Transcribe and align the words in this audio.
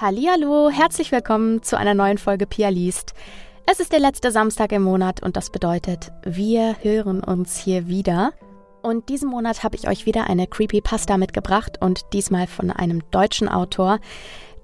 Hallihallo, 0.00 0.70
herzlich 0.70 1.10
willkommen 1.10 1.60
zu 1.64 1.76
einer 1.76 1.92
neuen 1.92 2.18
Folge 2.18 2.46
Pia 2.46 2.68
liest. 2.68 3.14
Es 3.66 3.80
ist 3.80 3.90
der 3.90 3.98
letzte 3.98 4.30
Samstag 4.30 4.70
im 4.70 4.84
Monat 4.84 5.24
und 5.24 5.36
das 5.36 5.50
bedeutet, 5.50 6.12
wir 6.22 6.76
hören 6.82 7.18
uns 7.24 7.56
hier 7.58 7.88
wieder. 7.88 8.32
Und 8.80 9.08
diesen 9.08 9.28
Monat 9.28 9.64
habe 9.64 9.74
ich 9.74 9.88
euch 9.88 10.06
wieder 10.06 10.30
eine 10.30 10.46
Creepypasta 10.46 11.16
mitgebracht 11.16 11.78
und 11.80 12.02
diesmal 12.12 12.46
von 12.46 12.70
einem 12.70 13.02
deutschen 13.10 13.48
Autor. 13.48 13.98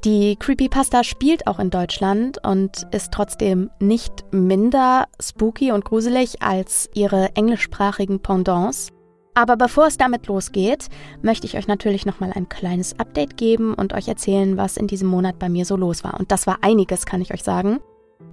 Die 0.05 0.37
Creepypasta 0.37 1.03
spielt 1.03 1.48
auch 1.48 1.58
in 1.58 1.71
Deutschland 1.71 2.38
und 2.46 2.87
ist 2.92 3.12
trotzdem 3.12 3.71
nicht 3.80 4.12
minder 4.30 5.08
spooky 5.21 5.72
und 5.72 5.85
gruselig 5.85 6.42
als 6.42 6.88
ihre 6.94 7.35
englischsprachigen 7.35 8.21
Pendants. 8.21 8.94
Aber 9.35 9.56
bevor 9.56 9.87
es 9.87 9.96
damit 9.96 10.28
losgeht, 10.28 10.88
möchte 11.22 11.46
ich 11.46 11.56
euch 11.56 11.66
natürlich 11.66 12.06
nochmal 12.06 12.33
ein 12.34 12.48
kleines 12.48 12.98
Update 12.98 13.37
geben 13.37 13.74
und 13.74 13.92
euch 13.92 14.08
erzählen, 14.08 14.56
was 14.56 14.76
in 14.76 14.87
diesem 14.87 15.08
Monat 15.08 15.38
bei 15.38 15.48
mir 15.48 15.64
so 15.64 15.76
los 15.76 16.05
war. 16.05 16.19
Und 16.19 16.30
das 16.30 16.47
war 16.47 16.59
einiges, 16.62 17.05
kann 17.05 17.20
ich 17.20 17.34
euch 17.34 17.42
sagen. 17.42 17.80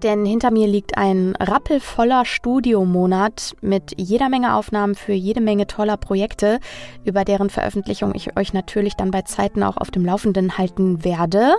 Denn 0.03 0.25
hinter 0.25 0.51
mir 0.51 0.67
liegt 0.67 0.97
ein 0.97 1.35
rappelvoller 1.39 2.25
Studiomonat 2.25 3.55
mit 3.61 3.93
jeder 3.97 4.29
Menge 4.29 4.55
Aufnahmen 4.55 4.95
für 4.95 5.13
jede 5.13 5.41
Menge 5.41 5.67
toller 5.67 5.97
Projekte, 5.97 6.59
über 7.03 7.23
deren 7.23 7.49
Veröffentlichung 7.49 8.13
ich 8.15 8.37
euch 8.37 8.53
natürlich 8.53 8.95
dann 8.95 9.11
bei 9.11 9.23
Zeiten 9.23 9.63
auch 9.63 9.77
auf 9.77 9.91
dem 9.91 10.05
Laufenden 10.05 10.57
halten 10.57 11.03
werde. 11.03 11.55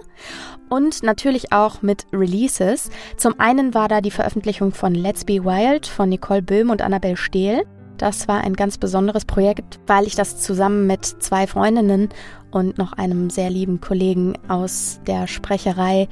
Und 0.71 1.03
natürlich 1.03 1.53
auch 1.53 1.83
mit 1.83 2.07
Releases. 2.13 2.91
Zum 3.17 3.39
einen 3.39 3.75
war 3.75 3.89
da 3.89 4.01
die 4.01 4.11
Veröffentlichung 4.11 4.73
von 4.73 4.95
Let's 4.95 5.25
Be 5.25 5.45
Wild 5.45 5.87
von 5.87 6.09
Nicole 6.09 6.43
Böhm 6.43 6.71
und 6.71 6.83
Annabelle 6.83 7.17
Stehl. 7.17 7.65
Das 8.03 8.27
war 8.27 8.41
ein 8.41 8.55
ganz 8.55 8.79
besonderes 8.79 9.25
Projekt, 9.25 9.79
weil 9.87 10.09
ich 10.09 10.17
das 10.17 10.41
zusammen 10.41 10.89
mit 10.89 11.05
zwei 11.05 11.47
Freundinnen 11.47 12.09
und 12.51 12.77
noch 12.77 12.95
einem 12.95 13.31
sehr 13.31 13.49
lieben 13.49 13.81
Kollegen 13.81 14.37
aus 14.49 14.99
der 15.07 15.29
Sprecherei 15.29 16.09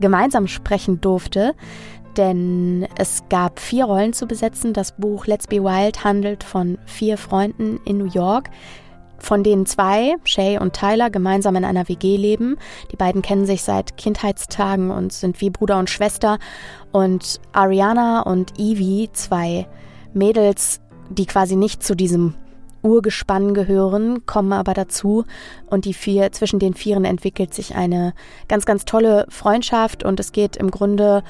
gemeinsam 0.00 0.48
sprechen 0.48 1.02
durfte. 1.02 1.54
Denn 2.16 2.88
es 2.96 3.22
gab 3.28 3.60
vier 3.60 3.84
Rollen 3.84 4.14
zu 4.14 4.26
besetzen. 4.26 4.72
Das 4.72 4.92
Buch 4.92 5.26
Let's 5.26 5.46
Be 5.46 5.62
Wild 5.62 6.04
handelt 6.04 6.42
von 6.42 6.78
vier 6.86 7.18
Freunden 7.18 7.80
in 7.84 7.98
New 7.98 8.08
York, 8.10 8.48
von 9.18 9.42
denen 9.42 9.66
zwei, 9.66 10.14
Shay 10.24 10.58
und 10.58 10.72
Tyler, 10.72 11.10
gemeinsam 11.10 11.54
in 11.56 11.66
einer 11.66 11.86
WG 11.90 12.16
leben. 12.16 12.56
Die 12.92 12.96
beiden 12.96 13.20
kennen 13.20 13.44
sich 13.44 13.62
seit 13.62 13.98
Kindheitstagen 13.98 14.90
und 14.90 15.12
sind 15.12 15.42
wie 15.42 15.50
Bruder 15.50 15.78
und 15.78 15.90
Schwester. 15.90 16.38
Und 16.92 17.42
Ariana 17.52 18.22
und 18.22 18.58
Evie, 18.58 19.10
zwei 19.12 19.66
Mädels, 20.14 20.80
die 21.10 21.26
quasi 21.26 21.56
nicht 21.56 21.82
zu 21.82 21.94
diesem 21.94 22.34
Urgespann 22.82 23.54
gehören, 23.54 24.26
kommen 24.26 24.52
aber 24.52 24.74
dazu 24.74 25.24
und 25.66 25.84
die 25.84 25.94
vier, 25.94 26.32
zwischen 26.32 26.58
den 26.58 26.74
Vieren 26.74 27.04
entwickelt 27.04 27.52
sich 27.52 27.74
eine 27.74 28.14
ganz, 28.48 28.64
ganz 28.64 28.84
tolle 28.84 29.26
Freundschaft 29.28 30.04
und 30.04 30.20
es 30.20 30.32
geht 30.32 30.56
im 30.56 30.70
Grunde 30.70 31.24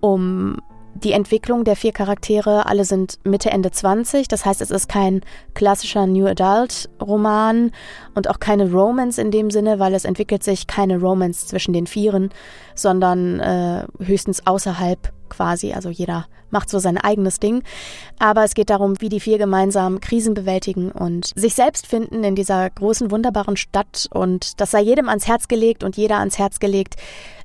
um 0.00 0.58
die 0.94 1.12
Entwicklung 1.12 1.64
der 1.64 1.76
vier 1.76 1.92
Charaktere. 1.92 2.66
Alle 2.66 2.84
sind 2.84 3.18
Mitte, 3.24 3.50
Ende 3.50 3.70
20. 3.70 4.28
Das 4.28 4.44
heißt, 4.44 4.60
es 4.60 4.70
ist 4.70 4.88
kein 4.88 5.20
klassischer 5.54 6.06
New 6.06 6.26
Adult 6.26 6.88
Roman 7.00 7.70
und 8.14 8.28
auch 8.28 8.40
keine 8.40 8.70
Romance 8.70 9.18
in 9.18 9.30
dem 9.30 9.50
Sinne, 9.50 9.78
weil 9.78 9.94
es 9.94 10.04
entwickelt 10.04 10.42
sich 10.42 10.66
keine 10.66 10.98
Romance 11.00 11.46
zwischen 11.46 11.72
den 11.72 11.86
Vieren, 11.86 12.30
sondern 12.74 13.40
äh, 13.40 13.84
höchstens 14.00 14.46
außerhalb 14.46 15.12
quasi. 15.28 15.72
Also 15.72 15.88
jeder 15.88 16.26
macht 16.50 16.70
so 16.70 16.78
sein 16.78 16.98
eigenes 16.98 17.40
Ding. 17.40 17.62
Aber 18.18 18.44
es 18.44 18.54
geht 18.54 18.70
darum, 18.70 19.00
wie 19.00 19.08
die 19.08 19.20
vier 19.20 19.38
gemeinsam 19.38 20.00
Krisen 20.00 20.34
bewältigen 20.34 20.90
und 20.90 21.32
sich 21.34 21.54
selbst 21.54 21.86
finden 21.86 22.24
in 22.24 22.34
dieser 22.34 22.68
großen, 22.70 23.10
wunderbaren 23.10 23.56
Stadt. 23.56 24.08
Und 24.12 24.60
das 24.60 24.70
sei 24.70 24.80
jedem 24.82 25.08
ans 25.08 25.28
Herz 25.28 25.48
gelegt 25.48 25.84
und 25.84 25.96
jeder 25.96 26.18
ans 26.18 26.38
Herz 26.38 26.58
gelegt, 26.58 26.96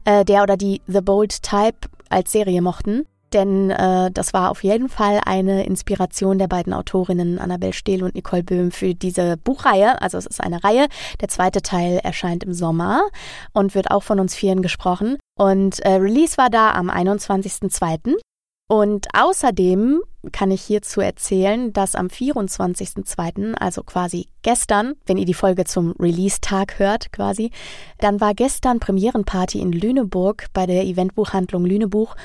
äh, 0.06 0.26
der 0.26 0.44
oder 0.44 0.58
die 0.58 0.82
The 0.88 1.02
Bold 1.02 1.44
Type 1.44 1.90
als 2.10 2.32
Serie 2.32 2.62
mochten. 2.62 3.06
Denn 3.34 3.72
äh, 3.72 4.12
das 4.12 4.34
war 4.34 4.52
auf 4.52 4.64
jeden 4.64 4.90
Fall 4.90 5.20
eine 5.26 5.66
Inspiration 5.66 6.38
der 6.38 6.48
beiden 6.48 6.72
Autorinnen 6.72 7.40
Annabelle 7.40 7.74
Stehl 7.74 8.04
und 8.04 8.14
Nicole 8.14 8.44
Böhm 8.44 8.72
für 8.72 8.94
diese 8.94 9.38
Buchreihe. 9.38 10.00
Also 10.02 10.20
es 10.20 10.28
ist 10.28 10.40
eine 10.40 10.64
Reihe. 10.64 10.88
Der 11.20 11.30
zweite 11.30 11.64
Teil 11.64 12.00
erscheint 12.04 12.44
im 12.44 12.54
Sommer 12.54 13.02
und 13.52 13.74
wird 13.74 13.90
auch 13.90 14.04
von 14.04 14.20
uns 14.20 14.36
Vieren 14.36 14.62
gesprochen. 14.62 15.18
Und 15.36 15.80
äh, 15.80 15.94
Release 15.94 16.38
war 16.38 16.50
da 16.50 16.72
am 16.74 16.90
21.02. 16.90 18.16
Und 18.70 19.08
außerdem 19.14 20.02
kann 20.32 20.52
ich 20.52 20.62
hierzu 20.62 21.02
erzählen, 21.02 21.74
dass 21.74 21.96
am 21.96 22.08
24.02., 22.08 23.56
also 23.56 23.84
quasi 23.84 24.30
gestern, 24.42 24.94
wenn 25.06 25.18
ihr 25.18 25.26
die 25.26 25.34
Folge 25.34 25.66
zum 25.66 25.92
Release-Tag 26.00 26.80
hört 26.80 27.12
quasi, 27.12 27.52
dann 28.00 28.22
war 28.22 28.34
gestern 28.34 28.80
Premierenparty 28.80 29.60
in 29.60 29.74
Lüneburg 29.74 30.48
bei 30.54 30.66
der 30.66 30.86
Eventbuchhandlung 30.86 31.66
Lünebuch 31.66 32.16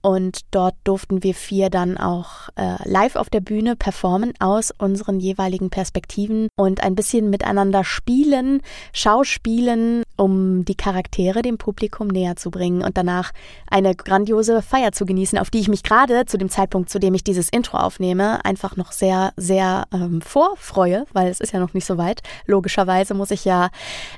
und 0.00 0.40
dort 0.52 0.76
durften 0.84 1.22
wir 1.22 1.34
vier 1.34 1.70
dann 1.70 1.96
auch 1.96 2.48
äh, 2.56 2.76
live 2.84 3.16
auf 3.16 3.30
der 3.30 3.40
Bühne 3.40 3.74
performen 3.74 4.32
aus 4.38 4.72
unseren 4.78 5.18
jeweiligen 5.18 5.70
Perspektiven 5.70 6.48
und 6.56 6.82
ein 6.82 6.94
bisschen 6.94 7.30
miteinander 7.30 7.82
spielen, 7.82 8.62
schauspielen, 8.92 10.04
um 10.18 10.64
die 10.64 10.74
Charaktere 10.74 11.42
dem 11.42 11.56
Publikum 11.56 12.08
näher 12.08 12.36
zu 12.36 12.50
bringen 12.50 12.82
und 12.82 12.96
danach 12.96 13.32
eine 13.70 13.94
grandiose 13.94 14.60
Feier 14.62 14.92
zu 14.92 15.06
genießen, 15.06 15.38
auf 15.38 15.50
die 15.50 15.60
ich 15.60 15.68
mich 15.68 15.82
gerade 15.82 16.26
zu 16.26 16.36
dem 16.36 16.50
Zeitpunkt, 16.50 16.90
zu 16.90 16.98
dem 16.98 17.14
ich 17.14 17.24
dieses 17.24 17.48
Intro 17.48 17.78
aufnehme, 17.78 18.44
einfach 18.44 18.76
noch 18.76 18.92
sehr, 18.92 19.32
sehr 19.36 19.86
ähm, 19.92 20.20
vorfreue, 20.20 21.04
weil 21.12 21.28
es 21.28 21.40
ist 21.40 21.52
ja 21.52 21.60
noch 21.60 21.72
nicht 21.72 21.86
so 21.86 21.98
weit. 21.98 22.22
Logischerweise 22.46 23.14
muss 23.14 23.30
ich 23.30 23.44
ja 23.44 23.70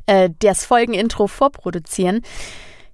äh, 0.07 0.31
das 0.41 0.65
Folgenintro 0.65 1.27
vorproduzieren. 1.27 2.23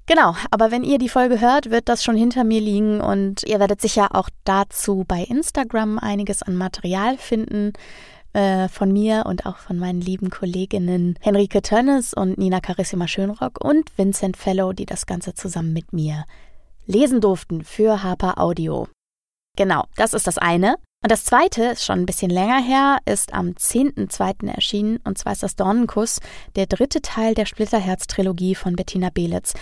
Genau, 0.08 0.36
aber 0.52 0.70
wenn 0.70 0.84
ihr 0.84 0.98
die 0.98 1.08
Folge 1.08 1.40
hört, 1.40 1.70
wird 1.70 1.88
das 1.88 2.04
schon 2.04 2.16
hinter 2.16 2.44
mir 2.44 2.60
liegen 2.60 3.00
und 3.00 3.42
ihr 3.42 3.58
werdet 3.58 3.80
sicher 3.80 4.14
auch 4.14 4.28
dazu 4.44 5.04
bei 5.06 5.22
Instagram 5.22 5.98
einiges 5.98 6.44
an 6.44 6.54
Material 6.54 7.18
finden 7.18 7.72
äh, 8.36 8.68
von 8.68 8.92
mir 8.92 9.24
und 9.26 9.46
auch 9.46 9.56
von 9.56 9.78
meinen 9.78 10.00
lieben 10.00 10.28
Kolleginnen 10.28 11.18
Henrike 11.20 11.62
Tönnes 11.62 12.12
und 12.12 12.36
Nina 12.36 12.60
Carissima 12.60 13.08
Schönrock 13.08 13.64
und 13.64 13.90
Vincent 13.96 14.36
Fellow, 14.36 14.74
die 14.74 14.84
das 14.84 15.06
Ganze 15.06 15.32
zusammen 15.32 15.72
mit 15.72 15.94
mir 15.94 16.24
lesen 16.86 17.20
durften 17.20 17.64
für 17.64 18.02
Harper 18.02 18.38
Audio. 18.38 18.88
Genau, 19.56 19.84
das 19.96 20.12
ist 20.12 20.26
das 20.26 20.36
eine. 20.36 20.76
Und 21.02 21.10
das 21.10 21.24
zweite 21.24 21.64
ist 21.64 21.84
schon 21.84 22.00
ein 22.00 22.06
bisschen 22.06 22.30
länger 22.30 22.62
her, 22.62 22.98
ist 23.06 23.32
am 23.32 23.50
10.2. 23.50 24.48
erschienen, 24.52 24.98
und 25.04 25.16
zwar 25.16 25.32
ist 25.32 25.42
das 25.42 25.56
Dornenkuss, 25.56 26.20
der 26.56 26.66
dritte 26.66 27.00
Teil 27.00 27.34
der 27.34 27.46
Splitterherz-Trilogie 27.46 28.54
von 28.54 28.76
Bettina 28.76 29.10
Belitz. 29.10 29.54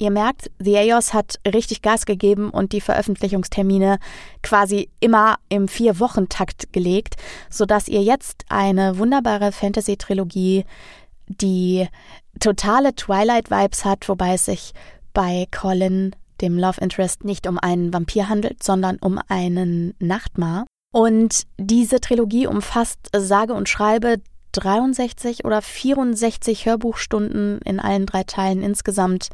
Ihr 0.00 0.10
merkt, 0.10 0.50
The 0.58 0.76
EOS 0.76 1.12
hat 1.12 1.38
richtig 1.46 1.82
Gas 1.82 2.06
gegeben 2.06 2.48
und 2.48 2.72
die 2.72 2.80
Veröffentlichungstermine 2.80 3.98
quasi 4.42 4.88
immer 4.98 5.36
im 5.50 5.68
Vier-Wochen-Takt 5.68 6.72
gelegt, 6.72 7.16
sodass 7.50 7.86
ihr 7.86 8.02
jetzt 8.02 8.46
eine 8.48 8.96
wunderbare 8.96 9.52
Fantasy-Trilogie, 9.52 10.64
die 11.26 11.86
totale 12.40 12.94
Twilight-Vibes 12.94 13.84
hat, 13.84 14.08
wobei 14.08 14.34
es 14.34 14.46
sich 14.46 14.72
bei 15.12 15.46
Colin, 15.50 16.16
dem 16.40 16.58
Love 16.58 16.80
Interest, 16.80 17.22
nicht 17.24 17.46
um 17.46 17.58
einen 17.58 17.92
Vampir 17.92 18.30
handelt, 18.30 18.62
sondern 18.62 18.96
um 18.96 19.20
einen 19.28 19.92
Nachtmar. 19.98 20.64
Und 20.94 21.42
diese 21.58 22.00
Trilogie 22.00 22.46
umfasst 22.46 23.10
sage 23.14 23.52
und 23.52 23.68
schreibe 23.68 24.16
63 24.52 25.44
oder 25.44 25.62
64 25.62 26.66
Hörbuchstunden 26.66 27.60
in 27.64 27.80
allen 27.80 28.06
drei 28.06 28.24
Teilen 28.24 28.62
insgesamt. 28.62 29.28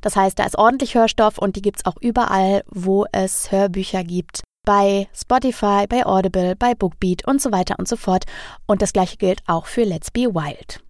Das 0.00 0.16
heißt, 0.16 0.38
da 0.38 0.44
ist 0.44 0.58
ordentlich 0.58 0.94
Hörstoff 0.94 1.38
und 1.38 1.56
die 1.56 1.62
gibt's 1.62 1.84
auch 1.84 1.96
überall, 2.00 2.62
wo 2.70 3.06
es 3.12 3.50
Hörbücher 3.50 4.04
gibt. 4.04 4.42
Bei 4.64 5.08
Spotify, 5.12 5.86
bei 5.88 6.06
Audible, 6.06 6.54
bei 6.54 6.74
Bookbeat 6.74 7.26
und 7.26 7.42
so 7.42 7.50
weiter 7.50 7.76
und 7.78 7.88
so 7.88 7.96
fort. 7.96 8.24
Und 8.66 8.80
das 8.80 8.92
gleiche 8.92 9.16
gilt 9.16 9.42
auch 9.46 9.66
für 9.66 9.82
Let's 9.82 10.10
Be 10.10 10.34
Wild. 10.34 10.80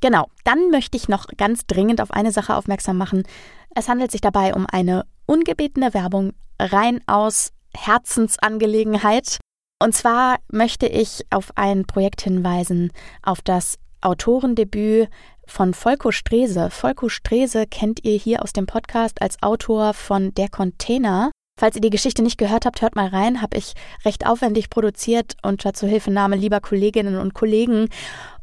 Genau, 0.00 0.28
dann 0.44 0.70
möchte 0.70 0.96
ich 0.96 1.08
noch 1.08 1.26
ganz 1.36 1.66
dringend 1.66 2.00
auf 2.00 2.12
eine 2.12 2.32
Sache 2.32 2.54
aufmerksam 2.54 2.96
machen. 2.96 3.24
Es 3.74 3.88
handelt 3.88 4.10
sich 4.10 4.20
dabei 4.20 4.54
um 4.54 4.66
eine 4.66 5.04
ungebetene 5.26 5.92
Werbung 5.92 6.32
rein 6.58 7.00
aus 7.06 7.52
Herzensangelegenheit. 7.74 9.39
Und 9.82 9.94
zwar 9.94 10.38
möchte 10.48 10.86
ich 10.86 11.24
auf 11.30 11.52
ein 11.54 11.86
Projekt 11.86 12.20
hinweisen, 12.20 12.92
auf 13.22 13.40
das 13.40 13.78
Autorendebüt 14.02 15.08
von 15.46 15.72
Volko 15.72 16.12
Strese. 16.12 16.70
Volko 16.70 17.08
Strese 17.08 17.66
kennt 17.66 18.04
ihr 18.04 18.16
hier 18.16 18.42
aus 18.42 18.52
dem 18.52 18.66
Podcast 18.66 19.22
als 19.22 19.42
Autor 19.42 19.94
von 19.94 20.34
Der 20.34 20.50
Container. 20.50 21.30
Falls 21.58 21.76
ihr 21.76 21.80
die 21.80 21.90
Geschichte 21.90 22.22
nicht 22.22 22.38
gehört 22.38 22.66
habt, 22.66 22.82
hört 22.82 22.94
mal 22.94 23.08
rein. 23.08 23.40
Habe 23.40 23.56
ich 23.56 23.74
recht 24.04 24.26
aufwendig 24.26 24.68
produziert 24.70 25.36
unter 25.42 25.72
Zuhilfenahme 25.72 26.36
lieber 26.36 26.60
Kolleginnen 26.60 27.16
und 27.16 27.32
Kollegen. 27.34 27.88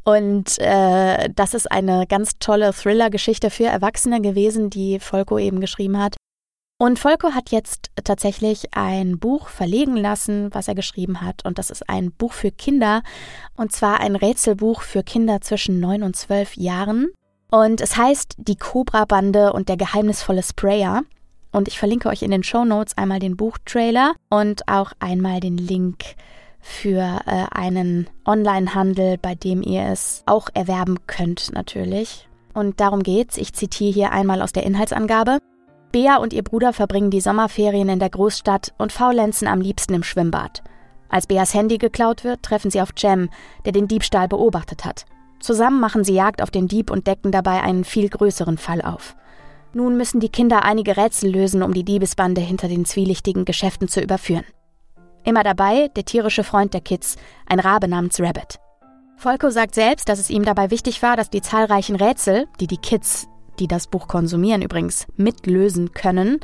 Und 0.04 0.58
äh, 0.58 1.28
das 1.34 1.54
ist 1.54 1.70
eine 1.70 2.06
ganz 2.08 2.38
tolle 2.40 2.72
Thriller-Geschichte 2.72 3.50
für 3.50 3.66
Erwachsene 3.66 4.20
gewesen, 4.20 4.70
die 4.70 4.98
Volko 4.98 5.38
eben 5.38 5.60
geschrieben 5.60 5.98
hat. 5.98 6.17
Und 6.80 7.02
Volko 7.04 7.32
hat 7.32 7.50
jetzt 7.50 7.90
tatsächlich 8.04 8.68
ein 8.72 9.18
Buch 9.18 9.48
verlegen 9.48 9.96
lassen, 9.96 10.54
was 10.54 10.68
er 10.68 10.76
geschrieben 10.76 11.22
hat. 11.22 11.44
Und 11.44 11.58
das 11.58 11.70
ist 11.70 11.88
ein 11.88 12.12
Buch 12.12 12.32
für 12.32 12.52
Kinder. 12.52 13.02
Und 13.56 13.72
zwar 13.72 13.98
ein 13.98 14.14
Rätselbuch 14.14 14.82
für 14.82 15.02
Kinder 15.02 15.40
zwischen 15.40 15.80
neun 15.80 16.04
und 16.04 16.14
zwölf 16.14 16.56
Jahren. 16.56 17.08
Und 17.50 17.80
es 17.80 17.96
heißt 17.96 18.36
Die 18.38 18.54
Cobra-Bande 18.54 19.52
und 19.52 19.68
der 19.68 19.76
geheimnisvolle 19.76 20.44
Sprayer. 20.44 21.02
Und 21.50 21.66
ich 21.66 21.80
verlinke 21.80 22.10
euch 22.10 22.22
in 22.22 22.30
den 22.30 22.44
Show 22.44 22.64
Notes 22.64 22.96
einmal 22.96 23.18
den 23.18 23.36
Buchtrailer 23.36 24.14
und 24.30 24.68
auch 24.68 24.92
einmal 25.00 25.40
den 25.40 25.58
Link 25.58 26.04
für 26.60 27.20
äh, 27.26 27.46
einen 27.50 28.08
Online-Handel, 28.24 29.18
bei 29.18 29.34
dem 29.34 29.62
ihr 29.62 29.86
es 29.86 30.22
auch 30.26 30.48
erwerben 30.54 30.98
könnt, 31.08 31.50
natürlich. 31.52 32.28
Und 32.54 32.78
darum 32.78 33.02
geht's. 33.02 33.36
Ich 33.36 33.52
zitiere 33.52 33.92
hier 33.92 34.12
einmal 34.12 34.42
aus 34.42 34.52
der 34.52 34.64
Inhaltsangabe. 34.64 35.38
Bea 35.92 36.16
und 36.16 36.32
ihr 36.32 36.42
Bruder 36.42 36.72
verbringen 36.72 37.10
die 37.10 37.20
Sommerferien 37.20 37.88
in 37.88 37.98
der 37.98 38.10
Großstadt 38.10 38.74
und 38.78 38.92
faulenzen 38.92 39.48
am 39.48 39.60
liebsten 39.60 39.94
im 39.94 40.02
Schwimmbad. 40.02 40.62
Als 41.08 41.26
Beas 41.26 41.54
Handy 41.54 41.78
geklaut 41.78 42.24
wird, 42.24 42.42
treffen 42.42 42.70
sie 42.70 42.82
auf 42.82 42.90
Jem, 42.96 43.30
der 43.64 43.72
den 43.72 43.88
Diebstahl 43.88 44.28
beobachtet 44.28 44.84
hat. 44.84 45.06
Zusammen 45.40 45.80
machen 45.80 46.04
sie 46.04 46.14
Jagd 46.14 46.42
auf 46.42 46.50
den 46.50 46.68
Dieb 46.68 46.90
und 46.90 47.06
decken 47.06 47.32
dabei 47.32 47.62
einen 47.62 47.84
viel 47.84 48.08
größeren 48.08 48.58
Fall 48.58 48.82
auf. 48.82 49.16
Nun 49.72 49.96
müssen 49.96 50.20
die 50.20 50.28
Kinder 50.28 50.64
einige 50.64 50.96
Rätsel 50.96 51.30
lösen, 51.30 51.62
um 51.62 51.72
die 51.72 51.84
Diebesbande 51.84 52.40
hinter 52.40 52.68
den 52.68 52.84
zwielichtigen 52.84 53.44
Geschäften 53.44 53.88
zu 53.88 54.00
überführen. 54.00 54.44
Immer 55.24 55.44
dabei 55.44 55.88
der 55.88 56.04
tierische 56.04 56.44
Freund 56.44 56.74
der 56.74 56.80
Kids, 56.80 57.16
ein 57.46 57.60
Rabe 57.60 57.88
namens 57.88 58.20
Rabbit. 58.20 58.58
Volko 59.16 59.50
sagt 59.50 59.74
selbst, 59.74 60.08
dass 60.08 60.18
es 60.18 60.30
ihm 60.30 60.44
dabei 60.44 60.70
wichtig 60.70 61.02
war, 61.02 61.16
dass 61.16 61.30
die 61.30 61.42
zahlreichen 61.42 61.96
Rätsel, 61.96 62.46
die 62.60 62.66
die 62.66 62.76
Kids 62.76 63.28
die 63.60 63.68
das 63.68 63.86
Buch 63.86 64.08
konsumieren 64.08 64.62
übrigens, 64.62 65.06
mitlösen 65.16 65.92
können, 65.92 66.40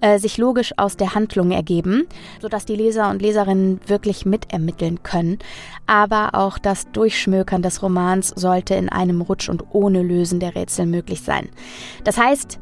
äh, 0.00 0.18
sich 0.18 0.38
logisch 0.38 0.72
aus 0.76 0.96
der 0.96 1.14
Handlung 1.14 1.50
ergeben, 1.50 2.06
sodass 2.40 2.64
die 2.64 2.76
Leser 2.76 3.10
und 3.10 3.22
Leserinnen 3.22 3.80
wirklich 3.86 4.26
mitermitteln 4.26 5.02
können. 5.02 5.38
Aber 5.86 6.34
auch 6.34 6.58
das 6.58 6.90
Durchschmökern 6.92 7.62
des 7.62 7.82
Romans 7.82 8.28
sollte 8.28 8.74
in 8.74 8.88
einem 8.88 9.20
Rutsch 9.20 9.48
und 9.48 9.64
ohne 9.72 10.02
Lösen 10.02 10.40
der 10.40 10.54
Rätsel 10.54 10.86
möglich 10.86 11.22
sein. 11.22 11.48
Das 12.04 12.18
heißt, 12.18 12.58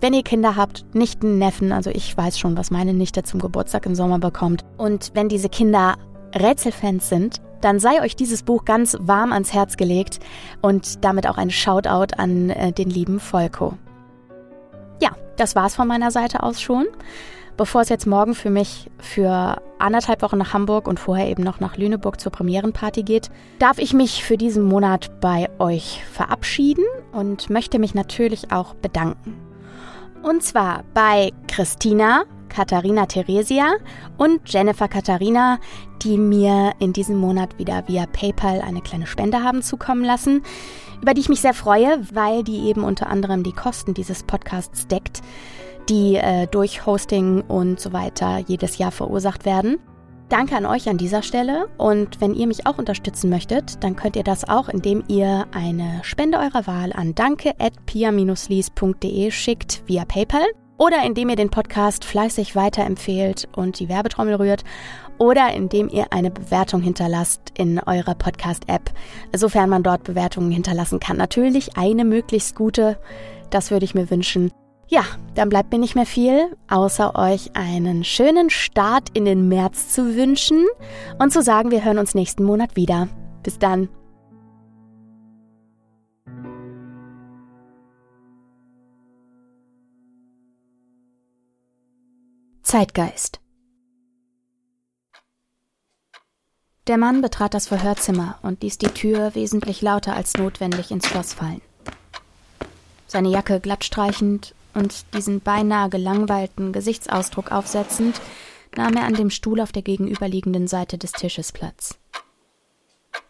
wenn 0.00 0.14
ihr 0.14 0.22
Kinder 0.22 0.54
habt, 0.54 0.86
Nichten, 0.94 1.38
Neffen, 1.38 1.72
also 1.72 1.90
ich 1.90 2.16
weiß 2.16 2.38
schon, 2.38 2.56
was 2.56 2.70
meine 2.70 2.94
Nichte 2.94 3.24
zum 3.24 3.40
Geburtstag 3.40 3.84
im 3.84 3.96
Sommer 3.96 4.18
bekommt, 4.18 4.64
und 4.76 5.10
wenn 5.14 5.28
diese 5.28 5.48
Kinder 5.48 5.96
Rätselfans 6.34 7.08
sind, 7.08 7.40
dann 7.60 7.78
sei 7.78 8.02
euch 8.02 8.16
dieses 8.16 8.42
Buch 8.42 8.64
ganz 8.64 8.96
warm 9.00 9.32
ans 9.32 9.52
Herz 9.52 9.76
gelegt 9.76 10.20
und 10.60 11.04
damit 11.04 11.26
auch 11.28 11.38
ein 11.38 11.50
Shoutout 11.50 12.14
an 12.16 12.50
äh, 12.50 12.72
den 12.72 12.90
lieben 12.90 13.20
Volko. 13.20 13.74
Ja, 15.00 15.10
das 15.36 15.56
war's 15.56 15.74
von 15.74 15.88
meiner 15.88 16.10
Seite 16.10 16.42
aus 16.42 16.60
schon. 16.60 16.86
Bevor 17.56 17.80
es 17.80 17.88
jetzt 17.88 18.06
morgen 18.06 18.36
für 18.36 18.50
mich 18.50 18.88
für 18.98 19.60
anderthalb 19.80 20.22
Wochen 20.22 20.38
nach 20.38 20.54
Hamburg 20.54 20.86
und 20.86 21.00
vorher 21.00 21.28
eben 21.28 21.42
noch 21.42 21.58
nach 21.58 21.76
Lüneburg 21.76 22.20
zur 22.20 22.30
Premierenparty 22.30 23.02
geht, 23.02 23.30
darf 23.58 23.78
ich 23.78 23.92
mich 23.92 24.22
für 24.22 24.36
diesen 24.36 24.62
Monat 24.62 25.20
bei 25.20 25.48
euch 25.58 26.04
verabschieden 26.12 26.84
und 27.10 27.50
möchte 27.50 27.80
mich 27.80 27.94
natürlich 27.94 28.52
auch 28.52 28.74
bedanken. 28.74 29.36
Und 30.22 30.44
zwar 30.44 30.84
bei 30.94 31.32
Christina, 31.48 32.24
Katharina 32.48 33.06
Theresia 33.06 33.74
und 34.16 34.40
Jennifer 34.46 34.88
Katharina, 34.88 35.58
die 36.02 36.18
mir 36.18 36.72
in 36.78 36.92
diesem 36.92 37.16
Monat 37.16 37.58
wieder 37.58 37.86
via 37.86 38.06
PayPal 38.06 38.60
eine 38.60 38.80
kleine 38.80 39.06
Spende 39.06 39.42
haben 39.42 39.62
zukommen 39.62 40.04
lassen, 40.04 40.42
über 41.02 41.14
die 41.14 41.20
ich 41.20 41.28
mich 41.28 41.40
sehr 41.40 41.54
freue, 41.54 42.00
weil 42.12 42.42
die 42.42 42.68
eben 42.68 42.84
unter 42.84 43.08
anderem 43.08 43.42
die 43.42 43.52
Kosten 43.52 43.94
dieses 43.94 44.22
Podcasts 44.22 44.86
deckt, 44.88 45.20
die 45.88 46.16
äh, 46.16 46.46
durch 46.46 46.86
Hosting 46.86 47.42
und 47.42 47.80
so 47.80 47.92
weiter 47.92 48.38
jedes 48.46 48.78
Jahr 48.78 48.92
verursacht 48.92 49.44
werden. 49.44 49.78
Danke 50.28 50.56
an 50.56 50.66
euch 50.66 50.88
an 50.90 50.98
dieser 50.98 51.22
Stelle 51.22 51.68
und 51.78 52.20
wenn 52.20 52.34
ihr 52.34 52.46
mich 52.46 52.66
auch 52.66 52.76
unterstützen 52.76 53.30
möchtet, 53.30 53.82
dann 53.82 53.96
könnt 53.96 54.14
ihr 54.14 54.24
das 54.24 54.46
auch, 54.46 54.68
indem 54.68 55.02
ihr 55.08 55.46
eine 55.52 56.00
Spende 56.02 56.38
eurer 56.38 56.66
Wahl 56.66 56.92
an 56.92 57.14
danke 57.14 57.54
at 57.58 57.72
pia-lies.de 57.86 59.30
schickt 59.30 59.82
via 59.86 60.04
PayPal 60.04 60.44
oder 60.78 61.04
indem 61.04 61.28
ihr 61.28 61.36
den 61.36 61.50
Podcast 61.50 62.04
fleißig 62.04 62.56
weiterempfehlt 62.56 63.48
und 63.54 63.78
die 63.78 63.88
Werbetrommel 63.88 64.36
rührt 64.36 64.64
oder 65.18 65.52
indem 65.52 65.88
ihr 65.88 66.12
eine 66.12 66.30
Bewertung 66.30 66.80
hinterlasst 66.80 67.52
in 67.58 67.80
eurer 67.80 68.14
Podcast-App, 68.14 68.90
sofern 69.34 69.68
man 69.68 69.82
dort 69.82 70.04
Bewertungen 70.04 70.50
hinterlassen 70.50 71.00
kann. 71.00 71.16
Natürlich 71.16 71.76
eine 71.76 72.04
möglichst 72.04 72.54
gute, 72.54 72.98
das 73.50 73.70
würde 73.70 73.84
ich 73.84 73.94
mir 73.94 74.10
wünschen. 74.10 74.52
Ja, 74.86 75.04
dann 75.34 75.50
bleibt 75.50 75.70
mir 75.70 75.78
nicht 75.78 75.96
mehr 75.96 76.06
viel, 76.06 76.56
außer 76.68 77.14
euch 77.14 77.50
einen 77.54 78.04
schönen 78.04 78.48
Start 78.48 79.10
in 79.12 79.26
den 79.26 79.48
März 79.48 79.92
zu 79.92 80.16
wünschen 80.16 80.64
und 81.18 81.30
zu 81.30 81.42
sagen, 81.42 81.70
wir 81.70 81.84
hören 81.84 81.98
uns 81.98 82.14
nächsten 82.14 82.44
Monat 82.44 82.74
wieder. 82.74 83.08
Bis 83.42 83.58
dann. 83.58 83.88
Zeitgeist 92.68 93.40
Der 96.86 96.98
Mann 96.98 97.22
betrat 97.22 97.54
das 97.54 97.66
Verhörzimmer 97.66 98.38
und 98.42 98.62
ließ 98.62 98.76
die 98.76 98.88
Tür 98.88 99.34
wesentlich 99.34 99.80
lauter 99.80 100.14
als 100.14 100.34
notwendig 100.34 100.90
ins 100.90 101.06
Schloss 101.06 101.32
fallen. 101.32 101.62
Seine 103.06 103.30
Jacke 103.30 103.60
glatt 103.60 103.86
streichend 103.86 104.54
und 104.74 105.06
diesen 105.14 105.40
beinahe 105.40 105.88
gelangweilten 105.88 106.74
Gesichtsausdruck 106.74 107.52
aufsetzend, 107.52 108.20
nahm 108.76 108.96
er 108.96 109.04
an 109.04 109.14
dem 109.14 109.30
Stuhl 109.30 109.62
auf 109.62 109.72
der 109.72 109.80
gegenüberliegenden 109.80 110.68
Seite 110.68 110.98
des 110.98 111.12
Tisches 111.12 111.52
Platz. 111.52 111.98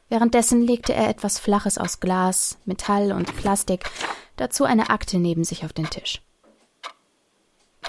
Währenddessen 0.09 0.63
legte 0.63 0.95
er 0.95 1.09
etwas 1.09 1.39
Flaches 1.39 1.79
aus 1.79 2.01
Glas, 2.01 2.59
Metall 2.65 3.13
und 3.13 3.37
Plastik, 3.37 3.89
dazu 4.37 4.65
eine 4.65 4.91
Akte 4.91 5.19
neben 5.19 5.45
sich 5.45 5.65
auf 5.65 5.73
den 5.73 5.89
Tisch. 5.89 6.23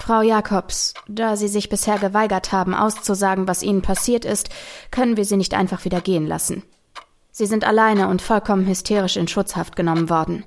Frau 0.02 0.22
Jacobs, 0.22 0.94
da 1.08 1.36
Sie 1.36 1.48
sich 1.48 1.68
bisher 1.68 1.98
geweigert 1.98 2.52
haben, 2.52 2.74
auszusagen, 2.74 3.46
was 3.46 3.62
Ihnen 3.62 3.82
passiert 3.82 4.24
ist, 4.24 4.48
können 4.90 5.16
wir 5.16 5.24
Sie 5.24 5.36
nicht 5.36 5.54
einfach 5.54 5.84
wieder 5.84 6.00
gehen 6.00 6.26
lassen. 6.26 6.62
Sie 7.30 7.46
sind 7.46 7.64
alleine 7.64 8.08
und 8.08 8.22
vollkommen 8.22 8.66
hysterisch 8.66 9.16
in 9.16 9.28
Schutzhaft 9.28 9.76
genommen 9.76 10.08
worden. 10.08 10.44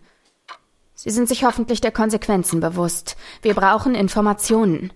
Sie 0.95 1.11
sind 1.11 1.27
sich 1.27 1.45
hoffentlich 1.45 1.81
der 1.81 1.91
Konsequenzen 1.91 2.59
bewusst. 2.59 3.15
Wir 3.41 3.53
brauchen 3.53 3.95
Informationen. 3.95 4.91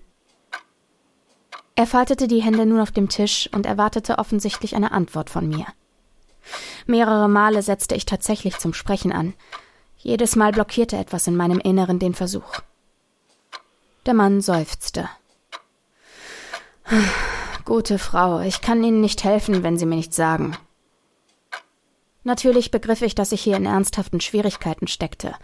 Er 1.76 1.86
faltete 1.86 2.28
die 2.28 2.42
Hände 2.42 2.66
nun 2.66 2.80
auf 2.80 2.92
dem 2.92 3.10
Tisch 3.10 3.50
und 3.54 3.68
erwartete 3.68 4.18
offensichtlich 4.18 4.76
eine 4.76 4.92
Antwort 4.92 5.30
von 5.30 5.48
mir. 5.48 5.68
Mehrere 6.88 7.30
Male 7.30 7.62
setzte 7.62 7.94
ich 7.96 8.06
tatsächlich 8.06 8.58
zum 8.58 8.74
Sprechen 8.74 9.12
an. 9.12 9.34
Jedes 9.98 10.36
Mal 10.36 10.52
blockierte 10.52 10.98
etwas 10.98 11.28
in 11.28 11.36
meinem 11.36 11.60
Inneren 11.60 12.00
den 12.00 12.16
Versuch. 12.16 12.62
Der 14.08 14.14
Mann 14.14 14.40
seufzte. 14.40 15.10
Gute 17.66 18.00
Frau, 18.00 18.40
ich 18.40 18.62
kann 18.62 18.82
Ihnen 18.82 19.02
nicht 19.02 19.26
helfen, 19.26 19.64
wenn 19.64 19.78
Sie 19.78 19.86
mir 19.86 19.98
nichts 19.98 20.16
sagen. 20.16 20.56
Natürlich 22.24 22.72
begriff 22.72 23.02
ich, 23.02 23.16
dass 23.16 23.34
ich 23.34 23.42
hier 23.42 23.58
in 23.58 23.66
ernsthaften 23.66 24.22
Schwierigkeiten 24.22 24.88
steckte, 24.88 25.36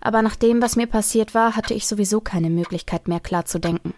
aber 0.00 0.22
nach 0.22 0.34
dem, 0.34 0.60
was 0.60 0.74
mir 0.74 0.88
passiert 0.88 1.32
war, 1.32 1.54
hatte 1.54 1.74
ich 1.74 1.86
sowieso 1.86 2.20
keine 2.20 2.50
Möglichkeit 2.50 3.06
mehr 3.06 3.20
klar 3.20 3.44
zu 3.44 3.60
denken. 3.60 3.94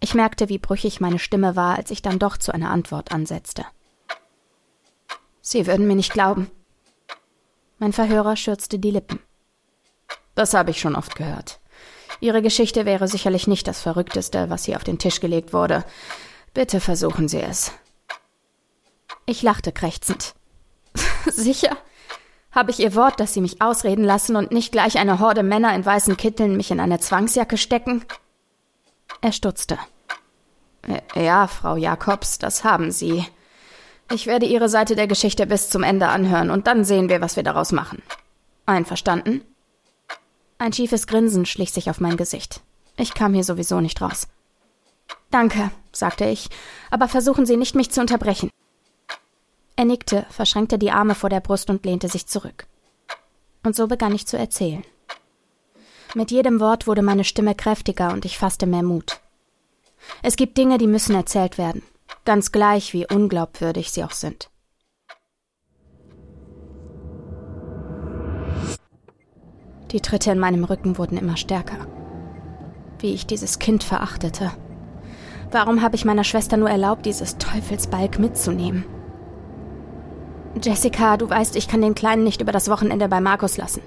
Ich 0.00 0.14
merkte, 0.14 0.48
wie 0.48 0.58
brüchig 0.58 1.02
meine 1.02 1.18
Stimme 1.18 1.56
war, 1.56 1.76
als 1.76 1.90
ich 1.90 2.00
dann 2.00 2.18
doch 2.18 2.38
zu 2.38 2.50
einer 2.50 2.70
Antwort 2.70 3.12
ansetzte. 3.12 3.66
Sie 5.42 5.66
würden 5.66 5.86
mir 5.86 5.96
nicht 5.96 6.14
glauben. 6.14 6.50
Mein 7.78 7.92
Verhörer 7.92 8.36
schürzte 8.36 8.78
die 8.78 8.90
Lippen. 8.90 9.18
Das 10.34 10.54
habe 10.54 10.70
ich 10.70 10.80
schon 10.80 10.96
oft 10.96 11.14
gehört. 11.14 11.60
Ihre 12.20 12.42
Geschichte 12.42 12.86
wäre 12.86 13.08
sicherlich 13.08 13.46
nicht 13.46 13.66
das 13.66 13.80
Verrückteste, 13.80 14.50
was 14.50 14.64
hier 14.64 14.76
auf 14.76 14.84
den 14.84 14.98
Tisch 14.98 15.20
gelegt 15.20 15.52
wurde. 15.52 15.84
Bitte 16.52 16.80
versuchen 16.80 17.28
Sie 17.28 17.40
es. 17.40 17.72
Ich 19.26 19.42
lachte 19.42 19.72
krächzend. 19.72 20.34
Sicher? 21.26 21.76
Habe 22.52 22.70
ich 22.70 22.78
Ihr 22.78 22.94
Wort, 22.94 23.18
dass 23.18 23.34
Sie 23.34 23.40
mich 23.40 23.60
ausreden 23.60 24.04
lassen 24.04 24.36
und 24.36 24.52
nicht 24.52 24.70
gleich 24.70 24.98
eine 24.98 25.18
Horde 25.18 25.42
Männer 25.42 25.74
in 25.74 25.84
weißen 25.84 26.16
Kitteln 26.16 26.56
mich 26.56 26.70
in 26.70 26.78
eine 26.78 27.00
Zwangsjacke 27.00 27.58
stecken? 27.58 28.04
Er 29.20 29.32
stutzte. 29.32 29.78
Ja, 31.16 31.48
Frau 31.48 31.76
Jakobs, 31.76 32.38
das 32.38 32.62
haben 32.62 32.90
Sie. 32.90 33.26
Ich 34.12 34.26
werde 34.26 34.46
Ihre 34.46 34.68
Seite 34.68 34.94
der 34.94 35.06
Geschichte 35.06 35.46
bis 35.46 35.70
zum 35.70 35.82
Ende 35.82 36.08
anhören 36.08 36.50
und 36.50 36.66
dann 36.66 36.84
sehen 36.84 37.08
wir, 37.08 37.20
was 37.20 37.36
wir 37.36 37.42
daraus 37.42 37.72
machen. 37.72 38.02
Einverstanden? 38.66 39.42
Ein 40.64 40.72
schiefes 40.72 41.06
Grinsen 41.06 41.44
schlich 41.44 41.72
sich 41.72 41.90
auf 41.90 42.00
mein 42.00 42.16
Gesicht. 42.16 42.62
Ich 42.96 43.12
kam 43.12 43.34
hier 43.34 43.44
sowieso 43.44 43.82
nicht 43.82 44.00
raus. 44.00 44.28
Danke, 45.30 45.70
sagte 45.92 46.24
ich, 46.24 46.48
aber 46.90 47.06
versuchen 47.06 47.44
Sie 47.44 47.58
nicht, 47.58 47.74
mich 47.74 47.90
zu 47.90 48.00
unterbrechen. 48.00 48.48
Er 49.76 49.84
nickte, 49.84 50.24
verschränkte 50.30 50.78
die 50.78 50.90
Arme 50.90 51.14
vor 51.14 51.28
der 51.28 51.40
Brust 51.40 51.68
und 51.68 51.84
lehnte 51.84 52.08
sich 52.08 52.28
zurück. 52.28 52.66
Und 53.62 53.76
so 53.76 53.88
begann 53.88 54.14
ich 54.14 54.26
zu 54.26 54.38
erzählen. 54.38 54.82
Mit 56.14 56.30
jedem 56.30 56.60
Wort 56.60 56.86
wurde 56.86 57.02
meine 57.02 57.24
Stimme 57.24 57.54
kräftiger 57.54 58.14
und 58.14 58.24
ich 58.24 58.38
fasste 58.38 58.64
mehr 58.64 58.82
Mut. 58.82 59.20
Es 60.22 60.34
gibt 60.34 60.56
Dinge, 60.56 60.78
die 60.78 60.86
müssen 60.86 61.14
erzählt 61.14 61.58
werden, 61.58 61.82
ganz 62.24 62.52
gleich 62.52 62.94
wie 62.94 63.06
unglaubwürdig 63.06 63.90
sie 63.90 64.02
auch 64.02 64.12
sind. 64.12 64.48
Die 69.94 70.00
Tritte 70.00 70.32
in 70.32 70.40
meinem 70.40 70.64
Rücken 70.64 70.98
wurden 70.98 71.16
immer 71.16 71.36
stärker. 71.36 71.86
Wie 72.98 73.14
ich 73.14 73.26
dieses 73.26 73.60
Kind 73.60 73.84
verachtete. 73.84 74.50
Warum 75.52 75.82
habe 75.82 75.94
ich 75.94 76.04
meiner 76.04 76.24
Schwester 76.24 76.56
nur 76.56 76.68
erlaubt, 76.68 77.06
dieses 77.06 77.38
Teufelsbalg 77.38 78.18
mitzunehmen? 78.18 78.84
Jessica, 80.60 81.16
du 81.16 81.30
weißt, 81.30 81.54
ich 81.54 81.68
kann 81.68 81.80
den 81.80 81.94
Kleinen 81.94 82.24
nicht 82.24 82.40
über 82.40 82.50
das 82.50 82.68
Wochenende 82.68 83.08
bei 83.08 83.20
Markus 83.20 83.56
lassen. 83.56 83.82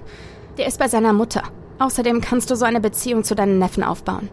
Der 0.56 0.66
ist 0.66 0.78
bei 0.78 0.88
seiner 0.88 1.12
Mutter. 1.12 1.42
Außerdem 1.78 2.22
kannst 2.22 2.50
du 2.50 2.56
so 2.56 2.64
eine 2.64 2.80
Beziehung 2.80 3.22
zu 3.22 3.34
deinen 3.34 3.58
Neffen 3.58 3.84
aufbauen. 3.84 4.30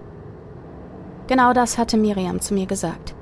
Genau 1.28 1.52
das 1.52 1.78
hatte 1.78 1.98
Miriam 1.98 2.40
zu 2.40 2.54
mir 2.54 2.68
gesagt. 2.68 3.16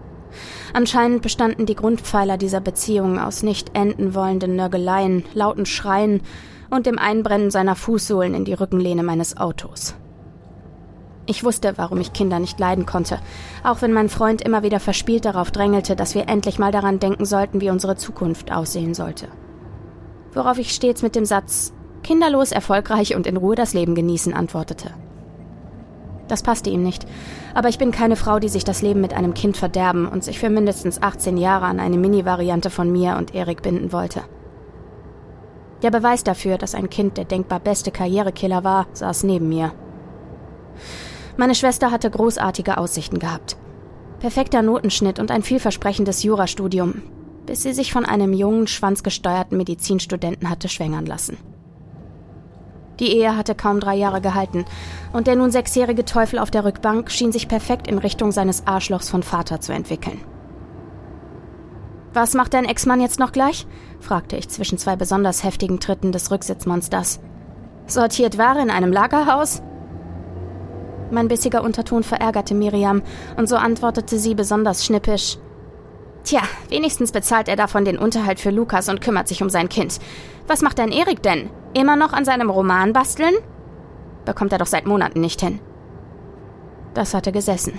Anscheinend 0.74 1.24
bestanden 1.24 1.65
die 1.65 1.75
Grundpfeiler 1.75 2.38
dieser 2.38 2.62
Beziehung 2.62 3.17
aus 3.17 3.41
nicht 3.41 3.75
enden 3.75 4.13
wollenden 4.13 4.55
Nörgeleien, 4.55 5.25
lauten 5.33 5.65
Schreien 5.65 6.22
und 6.73 6.85
dem 6.85 6.97
Einbrennen 6.97 7.51
seiner 7.51 7.75
Fußsohlen 7.75 8.33
in 8.33 8.45
die 8.45 8.53
Rückenlehne 8.53 9.03
meines 9.03 9.37
Autos. 9.37 9.95
Ich 11.25 11.43
wusste, 11.45 11.73
warum 11.77 12.01
ich 12.01 12.11
Kinder 12.11 12.39
nicht 12.39 12.59
leiden 12.59 12.85
konnte, 12.85 13.19
auch 13.63 13.81
wenn 13.81 13.93
mein 13.93 14.09
Freund 14.09 14.41
immer 14.41 14.63
wieder 14.63 14.81
verspielt 14.81 15.23
darauf 15.23 15.51
drängelte, 15.51 15.95
dass 15.95 16.15
wir 16.15 16.27
endlich 16.27 16.59
mal 16.59 16.71
daran 16.71 16.99
denken 16.99 17.25
sollten, 17.25 17.61
wie 17.61 17.69
unsere 17.69 17.95
Zukunft 17.95 18.51
aussehen 18.51 18.93
sollte. 18.93 19.27
Worauf 20.33 20.57
ich 20.57 20.73
stets 20.73 21.01
mit 21.01 21.15
dem 21.15 21.25
Satz 21.25 21.73
kinderlos, 22.01 22.51
erfolgreich 22.51 23.15
und 23.15 23.25
in 23.25 23.37
Ruhe 23.37 23.55
das 23.55 23.73
Leben 23.73 23.95
genießen 23.95 24.33
antwortete. 24.33 24.91
Das 26.27 26.43
passte 26.43 26.69
ihm 26.69 26.83
nicht, 26.83 27.05
aber 27.53 27.69
ich 27.69 27.77
bin 27.77 27.91
keine 27.91 28.15
Frau, 28.15 28.39
die 28.39 28.49
sich 28.49 28.63
das 28.65 28.81
Leben 28.81 28.99
mit 28.99 29.13
einem 29.13 29.33
Kind 29.33 29.55
verderben 29.55 30.07
und 30.07 30.23
sich 30.23 30.39
für 30.39 30.49
mindestens 30.49 31.01
18 31.01 31.37
Jahre 31.37 31.65
an 31.65 31.79
eine 31.79 31.97
Mini-Variante 31.97 32.69
von 32.69 32.91
mir 32.91 33.15
und 33.17 33.35
Erik 33.35 33.61
binden 33.61 33.93
wollte. 33.93 34.23
Der 35.83 35.91
Beweis 35.91 36.23
dafür, 36.23 36.57
dass 36.57 36.75
ein 36.75 36.89
Kind 36.89 37.17
der 37.17 37.25
denkbar 37.25 37.59
beste 37.59 37.91
Karrierekiller 37.91 38.63
war, 38.63 38.87
saß 38.93 39.23
neben 39.23 39.49
mir. 39.49 39.73
Meine 41.35 41.55
Schwester 41.55 41.91
hatte 41.91 42.09
großartige 42.09 42.77
Aussichten 42.77 43.19
gehabt. 43.19 43.57
Perfekter 44.19 44.61
Notenschnitt 44.61 45.19
und 45.19 45.29
ein 45.29 45.43
vielversprechendes 45.43 46.23
Jurastudium, 46.23 47.01
bis 47.45 47.63
sie 47.63 47.73
sich 47.73 47.91
von 47.91 48.05
einem 48.05 48.31
jungen, 48.31 48.67
schwanzgesteuerten 48.67 49.57
Medizinstudenten 49.57 50.49
hatte 50.49 50.69
schwängern 50.69 51.05
lassen. 51.05 51.37
Die 53.01 53.17
Ehe 53.17 53.35
hatte 53.35 53.53
kaum 53.53 53.81
drei 53.81 53.95
Jahre 53.95 54.21
gehalten, 54.21 54.63
und 55.11 55.27
der 55.27 55.35
nun 55.35 55.51
sechsjährige 55.51 56.05
Teufel 56.05 56.39
auf 56.39 56.51
der 56.51 56.63
Rückbank 56.63 57.11
schien 57.11 57.33
sich 57.33 57.49
perfekt 57.49 57.87
in 57.87 57.97
Richtung 57.97 58.31
seines 58.31 58.65
Arschlochs 58.67 59.09
von 59.09 59.23
Vater 59.23 59.59
zu 59.59 59.73
entwickeln. 59.73 60.21
Was 62.13 62.36
macht 62.36 62.53
dein 62.53 62.65
Ex-Mann 62.65 63.01
jetzt 63.01 63.20
noch 63.20 63.32
gleich? 63.32 63.65
fragte 64.00 64.38
ich 64.38 64.48
zwischen 64.50 64.77
zwei 64.77 64.96
besonders 64.96 65.43
heftigen 65.43 65.79
Tritten 65.79 66.12
des 66.12 66.29
Rücksitzmonsters. 66.29 67.20
Sortiert 67.88 68.38
Ware 68.38 68.62
in 68.62 68.70
einem 68.70 68.91
Lagerhaus? 68.91 69.63
Mein 71.10 71.27
bissiger 71.27 71.63
Unterton 71.63 72.03
verärgerte 72.03 72.53
Miriam, 72.53 73.01
und 73.38 73.50
so 73.50 73.55
antwortete 73.55 74.20
sie 74.20 74.36
besonders 74.36 74.86
schnippisch. 74.86 75.38
Tja, 76.24 76.41
wenigstens 76.70 77.12
bezahlt 77.12 77.50
er 77.50 77.55
davon 77.55 77.84
den 77.84 77.98
Unterhalt 77.98 78.39
für 78.39 78.51
Lukas 78.51 78.89
und 78.89 79.01
kümmert 79.01 79.27
sich 79.27 79.41
um 79.41 79.50
sein 79.50 79.67
Kind. 79.67 80.00
Was 80.48 80.62
macht 80.62 80.79
dein 80.79 80.91
Erik 80.91 81.22
denn? 81.22 81.50
Immer 81.74 81.96
noch 81.96 82.13
an 82.13 82.25
seinem 82.25 82.50
Roman 82.50 82.93
basteln? 82.93 83.36
Bekommt 84.25 84.53
er 84.53 84.60
doch 84.60 84.67
seit 84.67 84.86
Monaten 84.86 85.20
nicht 85.20 85.41
hin. 85.41 85.60
Das 86.93 87.13
hatte 87.13 87.32
gesessen. 87.32 87.74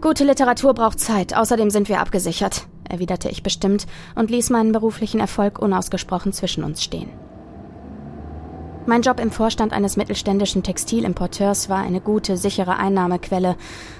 Gute 0.00 0.24
Literatur 0.24 0.74
braucht 0.74 1.00
Zeit, 1.00 1.36
außerdem 1.36 1.70
sind 1.70 1.88
wir 1.88 2.00
abgesichert, 2.00 2.66
erwiderte 2.88 3.28
ich 3.28 3.42
bestimmt 3.42 3.86
und 4.14 4.30
ließ 4.30 4.50
meinen 4.50 4.72
beruflichen 4.72 5.20
Erfolg 5.20 5.58
unausgesprochen 5.58 6.32
zwischen 6.32 6.64
uns 6.64 6.82
stehen. 6.82 7.10
Mein 8.88 9.02
Job 9.02 9.20
im 9.20 9.30
Vorstand 9.30 9.74
eines 9.74 9.98
mittelständischen 9.98 10.62
Textilimporteurs 10.62 11.68
war 11.68 11.76
eine 11.78 12.00
gute, 12.00 12.38
sichere 12.38 12.76
Einnahmequelle 12.78 13.56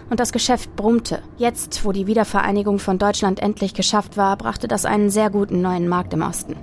und 0.08 0.18
das 0.18 0.32
Geschäft 0.32 0.76
brummte. 0.76 1.20
Jetzt, 1.36 1.84
wo 1.84 1.92
die 1.92 2.06
Wiedervereinigung 2.06 2.78
von 2.78 2.98
Deutschland 2.98 3.40
endlich 3.40 3.74
geschafft 3.74 4.16
war, 4.16 4.34
brachte 4.38 4.66
das 4.66 4.86
einen 4.86 5.10
sehr 5.10 5.28
guten 5.28 5.60
neuen 5.60 5.88
Markt 5.88 6.14
im 6.14 6.22
Osten. 6.22 6.56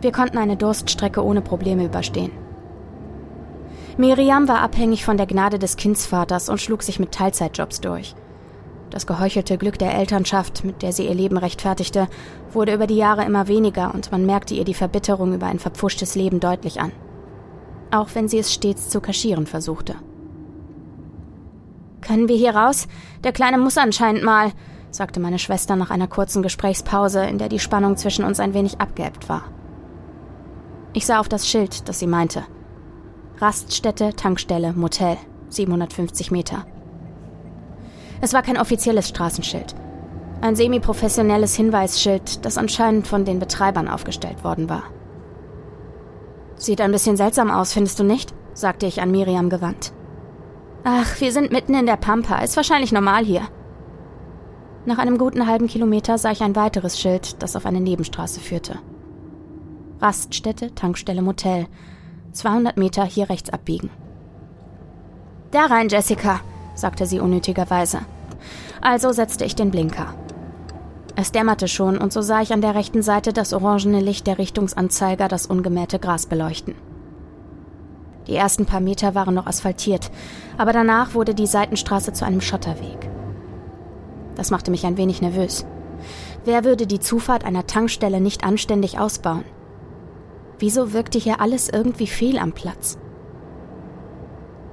Wir 0.00 0.10
konnten 0.10 0.38
eine 0.38 0.56
Durststrecke 0.56 1.24
ohne 1.24 1.42
Probleme 1.42 1.84
überstehen. 1.84 2.32
Miriam 3.96 4.48
war 4.48 4.62
abhängig 4.62 5.04
von 5.04 5.16
der 5.16 5.26
Gnade 5.26 5.60
des 5.60 5.76
Kindsvaters 5.76 6.48
und 6.48 6.60
schlug 6.60 6.82
sich 6.82 6.98
mit 6.98 7.12
Teilzeitjobs 7.12 7.80
durch. 7.80 8.16
Das 8.90 9.06
geheuchelte 9.06 9.56
Glück 9.56 9.78
der 9.78 9.94
Elternschaft, 9.94 10.64
mit 10.64 10.82
der 10.82 10.92
sie 10.92 11.06
ihr 11.06 11.14
Leben 11.14 11.36
rechtfertigte, 11.36 12.08
wurde 12.52 12.74
über 12.74 12.86
die 12.86 12.96
Jahre 12.96 13.24
immer 13.24 13.48
weniger 13.48 13.94
und 13.94 14.10
man 14.10 14.26
merkte 14.26 14.54
ihr 14.54 14.64
die 14.64 14.74
Verbitterung 14.74 15.32
über 15.32 15.46
ein 15.46 15.58
verpfuschtes 15.58 16.16
Leben 16.16 16.40
deutlich 16.40 16.80
an 16.80 16.92
auch 17.90 18.08
wenn 18.14 18.28
sie 18.28 18.38
es 18.38 18.52
stets 18.52 18.88
zu 18.88 19.00
kaschieren 19.00 19.46
versuchte. 19.46 19.96
Können 22.00 22.28
wir 22.28 22.36
hier 22.36 22.54
raus? 22.54 22.88
Der 23.24 23.32
Kleine 23.32 23.58
muss 23.58 23.76
anscheinend 23.78 24.24
mal, 24.24 24.52
sagte 24.90 25.20
meine 25.20 25.38
Schwester 25.38 25.76
nach 25.76 25.90
einer 25.90 26.08
kurzen 26.08 26.42
Gesprächspause, 26.42 27.24
in 27.24 27.38
der 27.38 27.48
die 27.48 27.58
Spannung 27.58 27.96
zwischen 27.96 28.24
uns 28.24 28.40
ein 28.40 28.54
wenig 28.54 28.80
abgeebbt 28.80 29.28
war. 29.28 29.44
Ich 30.92 31.06
sah 31.06 31.20
auf 31.20 31.28
das 31.28 31.48
Schild, 31.48 31.88
das 31.88 31.98
sie 31.98 32.06
meinte. 32.06 32.44
Raststätte, 33.38 34.14
Tankstelle, 34.14 34.72
Motel, 34.72 35.16
750 35.50 36.30
Meter. 36.30 36.66
Es 38.20 38.32
war 38.34 38.42
kein 38.42 38.58
offizielles 38.58 39.08
Straßenschild. 39.08 39.74
Ein 40.40 40.56
semi-professionelles 40.56 41.54
Hinweisschild, 41.54 42.44
das 42.44 42.58
anscheinend 42.58 43.06
von 43.06 43.24
den 43.24 43.38
Betreibern 43.38 43.88
aufgestellt 43.88 44.44
worden 44.44 44.68
war. 44.68 44.84
Sieht 46.56 46.80
ein 46.80 46.92
bisschen 46.92 47.16
seltsam 47.16 47.50
aus, 47.50 47.72
findest 47.72 47.98
du 47.98 48.04
nicht? 48.04 48.34
sagte 48.52 48.86
ich 48.86 49.00
an 49.00 49.10
Miriam 49.10 49.48
gewandt. 49.48 49.92
Ach, 50.84 51.20
wir 51.20 51.32
sind 51.32 51.52
mitten 51.52 51.74
in 51.74 51.86
der 51.86 51.96
Pampa, 51.96 52.38
ist 52.38 52.56
wahrscheinlich 52.56 52.92
normal 52.92 53.24
hier. 53.24 53.42
Nach 54.86 54.98
einem 54.98 55.18
guten 55.18 55.46
halben 55.46 55.66
Kilometer 55.66 56.16
sah 56.16 56.30
ich 56.30 56.42
ein 56.42 56.56
weiteres 56.56 56.98
Schild, 56.98 57.42
das 57.42 57.54
auf 57.54 57.66
eine 57.66 57.80
Nebenstraße 57.80 58.40
führte. 58.40 58.78
Raststätte, 60.00 60.74
Tankstelle, 60.74 61.20
Motel. 61.20 61.66
200 62.32 62.76
Meter 62.76 63.04
hier 63.04 63.28
rechts 63.28 63.50
abbiegen. 63.50 63.90
Da 65.50 65.66
rein, 65.66 65.88
Jessica, 65.88 66.40
sagte 66.74 67.06
sie 67.06 67.20
unnötigerweise. 67.20 68.00
Also 68.80 69.12
setzte 69.12 69.44
ich 69.44 69.54
den 69.54 69.70
Blinker. 69.70 70.14
Es 71.16 71.32
dämmerte 71.32 71.68
schon, 71.68 71.98
und 71.98 72.12
so 72.12 72.22
sah 72.22 72.40
ich 72.40 72.52
an 72.52 72.62
der 72.62 72.74
rechten 72.74 73.02
Seite 73.02 73.32
das 73.32 73.52
orangene 73.52 74.00
Licht 74.00 74.26
der 74.26 74.38
Richtungsanzeiger 74.38 75.28
das 75.28 75.46
ungemähte 75.46 75.98
Gras 75.98 76.26
beleuchten. 76.26 76.74
Die 78.26 78.36
ersten 78.36 78.64
paar 78.64 78.80
Meter 78.80 79.14
waren 79.14 79.34
noch 79.34 79.46
asphaltiert, 79.46 80.10
aber 80.56 80.72
danach 80.72 81.14
wurde 81.14 81.34
die 81.34 81.46
Seitenstraße 81.46 82.12
zu 82.12 82.24
einem 82.24 82.40
Schotterweg. 82.40 83.10
Das 84.36 84.50
machte 84.50 84.70
mich 84.70 84.86
ein 84.86 84.96
wenig 84.96 85.20
nervös. 85.20 85.66
Wer 86.44 86.64
würde 86.64 86.86
die 86.86 87.00
Zufahrt 87.00 87.44
einer 87.44 87.66
Tankstelle 87.66 88.20
nicht 88.20 88.44
anständig 88.44 88.98
ausbauen? 88.98 89.44
Wieso 90.58 90.92
wirkte 90.92 91.18
hier 91.18 91.40
alles 91.40 91.68
irgendwie 91.68 92.06
fehl 92.06 92.38
am 92.38 92.52
Platz? 92.52 92.98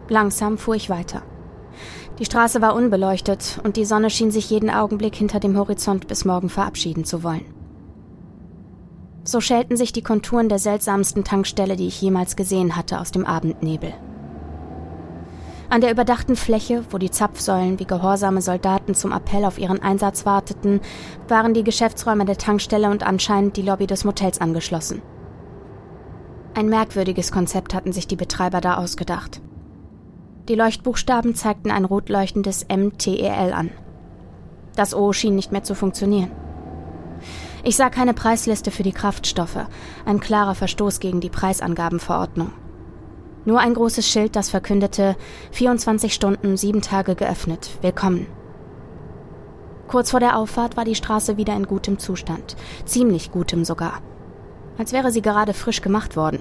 Langsam 0.10 0.58
fuhr 0.58 0.76
ich 0.76 0.90
weiter. 0.90 1.24
Die 2.20 2.26
Straße 2.26 2.62
war 2.62 2.76
unbeleuchtet 2.76 3.60
und 3.64 3.78
die 3.78 3.86
Sonne 3.86 4.10
schien 4.10 4.32
sich 4.32 4.50
jeden 4.50 4.72
Augenblick 4.72 5.16
hinter 5.16 5.40
dem 5.40 5.56
Horizont 5.58 6.08
bis 6.08 6.26
morgen 6.26 6.50
verabschieden 6.50 7.06
zu 7.06 7.24
wollen. 7.24 7.46
So 9.24 9.42
schälten 9.42 9.78
sich 9.78 9.92
die 9.92 10.02
Konturen 10.02 10.50
der 10.50 10.58
seltsamsten 10.58 11.24
Tankstelle, 11.24 11.76
die 11.76 11.88
ich 11.88 12.02
jemals 12.02 12.36
gesehen 12.36 12.76
hatte, 12.76 13.00
aus 13.00 13.12
dem 13.12 13.26
Abendnebel. 13.26 13.94
An 15.70 15.82
der 15.82 15.92
überdachten 15.92 16.38
Fläche, 16.38 16.86
wo 16.92 16.98
die 16.98 17.12
Zapfsäulen 17.12 17.78
wie 17.78 17.86
gehorsame 17.86 18.42
Soldaten 18.42 18.96
zum 18.96 19.12
Appell 19.12 19.44
auf 19.44 19.60
ihren 19.60 19.82
Einsatz 19.82 20.26
warteten, 20.26 20.80
waren 21.28 21.54
die 21.54 21.66
Geschäftsräume 21.66 22.24
der 22.24 22.38
Tankstelle 22.38 22.90
und 22.90 23.06
anscheinend 23.06 23.58
die 23.58 23.64
Lobby 23.64 23.86
des 23.86 24.06
Motels 24.06 24.40
angeschlossen. 24.40 25.02
Ein 26.56 26.70
merkwürdiges 26.70 27.34
Konzept 27.34 27.74
hatten 27.74 27.92
sich 27.92 28.08
die 28.08 28.16
Betreiber 28.16 28.62
da 28.62 28.78
ausgedacht. 28.78 29.42
Die 30.48 30.56
Leuchtbuchstaben 30.56 31.36
zeigten 31.36 31.72
ein 31.72 31.84
rot 31.84 32.08
leuchtendes 32.08 32.66
MTEL 32.70 33.52
an. 33.52 33.70
Das 34.78 34.96
O 34.96 35.12
schien 35.12 35.36
nicht 35.36 35.52
mehr 35.52 35.64
zu 35.64 35.76
funktionieren. 35.76 36.32
Ich 37.64 37.76
sah 37.76 37.90
keine 37.90 38.14
Preisliste 38.14 38.72
für 38.72 38.84
die 38.84 38.94
Kraftstoffe, 38.94 39.68
ein 40.06 40.22
klarer 40.22 40.56
Verstoß 40.56 41.02
gegen 41.02 41.20
die 41.20 41.30
Preisangabenverordnung. 41.30 42.54
Nur 43.44 43.60
ein 43.60 43.74
großes 43.74 44.08
Schild, 44.08 44.38
das 44.38 44.50
verkündete 44.50 45.18
24 45.52 46.14
Stunden, 46.14 46.56
sieben 46.56 46.82
Tage 46.82 47.16
geöffnet, 47.16 47.72
willkommen. 47.82 48.28
Kurz 49.88 50.12
vor 50.12 50.20
der 50.22 50.38
Auffahrt 50.38 50.78
war 50.78 50.86
die 50.86 50.96
Straße 50.96 51.36
wieder 51.36 51.56
in 51.56 51.66
gutem 51.66 52.00
Zustand, 52.00 52.56
ziemlich 52.86 53.32
gutem 53.32 53.66
sogar, 53.66 54.02
als 54.78 54.94
wäre 54.94 55.12
sie 55.12 55.22
gerade 55.22 55.54
frisch 55.54 55.82
gemacht 55.82 56.16
worden. 56.16 56.40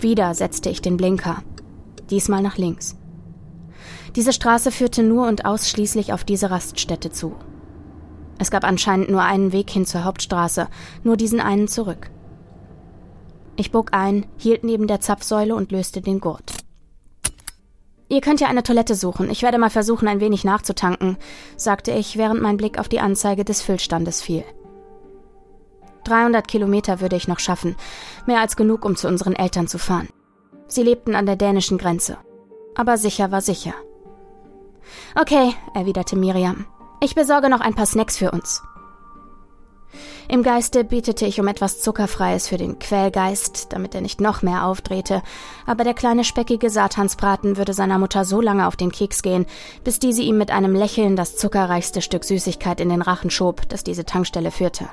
Wieder 0.00 0.34
setzte 0.34 0.70
ich 0.70 0.80
den 0.80 0.96
Blinker, 0.96 1.42
diesmal 2.10 2.42
nach 2.42 2.56
links. 2.56 2.96
Diese 4.14 4.32
Straße 4.32 4.70
führte 4.70 5.02
nur 5.02 5.26
und 5.28 5.44
ausschließlich 5.44 6.12
auf 6.12 6.24
diese 6.24 6.50
Raststätte 6.50 7.10
zu. 7.10 7.36
Es 8.38 8.50
gab 8.50 8.64
anscheinend 8.64 9.10
nur 9.10 9.22
einen 9.22 9.52
Weg 9.52 9.70
hin 9.70 9.86
zur 9.86 10.04
Hauptstraße, 10.04 10.68
nur 11.04 11.16
diesen 11.16 11.40
einen 11.40 11.68
zurück. 11.68 12.10
Ich 13.56 13.70
bog 13.70 13.90
ein, 13.92 14.26
hielt 14.36 14.64
neben 14.64 14.86
der 14.86 15.00
Zapfsäule 15.00 15.54
und 15.54 15.72
löste 15.72 16.02
den 16.02 16.20
Gurt. 16.20 16.52
Ihr 18.08 18.20
könnt 18.20 18.40
ja 18.40 18.48
eine 18.48 18.62
Toilette 18.62 18.94
suchen. 18.94 19.30
Ich 19.30 19.42
werde 19.42 19.58
mal 19.58 19.70
versuchen, 19.70 20.06
ein 20.06 20.20
wenig 20.20 20.44
nachzutanken, 20.44 21.16
sagte 21.56 21.90
ich, 21.92 22.16
während 22.16 22.40
mein 22.40 22.56
Blick 22.56 22.78
auf 22.78 22.88
die 22.88 23.00
Anzeige 23.00 23.44
des 23.44 23.62
Füllstandes 23.62 24.22
fiel. 24.22 24.44
300 26.04 26.46
Kilometer 26.46 27.00
würde 27.00 27.16
ich 27.16 27.26
noch 27.26 27.40
schaffen. 27.40 27.74
Mehr 28.26 28.40
als 28.40 28.56
genug, 28.56 28.84
um 28.84 28.94
zu 28.94 29.08
unseren 29.08 29.34
Eltern 29.34 29.66
zu 29.66 29.78
fahren. 29.78 30.08
Sie 30.68 30.82
lebten 30.82 31.14
an 31.14 31.26
der 31.26 31.36
dänischen 31.36 31.78
Grenze. 31.78 32.18
Aber 32.74 32.98
sicher 32.98 33.30
war 33.30 33.40
sicher. 33.40 33.74
Okay, 35.18 35.54
erwiderte 35.74 36.16
Miriam. 36.16 36.66
Ich 37.00 37.14
besorge 37.14 37.48
noch 37.48 37.60
ein 37.60 37.74
paar 37.74 37.86
Snacks 37.86 38.16
für 38.16 38.30
uns. 38.30 38.62
Im 40.28 40.42
Geiste 40.42 40.82
betete 40.82 41.24
ich 41.24 41.40
um 41.40 41.46
etwas 41.46 41.80
Zuckerfreies 41.80 42.48
für 42.48 42.56
den 42.56 42.78
Quälgeist, 42.80 43.72
damit 43.72 43.94
er 43.94 44.00
nicht 44.00 44.20
noch 44.20 44.42
mehr 44.42 44.66
aufdrehte, 44.66 45.22
aber 45.66 45.84
der 45.84 45.94
kleine 45.94 46.24
speckige 46.24 46.68
Satansbraten 46.68 47.56
würde 47.56 47.72
seiner 47.72 47.98
Mutter 47.98 48.24
so 48.24 48.40
lange 48.40 48.66
auf 48.66 48.74
den 48.74 48.90
Keks 48.90 49.22
gehen, 49.22 49.46
bis 49.84 50.00
diese 50.00 50.22
ihm 50.22 50.36
mit 50.36 50.50
einem 50.50 50.74
Lächeln 50.74 51.14
das 51.14 51.36
zuckerreichste 51.36 52.02
Stück 52.02 52.24
Süßigkeit 52.24 52.80
in 52.80 52.88
den 52.88 53.02
Rachen 53.02 53.30
schob, 53.30 53.68
das 53.68 53.84
diese 53.84 54.04
Tankstelle 54.04 54.50
führte. 54.50 54.88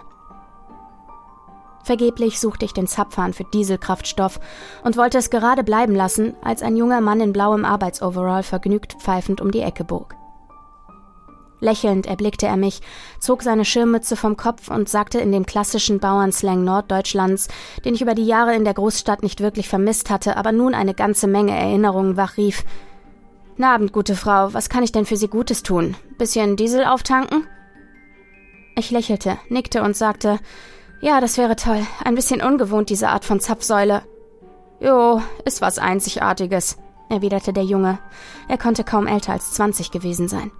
Vergeblich 1.84 2.40
suchte 2.40 2.66
ich 2.66 2.74
den 2.74 2.88
Zapfhahn 2.88 3.34
für 3.34 3.44
Dieselkraftstoff 3.44 4.40
und 4.84 4.96
wollte 4.96 5.18
es 5.18 5.30
gerade 5.30 5.64
bleiben 5.64 5.96
lassen, 5.96 6.34
als 6.42 6.64
ein 6.64 6.78
junger 6.78 7.02
Mann 7.02 7.20
in 7.20 7.34
blauem 7.34 7.66
Arbeitsoverall 7.66 8.44
vergnügt 8.44 8.94
pfeifend 9.00 9.42
um 9.42 9.52
die 9.52 9.62
Ecke 9.62 9.84
bog. 9.84 10.16
Lächelnd 11.60 12.06
erblickte 12.08 12.46
er 12.46 12.58
mich, 12.58 12.82
zog 13.20 13.42
seine 13.42 13.66
Schirmmütze 13.66 14.16
vom 14.16 14.36
Kopf 14.38 14.70
und 14.70 14.90
sagte 14.90 15.20
in 15.20 15.32
dem 15.32 15.46
klassischen 15.46 16.00
Bauernslang 16.00 16.64
Norddeutschlands, 16.64 17.48
den 17.86 17.96
ich 17.96 18.02
über 18.02 18.16
die 18.16 18.26
Jahre 18.26 18.54
in 18.54 18.66
der 18.66 18.74
Großstadt 18.74 19.24
nicht 19.24 19.40
wirklich 19.40 19.70
vermisst 19.70 20.10
hatte, 20.10 20.36
aber 20.36 20.52
nun 20.52 20.76
eine 20.76 20.94
ganze 20.94 21.28
Menge 21.28 21.58
Erinnerungen 21.58 22.18
wachrief. 22.18 22.66
Na 23.56 23.74
Abend, 23.74 23.94
gute 23.94 24.16
Frau, 24.16 24.54
was 24.54 24.70
kann 24.70 24.84
ich 24.84 24.92
denn 24.92 25.06
für 25.06 25.16
Sie 25.16 25.28
Gutes 25.28 25.64
tun? 25.64 25.96
Bisschen 26.18 26.58
Diesel 26.58 26.84
auftanken? 26.86 27.48
Ich 28.76 28.92
lächelte, 28.92 29.38
nickte 29.50 29.84
und 29.84 29.96
sagte, 29.96 30.40
ja, 31.04 31.20
das 31.20 31.38
wäre 31.38 31.58
toll. 31.58 31.86
Ein 32.04 32.16
bisschen 32.16 32.42
ungewohnt, 32.42 32.90
diese 32.90 33.10
Art 33.10 33.26
von 33.26 33.42
Zapfsäule. 33.42 34.04
Jo, 34.80 35.22
ist 35.44 35.62
was 35.62 35.78
Einzigartiges, 35.78 36.78
erwiderte 37.10 37.52
der 37.52 37.66
Junge. 37.66 38.00
Er 38.48 38.58
konnte 38.58 38.86
kaum 38.86 39.06
älter 39.06 39.34
als 39.34 39.52
zwanzig 39.52 39.92
gewesen 39.92 40.30
sein. 40.30 40.52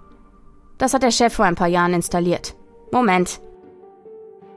Das 0.76 0.92
hat 0.92 1.02
der 1.02 1.12
Chef 1.12 1.32
vor 1.32 1.46
ein 1.46 1.54
paar 1.54 1.68
Jahren 1.68 1.94
installiert. 1.94 2.54
Moment. 2.92 3.40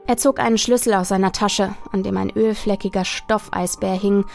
Er 0.06 0.18
zog 0.18 0.40
einen 0.40 0.58
Schlüssel 0.58 0.92
aus 0.92 1.08
seiner 1.08 1.32
Tasche, 1.32 1.74
an 1.90 2.02
dem 2.02 2.18
ein 2.18 2.34
ölfleckiger 2.36 3.06
Stoffeisbär 3.06 3.94
hing, 3.94 4.26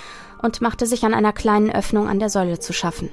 und 0.41 0.59
machte 0.59 0.87
sich 0.87 1.05
an 1.05 1.13
einer 1.13 1.33
kleinen 1.33 1.71
Öffnung 1.71 2.09
an 2.09 2.19
der 2.19 2.29
Säule 2.29 2.59
zu 2.59 2.73
schaffen. 2.73 3.11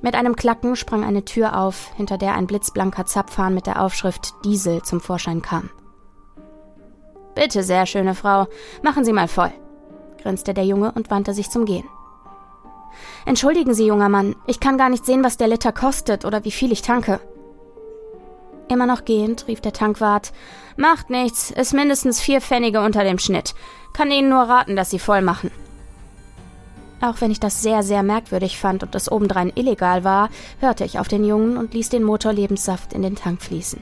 Mit 0.00 0.14
einem 0.14 0.36
Klacken 0.36 0.76
sprang 0.76 1.04
eine 1.04 1.24
Tür 1.24 1.58
auf, 1.58 1.90
hinter 1.96 2.18
der 2.18 2.34
ein 2.34 2.46
blitzblanker 2.46 3.04
Zapfhahn 3.04 3.52
mit 3.52 3.66
der 3.66 3.82
Aufschrift 3.82 4.32
Diesel 4.44 4.82
zum 4.82 5.00
Vorschein 5.00 5.42
kam. 5.42 5.70
Bitte 7.40 7.62
sehr, 7.62 7.86
schöne 7.86 8.14
Frau, 8.14 8.48
machen 8.82 9.02
Sie 9.02 9.14
mal 9.14 9.26
voll, 9.26 9.50
grinste 10.22 10.52
der 10.52 10.66
Junge 10.66 10.92
und 10.92 11.10
wandte 11.10 11.32
sich 11.32 11.48
zum 11.48 11.64
Gehen. 11.64 11.88
Entschuldigen 13.24 13.72
Sie, 13.72 13.86
junger 13.86 14.10
Mann, 14.10 14.36
ich 14.46 14.60
kann 14.60 14.76
gar 14.76 14.90
nicht 14.90 15.06
sehen, 15.06 15.24
was 15.24 15.38
der 15.38 15.48
Liter 15.48 15.72
kostet 15.72 16.26
oder 16.26 16.44
wie 16.44 16.50
viel 16.50 16.70
ich 16.70 16.82
tanke. 16.82 17.18
Immer 18.68 18.84
noch 18.84 19.06
gehend 19.06 19.48
rief 19.48 19.62
der 19.62 19.72
Tankwart. 19.72 20.32
Macht 20.76 21.08
nichts, 21.08 21.50
ist 21.50 21.72
mindestens 21.72 22.20
vier 22.20 22.42
Pfennige 22.42 22.82
unter 22.82 23.04
dem 23.04 23.18
Schnitt. 23.18 23.54
Kann 23.94 24.10
Ihnen 24.10 24.28
nur 24.28 24.42
raten, 24.42 24.76
dass 24.76 24.90
Sie 24.90 24.98
voll 24.98 25.22
machen. 25.22 25.50
Auch 27.00 27.22
wenn 27.22 27.30
ich 27.30 27.40
das 27.40 27.62
sehr, 27.62 27.82
sehr 27.82 28.02
merkwürdig 28.02 28.58
fand 28.58 28.82
und 28.82 28.94
es 28.94 29.10
obendrein 29.10 29.50
illegal 29.54 30.04
war, 30.04 30.28
hörte 30.58 30.84
ich 30.84 30.98
auf 30.98 31.08
den 31.08 31.24
Jungen 31.24 31.56
und 31.56 31.72
ließ 31.72 31.88
den 31.88 32.04
Motorlebenssaft 32.04 32.92
in 32.92 33.00
den 33.00 33.16
Tank 33.16 33.40
fließen. 33.40 33.80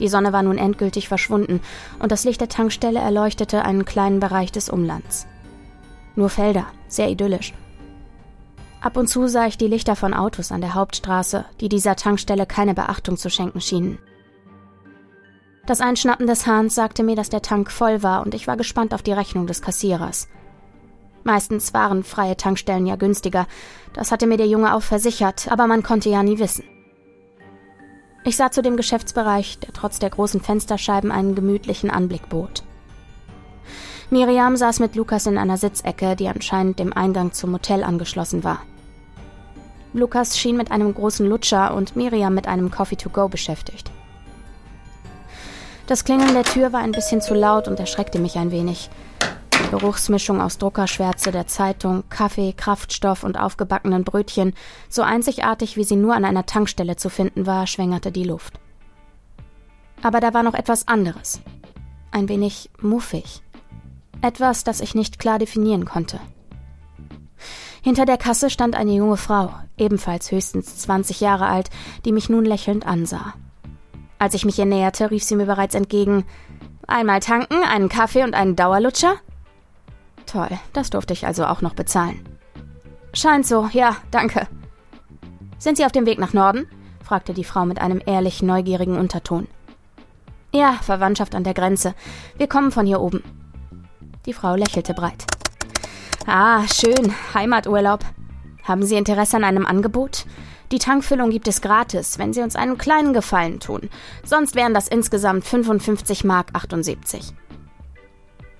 Die 0.00 0.08
Sonne 0.08 0.32
war 0.32 0.42
nun 0.42 0.58
endgültig 0.58 1.08
verschwunden 1.08 1.60
und 1.98 2.12
das 2.12 2.24
Licht 2.24 2.40
der 2.40 2.48
Tankstelle 2.48 3.00
erleuchtete 3.00 3.64
einen 3.64 3.84
kleinen 3.84 4.20
Bereich 4.20 4.52
des 4.52 4.68
Umlands. 4.68 5.26
Nur 6.14 6.28
Felder, 6.28 6.66
sehr 6.88 7.08
idyllisch. 7.08 7.54
Ab 8.80 8.96
und 8.96 9.08
zu 9.08 9.26
sah 9.26 9.46
ich 9.46 9.58
die 9.58 9.68
Lichter 9.68 9.96
von 9.96 10.14
Autos 10.14 10.52
an 10.52 10.60
der 10.60 10.74
Hauptstraße, 10.74 11.44
die 11.60 11.68
dieser 11.68 11.96
Tankstelle 11.96 12.46
keine 12.46 12.74
Beachtung 12.74 13.16
zu 13.16 13.30
schenken 13.30 13.60
schienen. 13.60 13.98
Das 15.66 15.80
Einschnappen 15.80 16.28
des 16.28 16.46
Hahns 16.46 16.76
sagte 16.76 17.02
mir, 17.02 17.16
dass 17.16 17.28
der 17.28 17.42
Tank 17.42 17.72
voll 17.72 18.02
war 18.02 18.24
und 18.24 18.34
ich 18.34 18.46
war 18.46 18.56
gespannt 18.56 18.94
auf 18.94 19.02
die 19.02 19.12
Rechnung 19.12 19.48
des 19.48 19.62
Kassierers. 19.62 20.28
Meistens 21.24 21.74
waren 21.74 22.04
freie 22.04 22.36
Tankstellen 22.36 22.86
ja 22.86 22.94
günstiger, 22.94 23.48
das 23.92 24.12
hatte 24.12 24.28
mir 24.28 24.36
der 24.36 24.46
Junge 24.46 24.74
auch 24.74 24.82
versichert, 24.82 25.50
aber 25.50 25.66
man 25.66 25.82
konnte 25.82 26.08
ja 26.08 26.22
nie 26.22 26.38
wissen. 26.38 26.62
Ich 28.26 28.36
sah 28.36 28.50
zu 28.50 28.60
dem 28.60 28.76
Geschäftsbereich, 28.76 29.60
der 29.60 29.72
trotz 29.72 30.00
der 30.00 30.10
großen 30.10 30.40
Fensterscheiben 30.40 31.12
einen 31.12 31.36
gemütlichen 31.36 31.90
Anblick 31.90 32.28
bot. 32.28 32.64
Miriam 34.10 34.56
saß 34.56 34.80
mit 34.80 34.96
Lukas 34.96 35.26
in 35.26 35.38
einer 35.38 35.56
Sitzecke, 35.56 36.16
die 36.16 36.26
anscheinend 36.26 36.80
dem 36.80 36.92
Eingang 36.92 37.30
zum 37.30 37.52
Motel 37.52 37.84
angeschlossen 37.84 38.42
war. 38.42 38.62
Lukas 39.92 40.36
schien 40.36 40.56
mit 40.56 40.72
einem 40.72 40.92
großen 40.92 41.24
Lutscher 41.24 41.72
und 41.72 41.94
Miriam 41.94 42.34
mit 42.34 42.48
einem 42.48 42.72
Coffee 42.72 42.96
to 42.96 43.10
go 43.10 43.28
beschäftigt. 43.28 43.92
Das 45.86 46.04
Klingeln 46.04 46.34
der 46.34 46.42
Tür 46.42 46.72
war 46.72 46.80
ein 46.80 46.90
bisschen 46.90 47.20
zu 47.20 47.32
laut 47.32 47.68
und 47.68 47.78
erschreckte 47.78 48.18
mich 48.18 48.38
ein 48.38 48.50
wenig. 48.50 48.90
Geruchsmischung 49.70 50.40
aus 50.40 50.58
Druckerschwärze 50.58 51.32
der 51.32 51.46
Zeitung, 51.46 52.04
Kaffee, 52.08 52.52
Kraftstoff 52.52 53.24
und 53.24 53.38
aufgebackenen 53.38 54.04
Brötchen, 54.04 54.54
so 54.88 55.02
einzigartig 55.02 55.76
wie 55.76 55.84
sie 55.84 55.96
nur 55.96 56.14
an 56.14 56.24
einer 56.24 56.46
Tankstelle 56.46 56.96
zu 56.96 57.10
finden 57.10 57.46
war, 57.46 57.66
schwängerte 57.66 58.12
die 58.12 58.24
Luft. 58.24 58.60
Aber 60.02 60.20
da 60.20 60.34
war 60.34 60.42
noch 60.42 60.54
etwas 60.54 60.88
anderes. 60.88 61.40
Ein 62.10 62.28
wenig 62.28 62.70
muffig. 62.80 63.42
Etwas, 64.22 64.64
das 64.64 64.80
ich 64.80 64.94
nicht 64.94 65.18
klar 65.18 65.38
definieren 65.38 65.84
konnte. 65.84 66.20
Hinter 67.82 68.06
der 68.06 68.18
Kasse 68.18 68.50
stand 68.50 68.74
eine 68.74 68.92
junge 68.92 69.16
Frau, 69.16 69.52
ebenfalls 69.76 70.30
höchstens 70.30 70.78
20 70.78 71.20
Jahre 71.20 71.46
alt, 71.46 71.70
die 72.04 72.12
mich 72.12 72.28
nun 72.28 72.44
lächelnd 72.44 72.86
ansah. 72.86 73.34
Als 74.18 74.34
ich 74.34 74.44
mich 74.44 74.58
ihr 74.58 74.64
näherte, 74.64 75.10
rief 75.10 75.24
sie 75.24 75.36
mir 75.36 75.46
bereits 75.46 75.74
entgegen 75.74 76.24
Einmal 76.86 77.20
tanken, 77.20 77.64
einen 77.64 77.88
Kaffee 77.88 78.22
und 78.22 78.34
einen 78.34 78.54
Dauerlutscher? 78.54 79.16
Toll, 80.26 80.50
das 80.72 80.90
durfte 80.90 81.12
ich 81.12 81.26
also 81.26 81.46
auch 81.46 81.62
noch 81.62 81.74
bezahlen. 81.74 82.28
Scheint 83.14 83.46
so, 83.46 83.68
ja, 83.72 83.96
danke. 84.10 84.46
Sind 85.58 85.76
Sie 85.76 85.84
auf 85.84 85.92
dem 85.92 86.06
Weg 86.06 86.18
nach 86.18 86.32
Norden? 86.32 86.68
fragte 87.02 87.32
die 87.32 87.44
Frau 87.44 87.64
mit 87.64 87.80
einem 87.80 88.02
ehrlich 88.04 88.42
neugierigen 88.42 88.98
Unterton. 88.98 89.46
Ja, 90.52 90.72
Verwandtschaft 90.82 91.34
an 91.34 91.44
der 91.44 91.54
Grenze. 91.54 91.94
Wir 92.36 92.48
kommen 92.48 92.72
von 92.72 92.86
hier 92.86 93.00
oben. 93.00 93.22
Die 94.26 94.32
Frau 94.32 94.54
lächelte 94.56 94.92
breit. 94.92 95.24
Ah, 96.26 96.66
schön. 96.66 97.14
Heimaturlaub. 97.34 98.04
Haben 98.64 98.82
Sie 98.82 98.96
Interesse 98.96 99.36
an 99.36 99.44
einem 99.44 99.64
Angebot? 99.64 100.26
Die 100.72 100.80
Tankfüllung 100.80 101.30
gibt 101.30 101.46
es 101.46 101.60
gratis, 101.60 102.18
wenn 102.18 102.32
Sie 102.32 102.42
uns 102.42 102.56
einen 102.56 102.76
kleinen 102.76 103.12
Gefallen 103.12 103.60
tun. 103.60 103.88
Sonst 104.24 104.56
wären 104.56 104.74
das 104.74 104.88
insgesamt 104.88 105.44
55 105.44 106.24
Mark 106.24 106.48
78. 106.54 107.32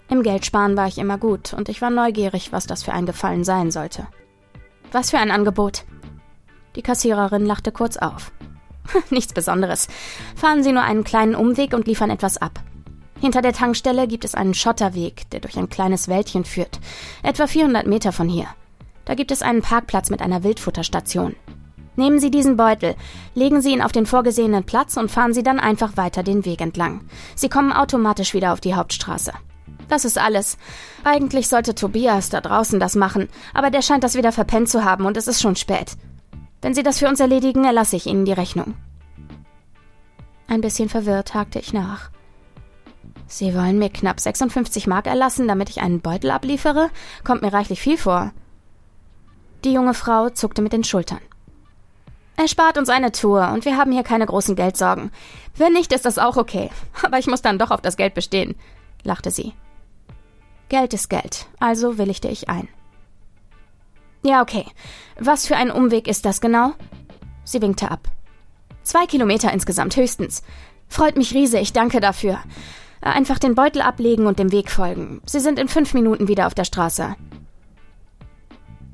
Im 0.09 0.23
Geldsparen 0.23 0.77
war 0.77 0.87
ich 0.87 0.99
immer 0.99 1.19
gut 1.19 1.53
und 1.53 1.69
ich 1.69 1.83
war 1.83 1.90
neugierig, 1.90 2.53
was 2.53 2.66
das 2.66 2.83
für 2.83 2.92
ein 2.92 3.07
Gefallen 3.07 3.45
sein 3.45 3.71
sollte. 3.71 4.07
Was 4.92 5.11
für 5.11 5.19
ein 5.19 5.31
Angebot? 5.31 5.85
Die 6.77 6.83
Kassiererin 6.83 7.45
lachte 7.45 7.73
kurz 7.73 7.97
auf. 7.97 8.31
Nichts 9.11 9.33
Besonderes. 9.33 9.88
Fahren 10.37 10.62
Sie 10.62 10.73
nur 10.73 10.83
einen 10.83 11.05
kleinen 11.05 11.35
Umweg 11.35 11.73
und 11.73 11.87
liefern 11.87 12.11
etwas 12.11 12.37
ab. 12.38 12.61
Hinter 13.21 13.42
der 13.42 13.53
Tankstelle 13.53 14.07
gibt 14.07 14.25
es 14.25 14.35
einen 14.35 14.55
Schotterweg, 14.55 15.29
der 15.31 15.40
durch 15.40 15.57
ein 15.57 15.69
kleines 15.69 16.07
Wäldchen 16.07 16.45
führt, 16.45 16.79
etwa 17.23 17.47
400 17.47 17.87
Meter 17.87 18.12
von 18.12 18.29
hier. 18.29 18.47
Da 19.07 19.14
gibt 19.14 19.31
es 19.31 19.42
einen 19.42 19.62
Parkplatz 19.62 20.11
mit 20.11 20.21
einer 20.21 20.45
Wildfutterstation. 20.45 21.35
Nehmen 21.97 22.19
Sie 22.19 22.31
diesen 22.31 22.59
Beutel, 22.59 22.95
legen 23.35 23.62
Sie 23.62 23.73
ihn 23.73 23.81
auf 23.81 23.92
den 23.92 24.05
vorgesehenen 24.05 24.64
Platz 24.64 24.99
und 24.99 25.11
fahren 25.11 25.33
Sie 25.33 25.42
dann 25.42 25.59
einfach 25.59 25.97
weiter 25.97 26.23
den 26.23 26.45
Weg 26.45 26.61
entlang. 26.61 27.01
Sie 27.35 27.49
kommen 27.49 27.73
automatisch 27.73 28.35
wieder 28.35 28.53
auf 28.53 28.61
die 28.61 28.75
Hauptstraße. 28.75 29.33
Das 29.88 30.05
ist 30.05 30.18
alles. 30.18 30.59
Eigentlich 31.05 31.49
sollte 31.49 31.75
Tobias 31.75 32.29
da 32.31 32.40
draußen 32.40 32.81
das 32.81 32.96
machen, 32.96 33.29
aber 33.55 33.70
der 33.70 33.83
scheint 33.83 34.05
das 34.05 34.16
wieder 34.16 34.33
verpennt 34.33 34.68
zu 34.68 34.85
haben 34.85 35.07
und 35.07 35.16
es 35.16 35.29
ist 35.29 35.40
schon 35.40 35.57
spät. 35.57 35.92
Wenn 36.62 36.75
Sie 36.75 36.83
das 36.83 36.99
für 36.99 37.09
uns 37.09 37.20
erledigen, 37.20 37.64
erlasse 37.64 37.96
ich 37.96 38.07
Ihnen 38.07 38.25
die 38.25 38.33
Rechnung. 38.33 38.75
Ein 40.49 40.61
bisschen 40.61 40.88
verwirrt 40.88 41.35
hakte 41.35 41.59
ich 41.59 41.72
nach. 41.72 42.11
Sie 43.29 43.55
wollen 43.55 43.79
mir 43.79 43.90
knapp 43.90 44.20
56 44.20 44.87
Mark 44.87 45.07
erlassen, 45.07 45.49
damit 45.49 45.68
ich 45.68 45.81
einen 45.81 46.01
Beutel 46.01 46.31
abliefere? 46.31 46.90
Kommt 47.25 47.42
mir 47.42 47.53
reichlich 47.53 47.81
viel 47.81 47.99
vor. 47.99 48.33
Die 49.64 49.72
junge 49.72 49.94
Frau 49.94 50.29
zuckte 50.31 50.62
mit 50.62 50.72
den 50.72 50.85
Schultern. 50.85 51.20
Er 52.37 52.49
spart 52.49 52.79
uns 52.79 52.88
eine 52.88 53.12
Tour 53.12 53.51
und 53.53 53.64
wir 53.64 53.77
haben 53.77 53.92
hier 53.92 54.05
keine 54.05 54.27
großen 54.27 54.55
Geldsorgen. 54.55 55.11
Wenn 55.57 55.72
nicht, 55.72 55.92
ist 55.92 56.05
das 56.05 56.18
auch 56.18 56.37
okay. 56.37 56.70
Aber 57.03 57.18
ich 57.18 57.27
muss 57.27 57.42
dann 57.42 57.59
doch 57.59 57.70
auf 57.70 57.81
das 57.81 57.96
Geld 57.96 58.14
bestehen, 58.14 58.55
lachte 59.03 59.31
sie. 59.31 59.55
Geld 60.68 60.94
ist 60.94 61.09
Geld, 61.09 61.46
also 61.61 61.98
willigte 61.98 62.29
ich 62.29 62.48
ein. 62.48 62.68
Ja, 64.24 64.42
okay. 64.42 64.66
Was 65.18 65.46
für 65.46 65.57
ein 65.57 65.70
Umweg 65.70 66.09
ist 66.09 66.24
das 66.24 66.40
genau? 66.40 66.72
Sie 67.44 67.62
winkte 67.62 67.90
ab. 67.90 68.09
Zwei 68.83 69.07
Kilometer 69.07 69.52
insgesamt 69.52 69.96
höchstens. 69.96 70.42
Freut 70.88 71.16
mich 71.16 71.35
riesig, 71.35 71.72
danke 71.72 72.00
dafür. 72.00 72.38
Einfach 73.00 73.38
den 73.38 73.55
Beutel 73.55 73.83
ablegen 73.83 74.26
und 74.26 74.38
dem 74.40 74.50
Weg 74.50 74.70
folgen. 74.70 75.20
Sie 75.26 75.38
sind 75.38 75.59
in 75.59 75.68
fünf 75.68 75.94
Minuten 75.94 76.26
wieder 76.26 76.48
auf 76.48 76.55
der 76.55 76.64
Straße. 76.64 77.14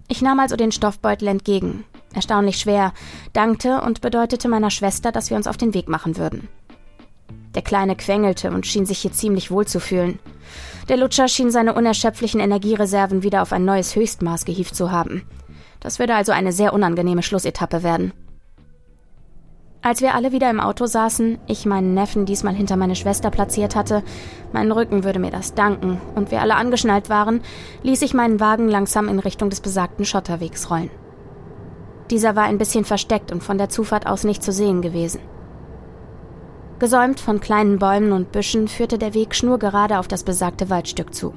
Ich 0.08 0.20
nahm 0.20 0.40
also 0.40 0.56
den 0.56 0.72
Stoffbeutel 0.72 1.28
entgegen, 1.28 1.85
erstaunlich 2.12 2.56
schwer, 2.58 2.92
dankte 3.32 3.80
und 3.80 4.02
bedeutete 4.02 4.48
meiner 4.48 4.70
Schwester, 4.70 5.12
dass 5.12 5.30
wir 5.30 5.38
uns 5.38 5.46
auf 5.46 5.56
den 5.56 5.72
Weg 5.72 5.88
machen 5.88 6.18
würden. 6.18 6.48
Der 7.54 7.62
Kleine 7.62 7.96
quengelte 7.96 8.50
und 8.50 8.66
schien 8.66 8.85
sich 8.85 8.98
hier 8.98 9.12
ziemlich 9.12 9.50
wohl 9.50 9.66
zu 9.66 9.80
fühlen. 9.80 10.18
Der 10.88 10.97
Lutscher 10.97 11.29
schien 11.29 11.51
seine 11.51 11.75
unerschöpflichen 11.75 12.40
Energiereserven 12.40 13.23
wieder 13.23 13.42
auf 13.42 13.53
ein 13.53 13.64
neues 13.64 13.95
Höchstmaß 13.95 14.45
gehievt 14.45 14.75
zu 14.75 14.90
haben. 14.90 15.23
Das 15.81 15.99
würde 15.99 16.14
also 16.14 16.33
eine 16.33 16.53
sehr 16.53 16.73
unangenehme 16.73 17.23
Schlussetappe 17.23 17.83
werden. 17.83 18.12
Als 19.85 20.01
wir 20.01 20.14
alle 20.14 20.31
wieder 20.31 20.49
im 20.49 20.61
Auto 20.61 20.87
saßen, 20.87 21.38
ich 21.49 21.66
meinen 21.66 21.92
Neffen 21.92 22.25
diesmal 22.25 22.55
hinter 22.55 22.77
meine 22.77 22.95
Schwester 22.95 23.31
platziert 23.31 23.75
hatte, 23.75 24.05
mein 24.53 24.71
Rücken 24.71 25.03
würde 25.03 25.18
mir 25.18 25.33
das 25.33 25.55
danken, 25.55 26.01
und 26.14 26.31
wir 26.31 26.40
alle 26.40 26.55
angeschnallt 26.55 27.11
waren, 27.11 27.40
ließ 27.83 28.03
ich 28.03 28.14
meinen 28.14 28.38
Wagen 28.38 28.68
langsam 28.68 29.09
in 29.09 29.18
Richtung 29.18 29.51
des 29.51 29.61
besagten 29.61 30.05
Schotterwegs 30.05 30.71
rollen. 30.71 30.90
Dieser 32.11 32.37
war 32.37 32.45
ein 32.45 32.59
bisschen 32.59 32.85
versteckt 32.85 33.33
und 33.33 33.42
von 33.42 33.59
der 33.59 33.71
Zufahrt 33.71 34.07
aus 34.07 34.23
nicht 34.23 34.45
zu 34.45 34.53
sehen 34.53 34.83
gewesen. 34.83 35.21
Gesäumt 36.83 37.21
von 37.21 37.38
kleinen 37.38 37.79
Bäumen 37.79 38.11
und 38.11 38.33
Büschen 38.33 38.66
führte 38.66 38.99
der 38.99 39.14
Weg 39.14 39.37
schnurgerade 39.37 40.01
auf 40.01 40.09
das 40.09 40.25
besagte 40.25 40.68
Waldstück 40.68 41.14
zu. 41.14 41.33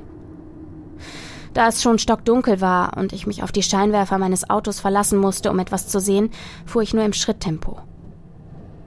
Da 1.54 1.68
es 1.68 1.84
schon 1.84 2.00
stockdunkel 2.00 2.62
war 2.62 2.98
und 2.98 3.14
ich 3.14 3.28
mich 3.28 3.44
auf 3.44 3.52
die 3.52 3.62
Scheinwerfer 3.62 4.18
meines 4.18 4.50
Autos 4.50 4.80
verlassen 4.80 5.20
musste, 5.20 5.52
um 5.52 5.60
etwas 5.60 5.88
zu 5.88 6.00
sehen, 6.00 6.32
fuhr 6.66 6.82
ich 6.82 6.96
nur 6.96 7.06
im 7.06 7.14
Schritttempo. 7.14 7.78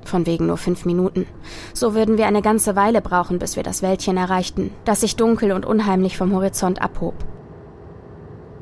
Von 0.04 0.26
wegen 0.26 0.48
nur 0.48 0.56
fünf 0.56 0.84
Minuten. 0.84 1.26
So 1.74 1.94
würden 1.94 2.18
wir 2.18 2.26
eine 2.26 2.42
ganze 2.42 2.74
Weile 2.74 3.02
brauchen, 3.02 3.38
bis 3.38 3.54
wir 3.54 3.62
das 3.62 3.80
Wäldchen 3.82 4.16
erreichten, 4.16 4.72
das 4.84 5.02
sich 5.02 5.14
dunkel 5.14 5.52
und 5.52 5.64
unheimlich 5.64 6.18
vom 6.18 6.34
Horizont 6.34 6.82
abhob. 6.82 7.14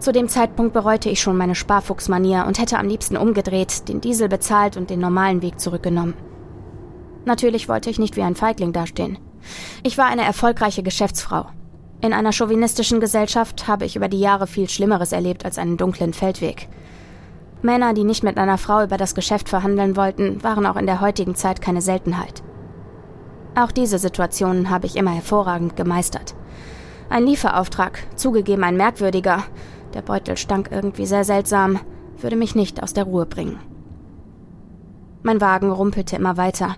Zu 0.00 0.12
dem 0.12 0.28
Zeitpunkt 0.28 0.74
bereute 0.74 1.08
ich 1.08 1.22
schon 1.22 1.38
meine 1.38 1.54
Sparfuchsmanier 1.54 2.44
und 2.46 2.58
hätte 2.58 2.78
am 2.78 2.88
liebsten 2.88 3.16
umgedreht, 3.16 3.88
den 3.88 4.02
Diesel 4.02 4.28
bezahlt 4.28 4.76
und 4.76 4.90
den 4.90 5.00
normalen 5.00 5.40
Weg 5.40 5.58
zurückgenommen. 5.58 6.12
Natürlich 7.26 7.68
wollte 7.68 7.90
ich 7.90 7.98
nicht 7.98 8.16
wie 8.16 8.22
ein 8.22 8.36
Feigling 8.36 8.72
dastehen. 8.72 9.18
Ich 9.82 9.98
war 9.98 10.06
eine 10.06 10.24
erfolgreiche 10.24 10.84
Geschäftsfrau. 10.84 11.46
In 12.00 12.12
einer 12.12 12.32
chauvinistischen 12.32 13.00
Gesellschaft 13.00 13.66
habe 13.66 13.84
ich 13.84 13.96
über 13.96 14.08
die 14.08 14.20
Jahre 14.20 14.46
viel 14.46 14.68
Schlimmeres 14.68 15.10
erlebt 15.10 15.44
als 15.44 15.58
einen 15.58 15.76
dunklen 15.76 16.12
Feldweg. 16.12 16.68
Männer, 17.62 17.94
die 17.94 18.04
nicht 18.04 18.22
mit 18.22 18.38
einer 18.38 18.58
Frau 18.58 18.84
über 18.84 18.96
das 18.96 19.16
Geschäft 19.16 19.48
verhandeln 19.48 19.96
wollten, 19.96 20.42
waren 20.44 20.66
auch 20.66 20.76
in 20.76 20.86
der 20.86 21.00
heutigen 21.00 21.34
Zeit 21.34 21.60
keine 21.60 21.82
Seltenheit. 21.82 22.44
Auch 23.56 23.72
diese 23.72 23.98
Situationen 23.98 24.70
habe 24.70 24.86
ich 24.86 24.94
immer 24.94 25.10
hervorragend 25.10 25.74
gemeistert. 25.74 26.36
Ein 27.08 27.26
Lieferauftrag, 27.26 28.06
zugegeben 28.14 28.62
ein 28.62 28.76
merkwürdiger, 28.76 29.42
der 29.94 30.02
Beutel 30.02 30.36
stank 30.36 30.68
irgendwie 30.70 31.06
sehr 31.06 31.24
seltsam, 31.24 31.80
würde 32.18 32.36
mich 32.36 32.54
nicht 32.54 32.82
aus 32.82 32.92
der 32.92 33.04
Ruhe 33.04 33.26
bringen. 33.26 33.58
Mein 35.22 35.40
Wagen 35.40 35.72
rumpelte 35.72 36.14
immer 36.14 36.36
weiter. 36.36 36.76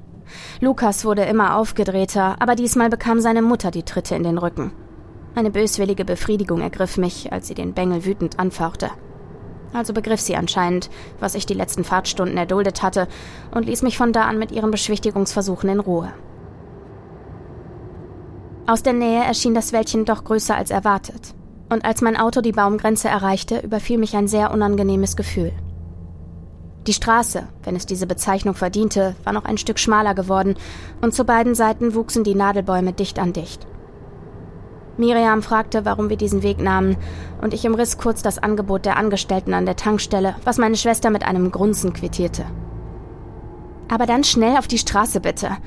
Lukas 0.60 1.04
wurde 1.04 1.22
immer 1.22 1.56
aufgedrehter, 1.56 2.36
aber 2.40 2.54
diesmal 2.54 2.90
bekam 2.90 3.20
seine 3.20 3.42
Mutter 3.42 3.70
die 3.70 3.82
Tritte 3.82 4.14
in 4.14 4.22
den 4.22 4.38
Rücken. 4.38 4.72
Eine 5.34 5.50
böswillige 5.50 6.04
Befriedigung 6.04 6.60
ergriff 6.60 6.96
mich, 6.96 7.32
als 7.32 7.48
sie 7.48 7.54
den 7.54 7.74
Bengel 7.74 8.04
wütend 8.04 8.38
anfauchte. 8.38 8.90
Also 9.72 9.92
begriff 9.92 10.20
sie 10.20 10.36
anscheinend, 10.36 10.90
was 11.20 11.34
ich 11.34 11.46
die 11.46 11.54
letzten 11.54 11.84
Fahrtstunden 11.84 12.36
erduldet 12.36 12.82
hatte, 12.82 13.06
und 13.54 13.66
ließ 13.66 13.82
mich 13.82 13.96
von 13.96 14.12
da 14.12 14.22
an 14.22 14.38
mit 14.38 14.50
ihren 14.50 14.70
Beschwichtigungsversuchen 14.70 15.68
in 15.68 15.80
Ruhe. 15.80 16.12
Aus 18.66 18.82
der 18.82 18.92
Nähe 18.94 19.24
erschien 19.24 19.54
das 19.54 19.72
Wäldchen 19.72 20.04
doch 20.04 20.24
größer 20.24 20.56
als 20.56 20.70
erwartet, 20.70 21.34
und 21.70 21.84
als 21.84 22.00
mein 22.00 22.16
Auto 22.16 22.40
die 22.40 22.52
Baumgrenze 22.52 23.08
erreichte, 23.08 23.60
überfiel 23.60 23.98
mich 23.98 24.16
ein 24.16 24.28
sehr 24.28 24.50
unangenehmes 24.50 25.16
Gefühl. 25.16 25.52
Die 26.88 26.94
Straße, 26.94 27.46
wenn 27.64 27.76
es 27.76 27.84
diese 27.84 28.06
Bezeichnung 28.06 28.54
verdiente, 28.54 29.14
war 29.22 29.34
noch 29.34 29.44
ein 29.44 29.58
Stück 29.58 29.78
schmaler 29.78 30.14
geworden, 30.14 30.54
und 31.02 31.12
zu 31.12 31.24
beiden 31.24 31.54
Seiten 31.54 31.94
wuchsen 31.94 32.24
die 32.24 32.34
Nadelbäume 32.34 32.94
dicht 32.94 33.18
an 33.18 33.34
dicht. 33.34 33.66
Miriam 34.96 35.42
fragte, 35.42 35.84
warum 35.84 36.08
wir 36.08 36.16
diesen 36.16 36.42
Weg 36.42 36.58
nahmen, 36.62 36.96
und 37.42 37.52
ich 37.52 37.68
umriss 37.68 37.98
kurz 37.98 38.22
das 38.22 38.38
Angebot 38.38 38.86
der 38.86 38.96
Angestellten 38.96 39.52
an 39.52 39.66
der 39.66 39.76
Tankstelle, 39.76 40.36
was 40.44 40.56
meine 40.56 40.76
Schwester 40.76 41.10
mit 41.10 41.26
einem 41.26 41.50
Grunzen 41.50 41.92
quittierte. 41.92 42.46
Aber 43.88 44.06
dann 44.06 44.24
schnell 44.24 44.56
auf 44.56 44.66
die 44.66 44.78
Straße 44.78 45.20
bitte. 45.20 45.58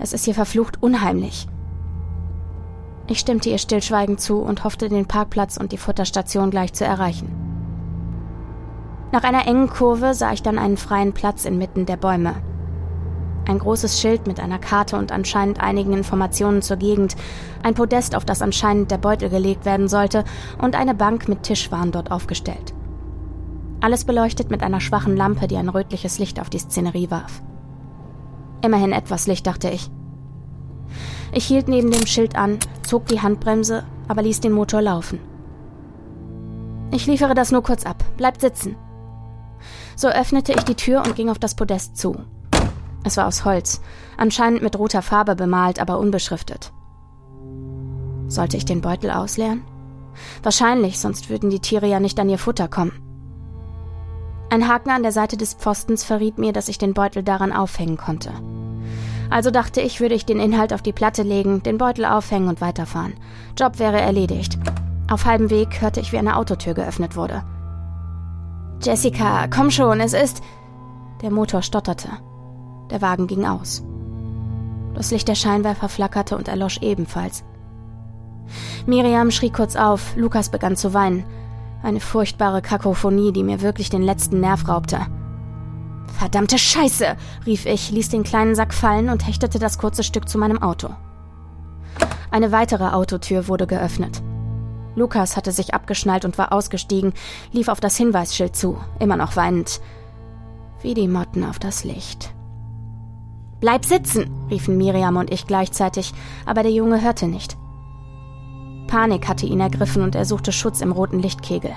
Es 0.00 0.12
ist 0.12 0.24
hier 0.24 0.34
verflucht 0.34 0.82
unheimlich. 0.82 1.46
Ich 3.06 3.20
stimmte 3.20 3.48
ihr 3.48 3.58
stillschweigend 3.58 4.20
zu 4.20 4.38
und 4.38 4.64
hoffte, 4.64 4.88
den 4.88 5.06
Parkplatz 5.06 5.56
und 5.56 5.70
die 5.70 5.78
Futterstation 5.78 6.50
gleich 6.50 6.72
zu 6.72 6.84
erreichen. 6.84 7.43
Nach 9.14 9.22
einer 9.22 9.46
engen 9.46 9.68
Kurve 9.68 10.12
sah 10.12 10.32
ich 10.32 10.42
dann 10.42 10.58
einen 10.58 10.76
freien 10.76 11.12
Platz 11.12 11.44
inmitten 11.44 11.86
der 11.86 11.96
Bäume. 11.96 12.34
Ein 13.46 13.60
großes 13.60 14.00
Schild 14.00 14.26
mit 14.26 14.40
einer 14.40 14.58
Karte 14.58 14.96
und 14.96 15.12
anscheinend 15.12 15.60
einigen 15.60 15.92
Informationen 15.92 16.62
zur 16.62 16.78
Gegend, 16.78 17.14
ein 17.62 17.74
Podest, 17.74 18.16
auf 18.16 18.24
das 18.24 18.42
anscheinend 18.42 18.90
der 18.90 18.98
Beutel 18.98 19.30
gelegt 19.30 19.66
werden 19.66 19.86
sollte, 19.86 20.24
und 20.60 20.74
eine 20.74 20.96
Bank 20.96 21.28
mit 21.28 21.44
Tisch 21.44 21.70
waren 21.70 21.92
dort 21.92 22.10
aufgestellt. 22.10 22.74
Alles 23.80 24.04
beleuchtet 24.04 24.50
mit 24.50 24.64
einer 24.64 24.80
schwachen 24.80 25.16
Lampe, 25.16 25.46
die 25.46 25.58
ein 25.58 25.68
rötliches 25.68 26.18
Licht 26.18 26.40
auf 26.40 26.50
die 26.50 26.58
Szenerie 26.58 27.12
warf. 27.12 27.40
Immerhin 28.62 28.90
etwas 28.90 29.28
Licht, 29.28 29.46
dachte 29.46 29.70
ich. 29.70 29.92
Ich 31.30 31.46
hielt 31.46 31.68
neben 31.68 31.92
dem 31.92 32.08
Schild 32.08 32.34
an, 32.34 32.58
zog 32.82 33.06
die 33.06 33.20
Handbremse, 33.20 33.84
aber 34.08 34.22
ließ 34.22 34.40
den 34.40 34.54
Motor 34.54 34.82
laufen. 34.82 35.20
Ich 36.90 37.06
liefere 37.06 37.34
das 37.34 37.52
nur 37.52 37.62
kurz 37.62 37.86
ab. 37.86 38.02
Bleibt 38.16 38.40
sitzen. 38.40 38.74
So 39.96 40.08
öffnete 40.08 40.52
ich 40.52 40.64
die 40.64 40.74
Tür 40.74 41.02
und 41.02 41.16
ging 41.16 41.28
auf 41.28 41.38
das 41.38 41.54
Podest 41.54 41.96
zu. 41.96 42.16
Es 43.04 43.16
war 43.16 43.26
aus 43.26 43.44
Holz, 43.44 43.80
anscheinend 44.16 44.62
mit 44.62 44.78
roter 44.78 45.02
Farbe 45.02 45.36
bemalt, 45.36 45.78
aber 45.78 45.98
unbeschriftet. 45.98 46.72
Sollte 48.28 48.56
ich 48.56 48.64
den 48.64 48.80
Beutel 48.80 49.10
ausleeren? 49.10 49.62
Wahrscheinlich, 50.42 50.98
sonst 50.98 51.28
würden 51.28 51.50
die 51.50 51.60
Tiere 51.60 51.86
ja 51.86 52.00
nicht 52.00 52.18
an 52.18 52.28
ihr 52.28 52.38
Futter 52.38 52.68
kommen. 52.68 52.92
Ein 54.50 54.68
Haken 54.68 54.90
an 54.90 55.02
der 55.02 55.12
Seite 55.12 55.36
des 55.36 55.54
Pfostens 55.54 56.04
verriet 56.04 56.38
mir, 56.38 56.52
dass 56.52 56.68
ich 56.68 56.78
den 56.78 56.94
Beutel 56.94 57.22
daran 57.22 57.52
aufhängen 57.52 57.96
konnte. 57.96 58.32
Also 59.30 59.50
dachte 59.50 59.80
ich, 59.80 60.00
würde 60.00 60.14
ich 60.14 60.26
den 60.26 60.38
Inhalt 60.38 60.72
auf 60.72 60.82
die 60.82 60.92
Platte 60.92 61.22
legen, 61.22 61.62
den 61.62 61.78
Beutel 61.78 62.04
aufhängen 62.04 62.48
und 62.48 62.60
weiterfahren. 62.60 63.14
Job 63.58 63.78
wäre 63.78 64.00
erledigt. 64.00 64.58
Auf 65.10 65.24
halbem 65.24 65.50
Weg 65.50 65.80
hörte 65.80 66.00
ich, 66.00 66.12
wie 66.12 66.18
eine 66.18 66.36
Autotür 66.36 66.74
geöffnet 66.74 67.16
wurde. 67.16 67.42
Jessica, 68.84 69.46
komm 69.48 69.70
schon, 69.70 69.98
es 70.00 70.12
ist. 70.12 70.42
Der 71.22 71.30
Motor 71.30 71.62
stotterte. 71.62 72.10
Der 72.90 73.00
Wagen 73.00 73.26
ging 73.26 73.46
aus. 73.46 73.82
Das 74.94 75.10
Licht 75.10 75.26
der 75.26 75.34
Scheinwerfer 75.34 75.88
flackerte 75.88 76.36
und 76.36 76.48
erlosch 76.48 76.78
ebenfalls. 76.82 77.44
Miriam 78.84 79.30
schrie 79.30 79.48
kurz 79.48 79.74
auf, 79.74 80.14
Lukas 80.16 80.50
begann 80.50 80.76
zu 80.76 80.92
weinen. 80.92 81.24
Eine 81.82 82.00
furchtbare 82.00 82.60
Kakophonie, 82.60 83.32
die 83.32 83.42
mir 83.42 83.62
wirklich 83.62 83.88
den 83.88 84.02
letzten 84.02 84.40
Nerv 84.40 84.68
raubte. 84.68 85.00
Verdammte 86.18 86.58
Scheiße, 86.58 87.16
rief 87.46 87.64
ich, 87.64 87.90
ließ 87.90 88.10
den 88.10 88.22
kleinen 88.22 88.54
Sack 88.54 88.74
fallen 88.74 89.08
und 89.08 89.26
hechtete 89.26 89.58
das 89.58 89.78
kurze 89.78 90.02
Stück 90.02 90.28
zu 90.28 90.36
meinem 90.36 90.62
Auto. 90.62 90.90
Eine 92.30 92.52
weitere 92.52 92.88
Autotür 92.88 93.48
wurde 93.48 93.66
geöffnet. 93.66 94.22
Lukas 94.96 95.36
hatte 95.36 95.52
sich 95.52 95.74
abgeschnallt 95.74 96.24
und 96.24 96.38
war 96.38 96.52
ausgestiegen, 96.52 97.12
lief 97.52 97.68
auf 97.68 97.80
das 97.80 97.96
Hinweisschild 97.96 98.54
zu, 98.54 98.78
immer 98.98 99.16
noch 99.16 99.36
weinend. 99.36 99.80
Wie 100.82 100.94
die 100.94 101.08
Motten 101.08 101.44
auf 101.44 101.58
das 101.58 101.84
Licht. 101.84 102.32
Bleib 103.60 103.84
sitzen, 103.84 104.30
riefen 104.50 104.76
Miriam 104.76 105.16
und 105.16 105.32
ich 105.32 105.46
gleichzeitig, 105.46 106.12
aber 106.44 106.62
der 106.62 106.72
Junge 106.72 107.00
hörte 107.00 107.26
nicht. 107.26 107.56
Panik 108.86 109.26
hatte 109.26 109.46
ihn 109.46 109.60
ergriffen 109.60 110.02
und 110.02 110.14
er 110.14 110.26
suchte 110.26 110.52
Schutz 110.52 110.80
im 110.80 110.92
roten 110.92 111.18
Lichtkegel. 111.18 111.72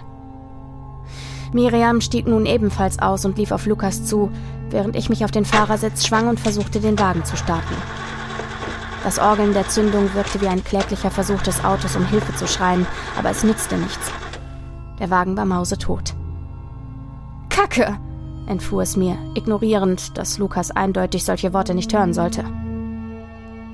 Miriam 1.53 2.01
stieg 2.01 2.27
nun 2.27 2.45
ebenfalls 2.45 2.99
aus 2.99 3.23
und 3.23 3.37
lief 3.37 3.51
auf 3.51 3.65
Lukas 3.65 4.05
zu, 4.05 4.29
während 4.69 4.95
ich 4.95 5.09
mich 5.09 5.23
auf 5.23 5.31
den 5.31 5.45
Fahrersitz 5.45 6.05
schwang 6.05 6.27
und 6.27 6.39
versuchte, 6.39 6.81
den 6.81 6.99
Wagen 6.99 7.23
zu 7.23 7.37
starten. 7.37 7.75
Das 9.03 9.19
Orgeln 9.19 9.53
der 9.53 9.67
Zündung 9.67 10.13
wirkte 10.13 10.41
wie 10.41 10.47
ein 10.47 10.63
kläglicher 10.63 11.11
Versuch 11.11 11.41
des 11.41 11.63
Autos, 11.63 11.95
um 11.95 12.05
Hilfe 12.05 12.35
zu 12.35 12.47
schreien, 12.47 12.85
aber 13.17 13.29
es 13.29 13.43
nützte 13.43 13.77
nichts. 13.77 14.11
Der 14.99 15.09
Wagen 15.09 15.37
war 15.37 15.45
mausetot. 15.45 16.13
Kacke! 17.49 17.97
entfuhr 18.47 18.81
es 18.81 18.95
mir, 18.95 19.17
ignorierend, 19.35 20.17
dass 20.17 20.37
Lukas 20.37 20.71
eindeutig 20.71 21.25
solche 21.25 21.53
Worte 21.53 21.75
nicht 21.75 21.93
hören 21.93 22.13
sollte. 22.13 22.43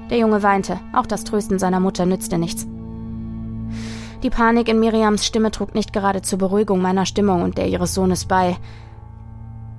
Der 0.09 0.17
Junge 0.17 0.43
weinte, 0.43 0.79
auch 0.93 1.05
das 1.05 1.23
Trösten 1.23 1.59
seiner 1.59 1.79
Mutter 1.79 2.05
nützte 2.05 2.37
nichts. 2.37 2.67
Die 4.23 4.29
Panik 4.29 4.69
in 4.69 4.79
Miriams 4.79 5.25
Stimme 5.25 5.51
trug 5.51 5.75
nicht 5.75 5.93
gerade 5.93 6.21
zur 6.21 6.39
Beruhigung 6.39 6.81
meiner 6.81 7.05
Stimmung 7.05 7.41
und 7.41 7.57
der 7.57 7.67
ihres 7.67 7.93
Sohnes 7.93 8.25
bei. 8.25 8.57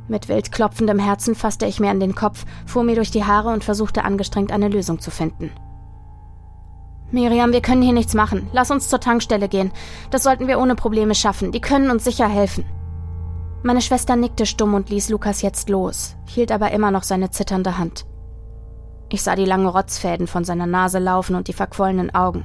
Mit 0.07 0.29
wild 0.29 0.53
klopfendem 0.53 0.99
Herzen 0.99 1.35
fasste 1.35 1.67
ich 1.67 1.81
mir 1.81 1.91
an 1.91 2.01
den 2.01 2.15
Kopf, 2.15 2.45
fuhr 2.67 2.85
mir 2.85 2.95
durch 2.95 3.11
die 3.11 3.25
Haare 3.25 3.51
und 3.51 3.65
versuchte 3.65 4.05
angestrengt 4.05 4.53
eine 4.53 4.69
Lösung 4.69 5.01
zu 5.01 5.11
finden. 5.11 5.51
Miriam, 7.11 7.53
wir 7.53 7.63
können 7.63 7.83
hier 7.83 7.93
nichts 7.93 8.15
machen. 8.15 8.49
Lass 8.53 8.71
uns 8.71 8.89
zur 8.89 9.01
Tankstelle 9.01 9.49
gehen. 9.49 9.73
Das 10.11 10.25
sollten 10.25 10.49
wir 10.49 10.59
ohne 10.59 10.75
Probleme 10.75 11.15
schaffen. 11.15 11.53
Die 11.53 11.61
können 11.61 11.91
uns 11.91 12.05
sicher 12.05 12.29
helfen. 12.29 12.65
Meine 13.63 13.81
Schwester 13.81 14.17
nickte 14.17 14.45
stumm 14.45 14.75
und 14.75 14.91
ließ 14.91 15.09
Lukas 15.09 15.41
jetzt 15.41 15.71
los, 15.71 16.17
hielt 16.27 16.53
aber 16.53 16.73
immer 16.73 16.91
noch 16.91 17.03
seine 17.03 17.31
zitternde 17.31 17.79
Hand. 17.79 18.05
Ich 19.09 19.23
sah 19.23 19.37
die 19.37 19.47
langen 19.47 19.69
Rotzfäden 19.69 20.27
von 20.27 20.45
seiner 20.45 20.67
Nase 20.67 20.99
laufen 20.99 21.35
und 21.35 21.49
die 21.49 21.55
verquollenen 21.55 22.15
Augen. 22.15 22.45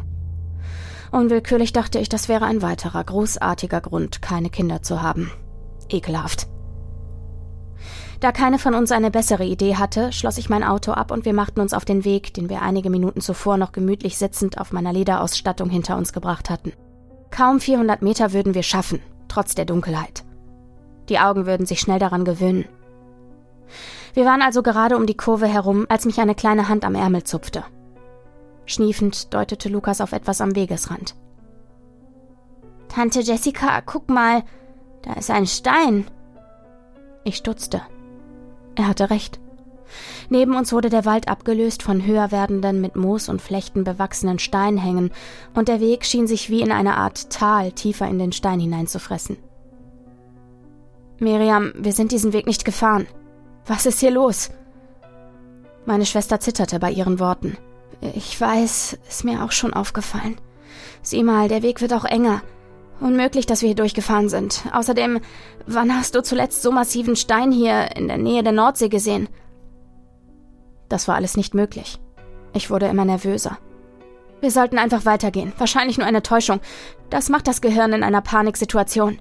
Unwillkürlich 1.12 1.74
dachte 1.74 2.00
ich, 2.00 2.08
das 2.08 2.30
wäre 2.30 2.46
ein 2.46 2.62
weiterer 2.62 3.04
großartiger 3.04 3.82
Grund, 3.82 4.22
keine 4.22 4.50
Kinder 4.50 4.82
zu 4.82 5.02
haben. 5.02 5.32
Ekelhaft. 5.90 6.48
Da 8.20 8.34
keine 8.34 8.60
von 8.60 8.76
uns 8.76 8.92
eine 8.92 9.12
bessere 9.12 9.46
Idee 9.46 9.76
hatte, 9.78 10.12
schloss 10.12 10.38
ich 10.38 10.50
mein 10.50 10.64
Auto 10.64 10.92
ab 10.92 11.12
und 11.12 11.24
wir 11.24 11.34
machten 11.34 11.62
uns 11.62 11.74
auf 11.74 11.86
den 11.86 12.04
Weg, 12.04 12.34
den 12.34 12.50
wir 12.50 12.62
einige 12.62 12.90
Minuten 12.90 13.22
zuvor 13.22 13.56
noch 13.56 13.72
gemütlich 13.72 14.18
sitzend 14.18 14.58
auf 14.58 14.74
meiner 14.74 14.92
Lederausstattung 14.92 15.70
hinter 15.70 15.96
uns 15.96 16.12
gebracht 16.12 16.50
hatten. 16.50 16.74
Kaum 17.32 17.62
400 17.62 18.02
Meter 18.02 18.34
würden 18.34 18.56
wir 18.56 18.64
schaffen, 18.64 19.02
trotz 19.30 19.56
der 19.56 19.66
Dunkelheit. 19.66 20.26
Die 21.08 21.20
Augen 21.20 21.46
würden 21.46 21.66
sich 21.66 21.80
schnell 21.80 22.00
daran 22.00 22.26
gewöhnen. 22.26 22.66
Wir 24.14 24.26
waren 24.26 24.42
also 24.42 24.64
gerade 24.64 24.98
um 24.98 25.06
die 25.06 25.18
Kurve 25.18 25.48
herum, 25.48 25.86
als 25.88 26.06
mich 26.06 26.20
eine 26.20 26.36
kleine 26.36 26.68
Hand 26.68 26.84
am 26.84 26.96
Ärmel 26.96 27.24
zupfte. 27.24 27.64
Schniefend 28.66 29.34
deutete 29.34 29.70
Lukas 29.70 30.02
auf 30.02 30.12
etwas 30.12 30.42
am 30.42 30.56
Wegesrand. 30.56 31.16
Tante 32.90 33.22
Jessica, 33.22 33.82
guck 33.82 34.10
mal, 34.10 34.44
da 35.04 35.14
ist 35.14 35.32
ein 35.32 35.48
Stein. 35.48 36.06
Ich 37.24 37.38
stutzte. 37.38 37.82
Er 38.80 38.88
hatte 38.88 39.10
recht. 39.10 39.42
Neben 40.30 40.56
uns 40.56 40.72
wurde 40.72 40.90
der 40.90 41.04
Wald 41.04 41.28
abgelöst 41.28 41.84
von 41.84 42.06
höher 42.06 42.32
werdenden, 42.32 42.80
mit 42.80 42.96
Moos 42.96 43.28
und 43.28 43.42
Flechten 43.42 43.84
bewachsenen 43.84 44.40
Steinhängen, 44.40 45.12
und 45.54 45.68
der 45.68 45.82
Weg 45.82 46.06
schien 46.06 46.28
sich 46.28 46.50
wie 46.50 46.62
in 46.62 46.72
eine 46.72 46.96
Art 46.96 47.30
Tal 47.30 47.74
tiefer 47.74 48.08
in 48.08 48.20
den 48.20 48.32
Stein 48.32 48.62
hineinzufressen. 48.62 49.36
Miriam, 51.20 51.74
wir 51.76 51.92
sind 51.92 52.14
diesen 52.14 52.32
Weg 52.32 52.48
nicht 52.48 52.64
gefahren. 52.64 53.06
Was 53.66 53.86
ist 53.86 54.00
hier 54.00 54.12
los? 54.12 54.50
Meine 55.86 56.06
Schwester 56.06 56.40
zitterte 56.40 56.80
bei 56.80 56.92
ihren 56.92 57.20
Worten. 57.20 57.58
Ich 58.00 58.40
weiß, 58.40 58.98
ist 59.10 59.26
mir 59.26 59.44
auch 59.44 59.52
schon 59.52 59.74
aufgefallen. 59.74 60.38
Sieh 61.02 61.24
mal, 61.24 61.50
der 61.50 61.64
Weg 61.64 61.82
wird 61.82 61.92
auch 61.92 62.06
enger. 62.06 62.44
Unmöglich, 63.00 63.46
dass 63.46 63.62
wir 63.62 63.68
hier 63.68 63.76
durchgefahren 63.76 64.28
sind. 64.28 64.64
Außerdem, 64.74 65.20
wann 65.66 65.96
hast 65.96 66.16
du 66.16 66.24
zuletzt 66.24 66.62
so 66.62 66.72
massiven 66.72 67.16
Stein 67.16 67.52
hier 67.52 67.96
in 67.96 68.08
der 68.08 68.18
Nähe 68.18 68.44
der 68.44 68.52
Nordsee 68.52 68.90
gesehen? 68.90 69.30
Das 70.90 71.08
war 71.08 71.16
alles 71.16 71.38
nicht 71.38 71.54
möglich. 71.54 72.00
Ich 72.54 72.70
wurde 72.70 72.88
immer 72.88 73.06
nervöser. 73.06 73.58
Wir 74.42 74.52
sollten 74.52 74.78
einfach 74.78 75.06
weitergehen. 75.06 75.54
Wahrscheinlich 75.58 75.98
nur 75.98 76.08
eine 76.08 76.24
Täuschung. 76.24 76.60
Das 77.10 77.30
macht 77.30 77.48
das 77.48 77.62
Gehirn 77.62 77.94
in 77.94 78.04
einer 78.04 78.22
Paniksituation. 78.22 79.20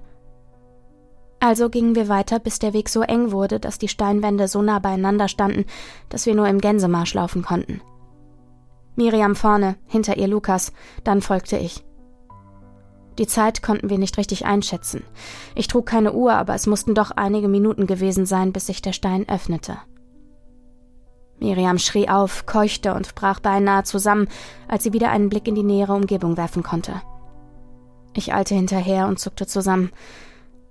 Also 1.39 1.69
gingen 1.69 1.95
wir 1.95 2.09
weiter, 2.09 2.39
bis 2.39 2.59
der 2.59 2.73
Weg 2.73 2.89
so 2.89 3.01
eng 3.01 3.31
wurde, 3.31 3.59
dass 3.59 3.79
die 3.79 3.87
Steinwände 3.87 4.47
so 4.49 4.61
nah 4.61 4.79
beieinander 4.79 5.29
standen, 5.29 5.65
dass 6.09 6.25
wir 6.25 6.35
nur 6.35 6.47
im 6.47 6.59
Gänsemarsch 6.59 7.13
laufen 7.13 7.43
konnten. 7.43 7.81
Miriam 8.95 9.35
vorne, 9.35 9.77
hinter 9.87 10.17
ihr 10.17 10.27
Lukas, 10.27 10.73
dann 11.05 11.21
folgte 11.21 11.57
ich. 11.57 11.85
Die 13.19 13.27
Zeit 13.27 13.61
konnten 13.61 13.89
wir 13.89 13.97
nicht 13.97 14.17
richtig 14.17 14.45
einschätzen. 14.45 15.03
Ich 15.53 15.67
trug 15.67 15.85
keine 15.85 16.13
Uhr, 16.13 16.33
aber 16.33 16.55
es 16.55 16.67
mussten 16.67 16.95
doch 16.95 17.11
einige 17.11 17.49
Minuten 17.49 17.85
gewesen 17.85 18.25
sein, 18.25 18.53
bis 18.53 18.67
sich 18.67 18.81
der 18.81 18.93
Stein 18.93 19.27
öffnete. 19.27 19.77
Miriam 21.37 21.79
schrie 21.79 22.07
auf, 22.07 22.45
keuchte 22.45 22.93
und 22.93 23.15
brach 23.15 23.41
beinahe 23.41 23.83
zusammen, 23.83 24.29
als 24.69 24.83
sie 24.83 24.93
wieder 24.93 25.11
einen 25.11 25.27
Blick 25.27 25.49
in 25.49 25.55
die 25.55 25.63
nähere 25.63 25.93
Umgebung 25.93 26.37
werfen 26.37 26.63
konnte. 26.63 27.01
Ich 28.13 28.33
eilte 28.33 28.55
hinterher 28.55 29.07
und 29.07 29.19
zuckte 29.19 29.45
zusammen. 29.45 29.91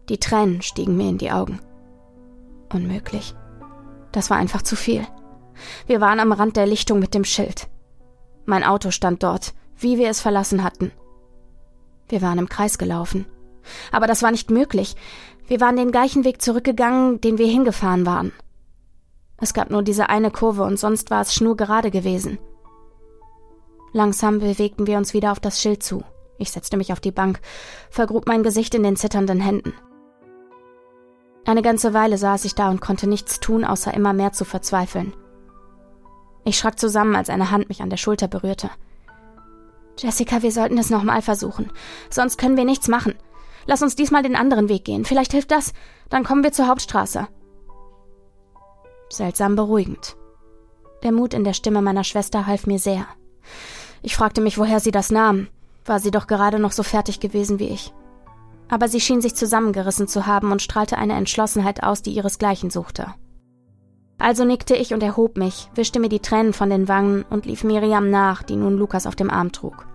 Die 0.09 0.19
Tränen 0.19 0.63
stiegen 0.63 0.97
mir 0.97 1.11
in 1.11 1.19
die 1.19 1.31
Augen. 1.31 1.61
Unmöglich. 2.73 3.35
Das 4.11 4.31
war 4.31 4.39
einfach 4.39 4.63
zu 4.63 4.75
viel. 4.75 5.07
Wir 5.87 6.01
waren 6.01 6.19
am 6.19 6.33
Rand 6.33 6.57
der 6.57 6.67
Lichtung 6.67 6.99
mit 6.99 7.13
dem 7.13 7.25
Schild. 7.25 7.69
Mein 8.47 8.65
Auto 8.65 8.91
stand 8.91 9.23
dort, 9.23 9.53
wie 9.77 9.99
wir 9.99 10.09
es 10.09 10.23
verlassen 10.23 10.65
hatten. 10.65 10.93
Wir 12.09 12.23
waren 12.23 12.39
im 12.39 12.49
Kreis 12.49 12.79
gelaufen. 12.79 13.27
Aber 13.93 14.07
das 14.07 14.23
war 14.23 14.31
nicht 14.31 14.51
möglich. 14.51 14.97
Wir 15.47 15.61
waren 15.61 15.77
den 15.77 15.93
gleichen 15.93 16.25
Weg 16.25 16.43
zurückgegangen, 16.43 17.21
den 17.21 17.39
wir 17.39 17.47
hingefahren 17.47 18.07
waren. 18.07 18.33
Es 19.39 19.55
gab 19.55 19.71
nur 19.71 19.83
diese 19.83 20.09
eine 20.09 20.31
Kurve 20.31 20.65
und 20.65 20.79
sonst 20.79 21.11
war 21.11 21.23
es 21.23 21.35
schnurgerade 21.35 21.91
gewesen. 21.91 22.39
Langsam 23.93 24.41
bewegten 24.41 24.87
wir 24.87 24.99
uns 24.99 25.15
wieder 25.15 25.33
auf 25.33 25.41
das 25.41 25.61
Schild 25.61 25.83
zu. 25.83 26.03
Ich 26.39 26.51
setzte 26.51 26.77
mich 26.77 26.93
auf 26.93 27.01
die 27.01 27.13
Bank, 27.13 27.41
vergrub 27.91 28.27
mein 28.27 28.43
Gesicht 28.43 28.75
in 28.75 28.83
den 28.83 28.97
zitternden 28.97 29.41
Händen. 29.41 29.73
Eine 31.47 31.63
ganze 31.63 31.95
Weile 31.95 32.19
saß 32.19 32.45
ich 32.45 32.55
da 32.55 32.69
und 32.69 32.81
konnte 32.81 33.09
nichts 33.09 33.41
tun, 33.41 33.65
außer 33.65 33.95
immer 33.95 34.13
mehr 34.13 34.33
zu 34.33 34.45
verzweifeln. 34.45 35.15
Ich 36.45 36.59
schrak 36.59 36.79
zusammen, 36.79 37.17
als 37.17 37.31
eine 37.31 37.51
Hand 37.51 37.69
mich 37.69 37.81
an 37.81 37.91
der 37.91 37.97
Schulter 37.97 38.29
berührte. 38.29 38.71
Jessica, 39.99 40.43
wir 40.43 40.53
sollten 40.53 40.79
es 40.79 40.91
nochmal 40.91 41.23
versuchen. 41.23 41.71
Sonst 42.09 42.39
können 42.39 42.57
wir 42.57 42.65
nichts 42.65 42.89
machen. 42.89 43.15
Lass 43.67 43.83
uns 43.83 43.97
diesmal 43.97 44.23
den 44.23 44.37
anderen 44.37 44.69
Weg 44.69 44.85
gehen. 44.85 45.05
Vielleicht 45.05 45.33
hilft 45.33 45.51
das. 45.51 45.73
Dann 46.09 46.25
kommen 46.25 46.45
wir 46.45 46.53
zur 46.53 46.69
Hauptstraße. 46.69 47.29
Seltsam 49.11 49.57
beruhigend. 49.57 50.17
Der 51.03 51.13
Mut 51.13 51.35
in 51.35 51.45
der 51.45 51.53
Stimme 51.53 51.83
meiner 51.83 52.05
Schwester 52.05 52.47
half 52.47 52.67
mir 52.67 52.79
sehr. 52.79 53.07
Ich 54.03 54.17
fragte 54.17 54.41
mich, 54.41 54.59
woher 54.59 54.81
sie 54.81 54.91
das 54.91 55.11
nahm. 55.11 55.49
War 55.85 56.01
sie 56.01 56.11
doch 56.11 56.27
gerade 56.27 56.59
noch 56.59 56.73
so 56.73 56.83
fertig 56.83 57.21
gewesen 57.21 57.59
wie 57.59 57.69
ich 57.69 57.93
aber 58.69 58.89
sie 58.89 59.01
schien 59.01 59.21
sich 59.21 59.35
zusammengerissen 59.35 60.09
zu 60.09 60.27
haben 60.27 60.53
und 60.53 60.63
strahlte 60.63 60.99
eine 60.99 61.15
Entschlossenheit 61.15 61.83
aus, 61.83 62.03
die 62.03 62.13
ihresgleichen 62.13 62.71
suchte. 62.71 63.07
Also 64.19 64.45
nickte 64.45 64.75
ich 64.75 64.93
und 64.93 65.03
erhob 65.03 65.37
mich, 65.37 65.71
wischte 65.75 66.01
mir 66.01 66.09
die 66.09 66.21
Tränen 66.21 66.53
von 66.53 66.71
den 66.71 66.89
Wangen 66.89 67.25
und 67.31 67.47
lief 67.47 67.65
Miriam 67.65 68.11
nach, 68.11 68.43
die 68.43 68.57
nun 68.57 68.77
Lukas 68.77 69.07
auf 69.07 69.17
dem 69.17 69.31
Arm 69.31 69.53
trug. 69.53 69.87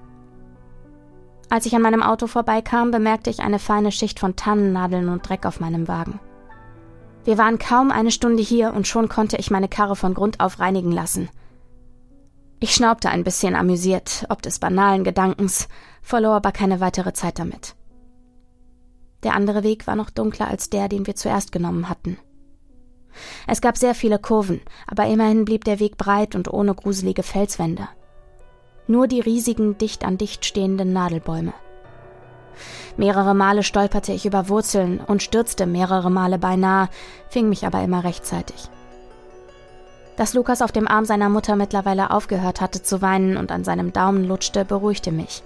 Als 1.53 1.67
ich 1.67 1.75
an 1.75 1.83
meinem 1.83 2.01
Auto 2.01 2.25
vorbeikam, 2.25 2.89
bemerkte 2.89 3.29
ich 3.29 3.41
eine 3.41 3.59
feine 3.59 3.91
Schicht 3.91 4.19
von 4.19 4.35
Tannennadeln 4.35 5.07
und 5.07 5.29
Dreck 5.29 5.45
auf 5.45 5.59
meinem 5.59 5.87
Wagen. 5.87 6.19
Wir 7.25 7.37
waren 7.37 7.59
kaum 7.59 7.91
eine 7.91 8.09
Stunde 8.09 8.41
hier 8.41 8.73
und 8.73 8.87
schon 8.87 9.07
konnte 9.07 9.37
ich 9.37 9.51
meine 9.51 9.67
Karre 9.67 9.95
von 9.95 10.15
Grund 10.15 10.39
auf 10.39 10.59
reinigen 10.59 10.91
lassen. 10.91 11.29
Ich 12.59 12.73
schnaubte 12.73 13.09
ein 13.09 13.23
bisschen 13.23 13.53
amüsiert, 13.53 14.25
ob 14.29 14.41
des 14.41 14.57
banalen 14.57 15.03
Gedankens, 15.03 15.67
verlor 16.01 16.33
aber 16.33 16.51
keine 16.51 16.79
weitere 16.79 17.13
Zeit 17.13 17.37
damit. 17.37 17.75
Der 19.21 19.35
andere 19.35 19.61
Weg 19.61 19.85
war 19.85 19.95
noch 19.95 20.09
dunkler 20.09 20.47
als 20.47 20.71
der, 20.71 20.89
den 20.89 21.05
wir 21.05 21.15
zuerst 21.15 21.51
genommen 21.51 21.87
hatten. 21.87 22.17
Es 23.45 23.61
gab 23.61 23.77
sehr 23.77 23.93
viele 23.93 24.17
Kurven, 24.17 24.59
aber 24.87 25.05
immerhin 25.05 25.45
blieb 25.45 25.65
der 25.65 25.79
Weg 25.79 25.97
breit 25.97 26.33
und 26.33 26.51
ohne 26.51 26.73
gruselige 26.73 27.21
Felswände. 27.21 27.89
Nur 28.87 29.07
die 29.07 29.21
riesigen, 29.21 29.77
dicht 29.77 30.03
an 30.05 30.17
dicht 30.17 30.45
stehenden 30.45 30.93
Nadelbäume. 30.93 31.53
Mehrere 32.97 33.33
Male 33.33 33.63
stolperte 33.63 34.11
ich 34.11 34.25
über 34.25 34.49
Wurzeln 34.49 34.99
und 34.99 35.23
stürzte 35.23 35.65
mehrere 35.65 36.11
Male 36.11 36.37
beinahe, 36.37 36.89
fing 37.29 37.49
mich 37.49 37.65
aber 37.65 37.81
immer 37.81 38.03
rechtzeitig. 38.03 38.69
Dass 40.15 40.35
Lukas 40.35 40.61
auf 40.61 40.71
dem 40.71 40.87
Arm 40.87 41.05
seiner 41.05 41.29
Mutter 41.29 41.55
mittlerweile 41.55 42.11
aufgehört 42.11 42.61
hatte 42.61 42.83
zu 42.83 43.01
weinen 43.01 43.37
und 43.37 43.51
an 43.51 43.63
seinem 43.63 43.93
Daumen 43.93 44.25
lutschte, 44.25 44.63
beruhigte 44.63 45.11
mich. 45.11 45.41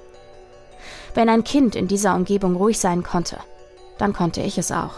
Wenn 1.14 1.30
ein 1.30 1.46
Kind 1.46 1.76
in 1.76 1.88
dieser 1.88 2.16
Umgebung 2.16 2.56
ruhig 2.56 2.80
sein 2.80 3.04
konnte, 3.04 3.38
dann 3.98 4.14
konnte 4.14 4.42
ich 4.42 4.58
es 4.58 4.72
auch. 4.72 4.94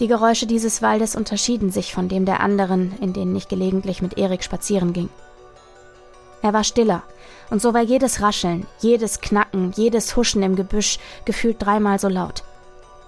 Die 0.00 0.08
Geräusche 0.08 0.46
dieses 0.46 0.82
Waldes 0.82 1.16
unterschieden 1.16 1.70
sich 1.70 1.94
von 1.94 2.08
dem 2.08 2.26
der 2.26 2.40
anderen, 2.40 2.92
in 3.00 3.12
denen 3.12 3.34
ich 3.36 3.48
gelegentlich 3.48 4.02
mit 4.02 4.18
Erik 4.18 4.42
spazieren 4.42 4.92
ging. 4.92 5.08
Er 6.42 6.52
war 6.52 6.64
stiller, 6.64 7.02
und 7.50 7.62
so 7.62 7.74
war 7.74 7.82
jedes 7.82 8.20
Rascheln, 8.20 8.66
jedes 8.78 9.20
Knacken, 9.20 9.72
jedes 9.72 10.16
Huschen 10.16 10.42
im 10.42 10.56
Gebüsch 10.56 10.98
gefühlt 11.24 11.56
dreimal 11.60 11.98
so 11.98 12.08
laut. 12.08 12.44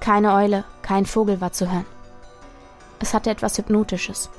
Keine 0.00 0.34
Eule, 0.34 0.64
kein 0.82 1.06
Vogel 1.06 1.40
war 1.40 1.52
zu 1.52 1.70
hören. 1.70 1.86
Es 3.00 3.14
hatte 3.14 3.30
etwas 3.30 3.58
Hypnotisches. 3.58 4.30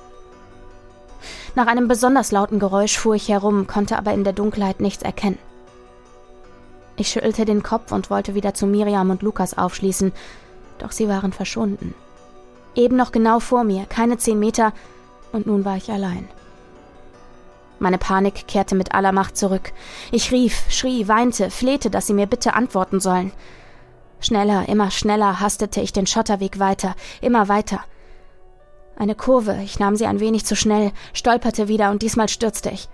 Nach 1.56 1.68
einem 1.68 1.88
besonders 1.88 2.32
lauten 2.32 2.60
Geräusch 2.60 2.98
fuhr 2.98 3.16
ich 3.16 3.30
herum, 3.30 3.68
konnte 3.68 3.98
aber 3.98 4.14
in 4.14 4.24
der 4.24 4.34
Dunkelheit 4.34 4.80
nichts 4.80 5.04
erkennen. 5.04 5.40
Ich 6.96 7.10
schüttelte 7.10 7.46
den 7.46 7.64
Kopf 7.64 7.92
und 7.92 8.10
wollte 8.10 8.36
wieder 8.36 8.54
zu 8.54 8.66
Miriam 8.68 9.10
und 9.10 9.22
Lukas 9.22 9.58
aufschließen, 9.58 10.12
doch 10.80 10.92
sie 10.92 11.08
waren 11.08 11.32
verschwunden. 11.32 11.94
Eben 12.76 12.96
noch 12.96 13.12
genau 13.12 13.40
vor 13.40 13.64
mir, 13.64 13.86
keine 13.86 14.18
zehn 14.18 14.40
Meter, 14.40 14.74
und 15.32 15.46
nun 15.46 15.66
war 15.66 15.78
ich 15.78 15.92
allein. 15.92 16.28
Meine 17.80 17.98
Panik 17.98 18.48
kehrte 18.48 18.76
mit 18.76 18.94
aller 18.94 19.14
Macht 19.14 19.38
zurück. 19.38 19.72
Ich 20.12 20.32
rief, 20.32 20.66
schrie, 20.70 21.08
weinte, 21.08 21.50
flehte, 21.50 21.90
dass 21.90 22.08
sie 22.08 22.14
mir 22.14 22.28
bitte 22.28 22.54
antworten 22.54 23.00
sollen. 23.00 23.32
Schneller, 24.20 24.68
immer 24.68 24.92
schneller 24.92 25.40
hastete 25.40 25.80
ich 25.80 25.94
den 25.94 26.06
Schotterweg 26.06 26.60
weiter, 26.60 26.96
immer 27.22 27.48
weiter. 27.48 27.80
Eine 28.98 29.16
Kurve, 29.16 29.62
ich 29.64 29.80
nahm 29.80 29.96
sie 29.96 30.06
ein 30.06 30.20
wenig 30.20 30.46
zu 30.46 30.58
schnell, 30.58 30.92
stolperte 31.14 31.70
wieder 31.70 31.90
und 31.90 32.02
diesmal 32.02 32.28
stürzte 32.28 32.70
ich. 32.70 32.90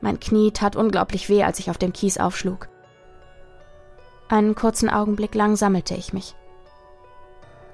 Mein 0.00 0.18
Knie 0.18 0.50
tat 0.50 0.74
unglaublich 0.74 1.28
weh, 1.28 1.44
als 1.44 1.60
ich 1.60 1.70
auf 1.70 1.78
dem 1.78 1.92
Kies 1.92 2.18
aufschlug. 2.18 2.68
Einen 4.28 4.56
kurzen 4.56 4.90
Augenblick 4.90 5.36
lang 5.36 5.54
sammelte 5.54 5.94
ich 5.94 6.12
mich. 6.12 6.34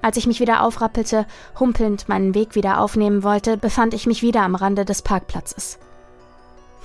Als 0.01 0.17
ich 0.17 0.27
mich 0.27 0.39
wieder 0.39 0.63
aufrappelte, 0.63 1.25
humpelnd 1.59 2.07
meinen 2.07 2.33
Weg 2.33 2.55
wieder 2.55 2.79
aufnehmen 2.79 3.23
wollte, 3.23 3.57
befand 3.57 3.93
ich 3.93 4.07
mich 4.07 4.21
wieder 4.21 4.41
am 4.41 4.55
Rande 4.55 4.85
des 4.85 5.01
Parkplatzes. 5.01 5.77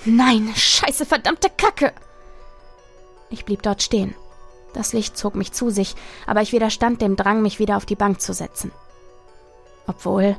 Nein, 0.04 0.52
scheiße, 0.54 1.06
verdammte 1.06 1.48
Kacke! 1.56 1.92
Ich 3.30 3.44
blieb 3.44 3.62
dort 3.62 3.82
stehen. 3.82 4.14
Das 4.74 4.92
Licht 4.92 5.16
zog 5.16 5.36
mich 5.36 5.52
zu 5.52 5.70
sich, 5.70 5.94
aber 6.26 6.42
ich 6.42 6.52
widerstand 6.52 7.00
dem 7.00 7.14
Drang, 7.14 7.42
mich 7.42 7.60
wieder 7.60 7.76
auf 7.76 7.86
die 7.86 7.94
Bank 7.94 8.20
zu 8.20 8.32
setzen. 8.32 8.72
Obwohl, 9.86 10.36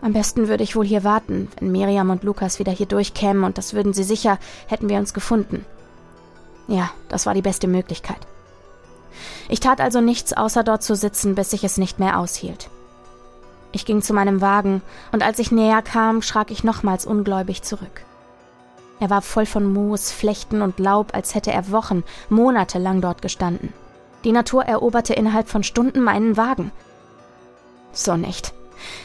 am 0.00 0.12
besten 0.12 0.48
würde 0.48 0.64
ich 0.64 0.74
wohl 0.74 0.84
hier 0.84 1.04
warten, 1.04 1.48
wenn 1.58 1.70
Miriam 1.70 2.10
und 2.10 2.24
Lukas 2.24 2.58
wieder 2.58 2.72
hier 2.72 2.86
durchkämen 2.86 3.44
und 3.44 3.56
das 3.56 3.72
würden 3.72 3.92
sie 3.92 4.02
sicher, 4.02 4.38
hätten 4.66 4.88
wir 4.88 4.98
uns 4.98 5.14
gefunden. 5.14 5.64
Ja, 6.66 6.90
das 7.08 7.26
war 7.26 7.34
die 7.34 7.42
beste 7.42 7.68
Möglichkeit. 7.68 8.26
Ich 9.48 9.60
tat 9.60 9.80
also 9.80 10.00
nichts, 10.00 10.32
außer 10.32 10.64
dort 10.64 10.82
zu 10.82 10.94
sitzen, 10.94 11.34
bis 11.34 11.52
ich 11.52 11.64
es 11.64 11.78
nicht 11.78 11.98
mehr 11.98 12.18
aushielt. 12.18 12.70
Ich 13.72 13.86
ging 13.86 14.02
zu 14.02 14.12
meinem 14.12 14.40
Wagen, 14.40 14.82
und 15.12 15.22
als 15.22 15.38
ich 15.38 15.50
näher 15.50 15.82
kam, 15.82 16.22
schrak 16.22 16.50
ich 16.50 16.62
nochmals 16.62 17.06
ungläubig 17.06 17.62
zurück. 17.62 18.04
Er 19.00 19.10
war 19.10 19.22
voll 19.22 19.46
von 19.46 19.72
Moos, 19.72 20.12
Flechten 20.12 20.62
und 20.62 20.78
Laub, 20.78 21.14
als 21.14 21.34
hätte 21.34 21.50
er 21.50 21.72
Wochen, 21.72 22.04
Monate 22.28 22.78
lang 22.78 23.00
dort 23.00 23.22
gestanden. 23.22 23.72
Die 24.24 24.32
Natur 24.32 24.64
eroberte 24.64 25.14
innerhalb 25.14 25.48
von 25.48 25.64
Stunden 25.64 26.00
meinen 26.00 26.36
Wagen. 26.36 26.70
So 27.92 28.16
nicht. 28.16 28.52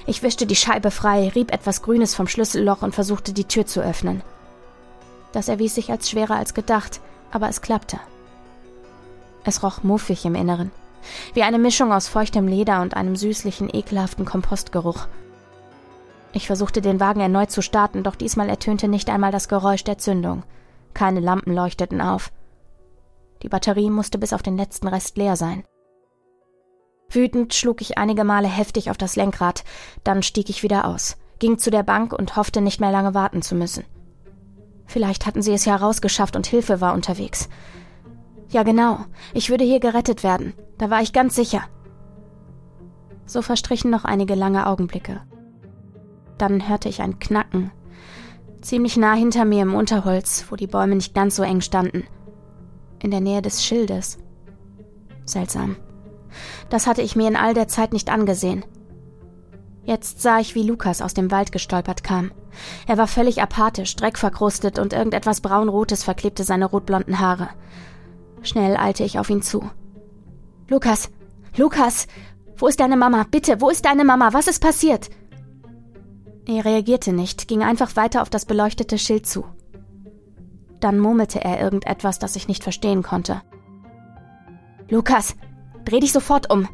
Ich 0.05 0.21
wischte 0.21 0.45
die 0.45 0.55
Scheibe 0.55 0.91
frei, 0.91 1.31
rieb 1.33 1.51
etwas 1.51 1.81
Grünes 1.81 2.13
vom 2.13 2.27
Schlüsselloch 2.27 2.81
und 2.81 2.93
versuchte 2.93 3.33
die 3.33 3.45
Tür 3.45 3.65
zu 3.65 3.81
öffnen. 3.81 4.21
Das 5.31 5.47
erwies 5.47 5.75
sich 5.75 5.91
als 5.91 6.09
schwerer 6.09 6.35
als 6.35 6.53
gedacht, 6.53 6.99
aber 7.31 7.49
es 7.49 7.61
klappte. 7.61 7.99
Es 9.47 9.63
roch 9.63 9.81
muffig 9.81 10.25
im 10.25 10.35
Inneren, 10.35 10.71
wie 11.33 11.41
eine 11.41 11.57
Mischung 11.57 11.93
aus 11.93 12.09
feuchtem 12.09 12.49
Leder 12.49 12.81
und 12.81 12.97
einem 12.97 13.15
süßlichen, 13.15 13.73
ekelhaften 13.73 14.25
Kompostgeruch. 14.25 15.07
Ich 16.33 16.47
versuchte 16.47 16.81
den 16.81 16.99
Wagen 16.99 17.21
erneut 17.21 17.49
zu 17.49 17.61
starten, 17.61 18.03
doch 18.03 18.15
diesmal 18.15 18.49
ertönte 18.49 18.89
nicht 18.89 19.09
einmal 19.09 19.31
das 19.31 19.47
Geräusch 19.47 19.85
der 19.85 19.97
Zündung. 19.97 20.43
Keine 20.93 21.21
Lampen 21.21 21.53
leuchteten 21.53 22.01
auf. 22.01 22.33
Die 23.41 23.47
Batterie 23.47 23.89
musste 23.89 24.17
bis 24.17 24.33
auf 24.33 24.43
den 24.43 24.57
letzten 24.57 24.89
Rest 24.89 25.15
leer 25.15 25.37
sein. 25.37 25.63
Wütend 27.09 27.53
schlug 27.53 27.79
ich 27.79 27.97
einige 27.97 28.25
Male 28.25 28.49
heftig 28.49 28.89
auf 28.91 28.97
das 28.97 29.15
Lenkrad, 29.15 29.63
dann 30.03 30.23
stieg 30.23 30.49
ich 30.49 30.61
wieder 30.61 30.83
aus, 30.83 31.15
ging 31.39 31.57
zu 31.57 31.71
der 31.71 31.83
Bank 31.83 32.11
und 32.11 32.35
hoffte 32.35 32.59
nicht 32.59 32.81
mehr 32.81 32.91
lange 32.91 33.13
warten 33.13 33.41
zu 33.41 33.55
müssen. 33.55 33.85
Vielleicht 34.87 35.25
hatten 35.25 35.41
sie 35.41 35.53
es 35.53 35.63
ja 35.63 35.77
rausgeschafft 35.77 36.35
und 36.35 36.47
Hilfe 36.47 36.81
war 36.81 36.93
unterwegs. 36.93 37.47
Ja, 38.49 38.63
genau. 38.63 38.99
Ich 39.33 39.49
würde 39.49 39.63
hier 39.63 39.79
gerettet 39.79 40.23
werden. 40.23 40.53
Da 40.77 40.89
war 40.89 41.01
ich 41.01 41.13
ganz 41.13 41.35
sicher. 41.35 41.63
So 43.25 43.41
verstrichen 43.41 43.91
noch 43.91 44.05
einige 44.05 44.35
lange 44.35 44.67
Augenblicke. 44.67 45.21
Dann 46.37 46.69
hörte 46.69 46.87
ich 46.87 47.01
ein 47.01 47.19
Knacken. 47.19 47.71
Ziemlich 48.61 48.97
nah 48.97 49.13
hinter 49.13 49.45
mir 49.45 49.63
im 49.63 49.75
Unterholz, 49.75 50.45
wo 50.49 50.55
die 50.55 50.67
Bäume 50.67 50.95
nicht 50.95 51.13
ganz 51.13 51.35
so 51.35 51.43
eng 51.43 51.61
standen. 51.61 52.03
In 52.99 53.11
der 53.11 53.21
Nähe 53.21 53.41
des 53.41 53.65
Schildes. 53.65 54.17
Seltsam. 55.25 55.75
Das 56.69 56.87
hatte 56.87 57.01
ich 57.01 57.15
mir 57.15 57.27
in 57.27 57.35
all 57.35 57.53
der 57.53 57.67
Zeit 57.67 57.93
nicht 57.93 58.09
angesehen. 58.09 58.63
Jetzt 59.83 60.21
sah 60.21 60.39
ich, 60.39 60.53
wie 60.55 60.63
Lukas 60.63 61.01
aus 61.01 61.13
dem 61.13 61.31
Wald 61.31 61.51
gestolpert 61.51 62.03
kam. 62.03 62.31
Er 62.87 62.97
war 62.97 63.07
völlig 63.07 63.41
apathisch, 63.41 63.95
dreckverkrustet 63.95 64.79
und 64.79 64.93
irgendetwas 64.93 65.41
braunrotes 65.41 66.03
verklebte 66.03 66.43
seine 66.43 66.65
rotblonden 66.65 67.19
Haare. 67.19 67.49
Schnell 68.41 68.77
eilte 68.77 69.03
ich 69.03 69.19
auf 69.19 69.29
ihn 69.29 69.41
zu. 69.41 69.69
Lukas, 70.69 71.09
Lukas, 71.55 72.07
wo 72.57 72.67
ist 72.67 72.79
deine 72.79 72.97
Mama? 72.97 73.25
Bitte, 73.29 73.61
wo 73.61 73.69
ist 73.69 73.85
deine 73.85 74.03
Mama? 74.03 74.33
Was 74.33 74.47
ist 74.47 74.61
passiert? 74.61 75.09
Er 76.45 76.65
reagierte 76.65 77.13
nicht, 77.13 77.47
ging 77.47 77.61
einfach 77.61 77.95
weiter 77.95 78.21
auf 78.21 78.29
das 78.29 78.45
beleuchtete 78.45 78.97
Schild 78.97 79.27
zu. 79.27 79.45
Dann 80.79 80.99
murmelte 80.99 81.43
er 81.43 81.59
irgendetwas, 81.59 82.19
das 82.19 82.35
ich 82.35 82.47
nicht 82.47 82.63
verstehen 82.63 83.03
konnte. 83.03 83.41
Lukas, 84.89 85.35
dreh 85.85 85.99
dich 85.99 86.13
sofort 86.13 86.51
um. 86.51 86.67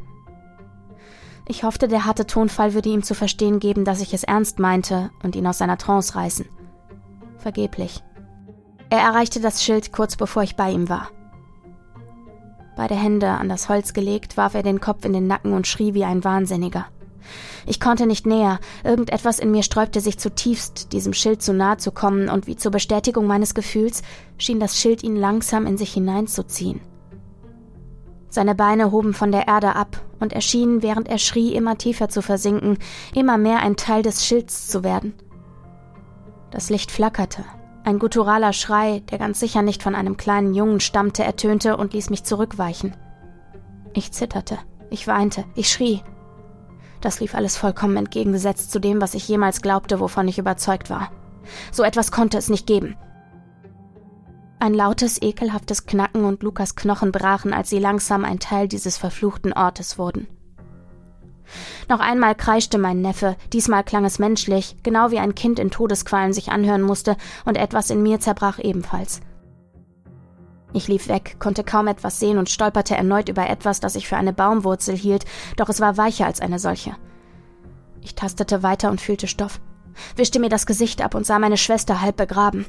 Ich 1.46 1.64
hoffte, 1.64 1.88
der 1.88 2.06
harte 2.06 2.26
Tonfall 2.26 2.74
würde 2.74 2.88
ihm 2.88 3.02
zu 3.02 3.14
verstehen 3.14 3.58
geben, 3.58 3.84
dass 3.84 4.00
ich 4.00 4.14
es 4.14 4.24
ernst 4.24 4.58
meinte 4.58 5.10
und 5.22 5.36
ihn 5.36 5.46
aus 5.46 5.58
seiner 5.58 5.76
Trance 5.76 6.14
reißen. 6.14 6.46
Vergeblich. 7.38 8.02
Er 8.88 9.00
erreichte 9.00 9.40
das 9.40 9.62
Schild 9.62 9.92
kurz 9.92 10.16
bevor 10.16 10.42
ich 10.42 10.56
bei 10.56 10.70
ihm 10.70 10.88
war. 10.88 11.10
Beide 12.76 12.94
Hände 12.94 13.28
an 13.28 13.48
das 13.48 13.68
Holz 13.68 13.92
gelegt, 13.92 14.36
warf 14.36 14.54
er 14.54 14.62
den 14.62 14.80
Kopf 14.80 15.04
in 15.04 15.12
den 15.12 15.26
Nacken 15.26 15.52
und 15.52 15.66
schrie 15.66 15.94
wie 15.94 16.04
ein 16.04 16.24
Wahnsinniger. 16.24 16.86
Ich 17.66 17.80
konnte 17.80 18.06
nicht 18.06 18.26
näher, 18.26 18.58
irgendetwas 18.82 19.38
in 19.38 19.50
mir 19.50 19.62
sträubte 19.62 20.00
sich 20.00 20.18
zutiefst, 20.18 20.92
diesem 20.92 21.12
Schild 21.12 21.40
zu 21.40 21.54
nahe 21.54 21.78
zu 21.78 21.92
kommen, 21.92 22.28
und 22.28 22.46
wie 22.46 22.56
zur 22.56 22.72
Bestätigung 22.72 23.26
meines 23.26 23.54
Gefühls 23.54 24.02
schien 24.36 24.60
das 24.60 24.78
Schild 24.78 25.02
ihn 25.02 25.16
langsam 25.16 25.66
in 25.66 25.78
sich 25.78 25.92
hineinzuziehen. 25.94 26.80
Seine 28.28 28.54
Beine 28.54 28.90
hoben 28.90 29.14
von 29.14 29.30
der 29.30 29.46
Erde 29.46 29.76
ab, 29.76 30.02
und 30.20 30.32
er 30.32 30.40
während 30.40 31.08
er 31.08 31.18
schrie, 31.18 31.54
immer 31.54 31.78
tiefer 31.78 32.08
zu 32.08 32.20
versinken, 32.20 32.78
immer 33.14 33.38
mehr 33.38 33.60
ein 33.60 33.76
Teil 33.76 34.02
des 34.02 34.26
Schilds 34.26 34.68
zu 34.68 34.82
werden. 34.82 35.14
Das 36.50 36.68
Licht 36.70 36.90
flackerte, 36.90 37.44
ein 37.84 37.98
gutturaler 37.98 38.52
Schrei, 38.52 39.02
der 39.10 39.18
ganz 39.18 39.38
sicher 39.38 39.62
nicht 39.62 39.82
von 39.82 39.94
einem 39.94 40.16
kleinen 40.16 40.54
Jungen 40.54 40.80
stammte, 40.80 41.22
ertönte 41.22 41.76
und 41.76 41.92
ließ 41.92 42.10
mich 42.10 42.24
zurückweichen. 42.24 42.96
Ich 43.92 44.10
zitterte, 44.12 44.58
ich 44.90 45.06
weinte, 45.06 45.44
ich 45.54 45.68
schrie. 45.68 46.02
Das 47.00 47.20
lief 47.20 47.34
alles 47.34 47.56
vollkommen 47.56 47.98
entgegengesetzt 47.98 48.72
zu 48.72 48.80
dem, 48.80 49.00
was 49.00 49.14
ich 49.14 49.28
jemals 49.28 49.60
glaubte, 49.60 50.00
wovon 50.00 50.26
ich 50.26 50.38
überzeugt 50.38 50.88
war. 50.88 51.10
So 51.70 51.82
etwas 51.82 52.10
konnte 52.10 52.38
es 52.38 52.48
nicht 52.48 52.66
geben. 52.66 52.96
Ein 54.58 54.72
lautes, 54.72 55.20
ekelhaftes 55.20 55.84
Knacken 55.84 56.24
und 56.24 56.42
Lukas 56.42 56.76
Knochen 56.76 57.12
brachen, 57.12 57.52
als 57.52 57.68
sie 57.68 57.78
langsam 57.78 58.24
ein 58.24 58.38
Teil 58.38 58.66
dieses 58.66 58.96
verfluchten 58.96 59.52
Ortes 59.52 59.98
wurden. 59.98 60.26
Noch 61.88 62.00
einmal 62.00 62.34
kreischte 62.34 62.78
mein 62.78 63.00
Neffe, 63.00 63.36
diesmal 63.52 63.84
klang 63.84 64.04
es 64.04 64.18
menschlich, 64.18 64.76
genau 64.82 65.10
wie 65.10 65.18
ein 65.18 65.34
Kind 65.34 65.58
in 65.58 65.70
Todesqualen 65.70 66.32
sich 66.32 66.50
anhören 66.50 66.82
musste, 66.82 67.16
und 67.44 67.56
etwas 67.56 67.90
in 67.90 68.02
mir 68.02 68.20
zerbrach 68.20 68.58
ebenfalls. 68.58 69.20
Ich 70.72 70.88
lief 70.88 71.08
weg, 71.08 71.36
konnte 71.38 71.62
kaum 71.62 71.86
etwas 71.86 72.18
sehen 72.18 72.36
und 72.36 72.50
stolperte 72.50 72.96
erneut 72.96 73.28
über 73.28 73.48
etwas, 73.48 73.78
das 73.78 73.94
ich 73.94 74.08
für 74.08 74.16
eine 74.16 74.32
Baumwurzel 74.32 74.96
hielt, 74.96 75.24
doch 75.56 75.68
es 75.68 75.80
war 75.80 75.96
weicher 75.96 76.26
als 76.26 76.40
eine 76.40 76.58
solche. 76.58 76.96
Ich 78.00 78.16
tastete 78.16 78.62
weiter 78.62 78.90
und 78.90 79.00
fühlte 79.00 79.28
Stoff, 79.28 79.60
wischte 80.16 80.40
mir 80.40 80.48
das 80.48 80.66
Gesicht 80.66 81.00
ab 81.00 81.14
und 81.14 81.24
sah 81.24 81.38
meine 81.38 81.56
Schwester 81.56 82.00
halb 82.00 82.16
begraben. 82.16 82.66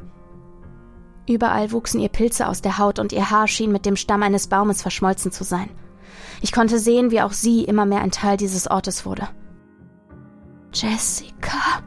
Überall 1.27 1.71
wuchsen 1.71 1.99
ihr 1.99 2.09
Pilze 2.09 2.47
aus 2.47 2.61
der 2.61 2.77
Haut 2.77 2.99
und 2.99 3.11
ihr 3.11 3.31
Haar 3.31 3.47
schien 3.47 3.71
mit 3.71 3.87
dem 3.87 3.95
Stamm 3.95 4.21
eines 4.21 4.47
Baumes 4.47 4.83
verschmolzen 4.83 5.31
zu 5.31 5.43
sein. 5.43 5.71
Ich 6.45 6.51
konnte 6.51 6.77
sehen, 6.77 7.09
wie 7.09 7.23
auch 7.23 7.31
sie 7.31 7.63
immer 7.63 7.87
mehr 7.87 8.01
ein 8.01 8.11
Teil 8.11 8.37
dieses 8.37 8.69
Ortes 8.69 9.03
wurde. 9.03 9.27
Jessica, 10.71 11.81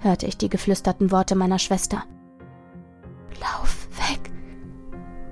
hörte 0.00 0.26
ich 0.26 0.36
die 0.36 0.48
geflüsterten 0.48 1.12
Worte 1.12 1.36
meiner 1.36 1.60
Schwester. 1.60 2.02
Lauf 3.40 3.86
weg. 4.10 4.32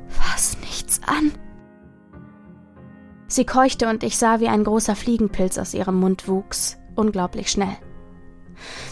Fass 0.07 0.57
nichts 0.61 1.01
an. 1.05 1.33
Sie 3.27 3.45
keuchte 3.45 3.89
und 3.89 4.05
ich 4.05 4.17
sah, 4.17 4.39
wie 4.39 4.47
ein 4.47 4.63
großer 4.63 4.95
Fliegenpilz 4.95 5.59
aus 5.59 5.75
ihrem 5.75 5.99
Mund 5.99 6.29
wuchs, 6.29 6.79
unglaublich 6.95 7.51
schnell. 7.51 7.77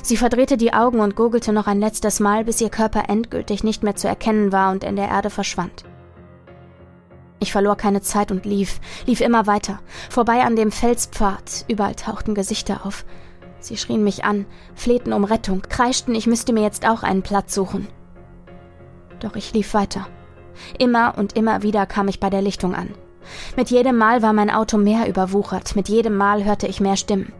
Sie 0.03 0.17
verdrehte 0.17 0.57
die 0.57 0.73
Augen 0.73 0.99
und 0.99 1.15
gurgelte 1.15 1.53
noch 1.53 1.69
ein 1.69 1.79
letztes 1.79 2.19
Mal, 2.19 2.45
bis 2.45 2.61
ihr 2.61 2.71
Körper 2.71 3.09
endgültig 3.09 3.63
nicht 3.63 3.85
mehr 3.85 3.95
zu 3.95 4.09
erkennen 4.09 4.51
war 4.51 4.73
und 4.73 4.83
in 4.83 4.97
der 4.97 5.07
Erde 5.07 5.31
verschwand. 5.31 5.85
Ich 7.39 7.53
verlor 7.53 7.77
keine 7.77 8.01
Zeit 8.01 8.31
und 8.31 8.47
lief, 8.47 8.81
lief 9.07 9.21
immer 9.21 9.47
weiter, 9.47 9.81
vorbei 10.09 10.43
an 10.43 10.57
dem 10.57 10.73
Felspfad, 10.73 11.67
überall 11.69 11.95
tauchten 11.95 12.35
Gesichter 12.35 12.87
auf. 12.87 13.05
Sie 13.61 13.77
schrien 13.77 14.05
mich 14.05 14.25
an, 14.25 14.47
flehten 14.75 15.13
um 15.13 15.25
Rettung, 15.25 15.63
kreischten, 15.63 16.15
ich 16.15 16.27
müsste 16.27 16.53
mir 16.53 16.63
jetzt 16.63 16.89
auch 16.89 17.03
einen 17.03 17.23
Platz 17.23 17.55
suchen. 17.55 17.89
Doch 19.21 19.37
ich 19.37 19.53
lief 19.53 19.75
weiter. 19.75 20.07
Immer 20.79 21.15
und 21.19 21.35
immer 21.35 21.63
wieder 21.63 21.85
kam 21.87 22.09
ich 22.09 22.21
bei 22.21 22.31
der 22.31 22.43
Lichtung 22.43 22.75
an. 22.75 22.95
Mit 23.57 23.71
jedem 23.71 23.99
Mal 23.99 24.23
war 24.23 24.33
mein 24.33 24.51
Auto 24.51 24.79
mehr 24.79 25.09
überwuchert, 25.09 25.77
mit 25.77 25.89
jedem 25.89 26.17
Mal 26.17 26.45
hörte 26.45 26.67
ich 26.67 26.81
mehr 26.81 26.97
Stimmen. 26.97 27.33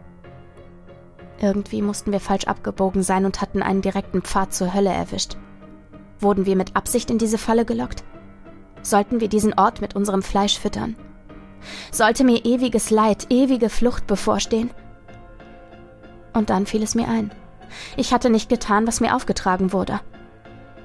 Irgendwie 1.39 1.81
mussten 1.81 2.11
wir 2.11 2.19
falsch 2.19 2.45
abgebogen 2.45 3.03
sein 3.03 3.25
und 3.25 3.41
hatten 3.41 3.61
einen 3.61 3.81
direkten 3.81 4.21
Pfad 4.21 4.53
zur 4.53 4.73
Hölle 4.73 4.89
erwischt. 4.89 5.37
Wurden 6.19 6.45
wir 6.45 6.55
mit 6.55 6.75
Absicht 6.75 7.11
in 7.11 7.19
diese 7.19 7.37
Falle 7.37 7.63
gelockt? 7.63 8.03
Sollten 8.87 9.19
wir 9.19 9.27
diesen 9.27 9.53
Ort 9.59 9.81
mit 9.81 9.97
unserem 9.97 10.23
Fleisch 10.23 10.57
füttern? 10.57 10.95
Sollte 11.91 12.23
mir 12.23 12.45
ewiges 12.45 12.89
Leid, 12.89 13.27
ewige 13.29 13.69
Flucht 13.69 14.07
bevorstehen? 14.07 14.71
Und 16.31 16.49
dann 16.49 16.65
fiel 16.65 16.81
es 16.83 16.95
mir 16.95 17.09
ein. 17.09 17.31
Ich 17.97 18.13
hatte 18.13 18.29
nicht 18.29 18.47
getan, 18.47 18.87
was 18.87 19.01
mir 19.01 19.13
aufgetragen 19.13 19.73
wurde. 19.73 19.99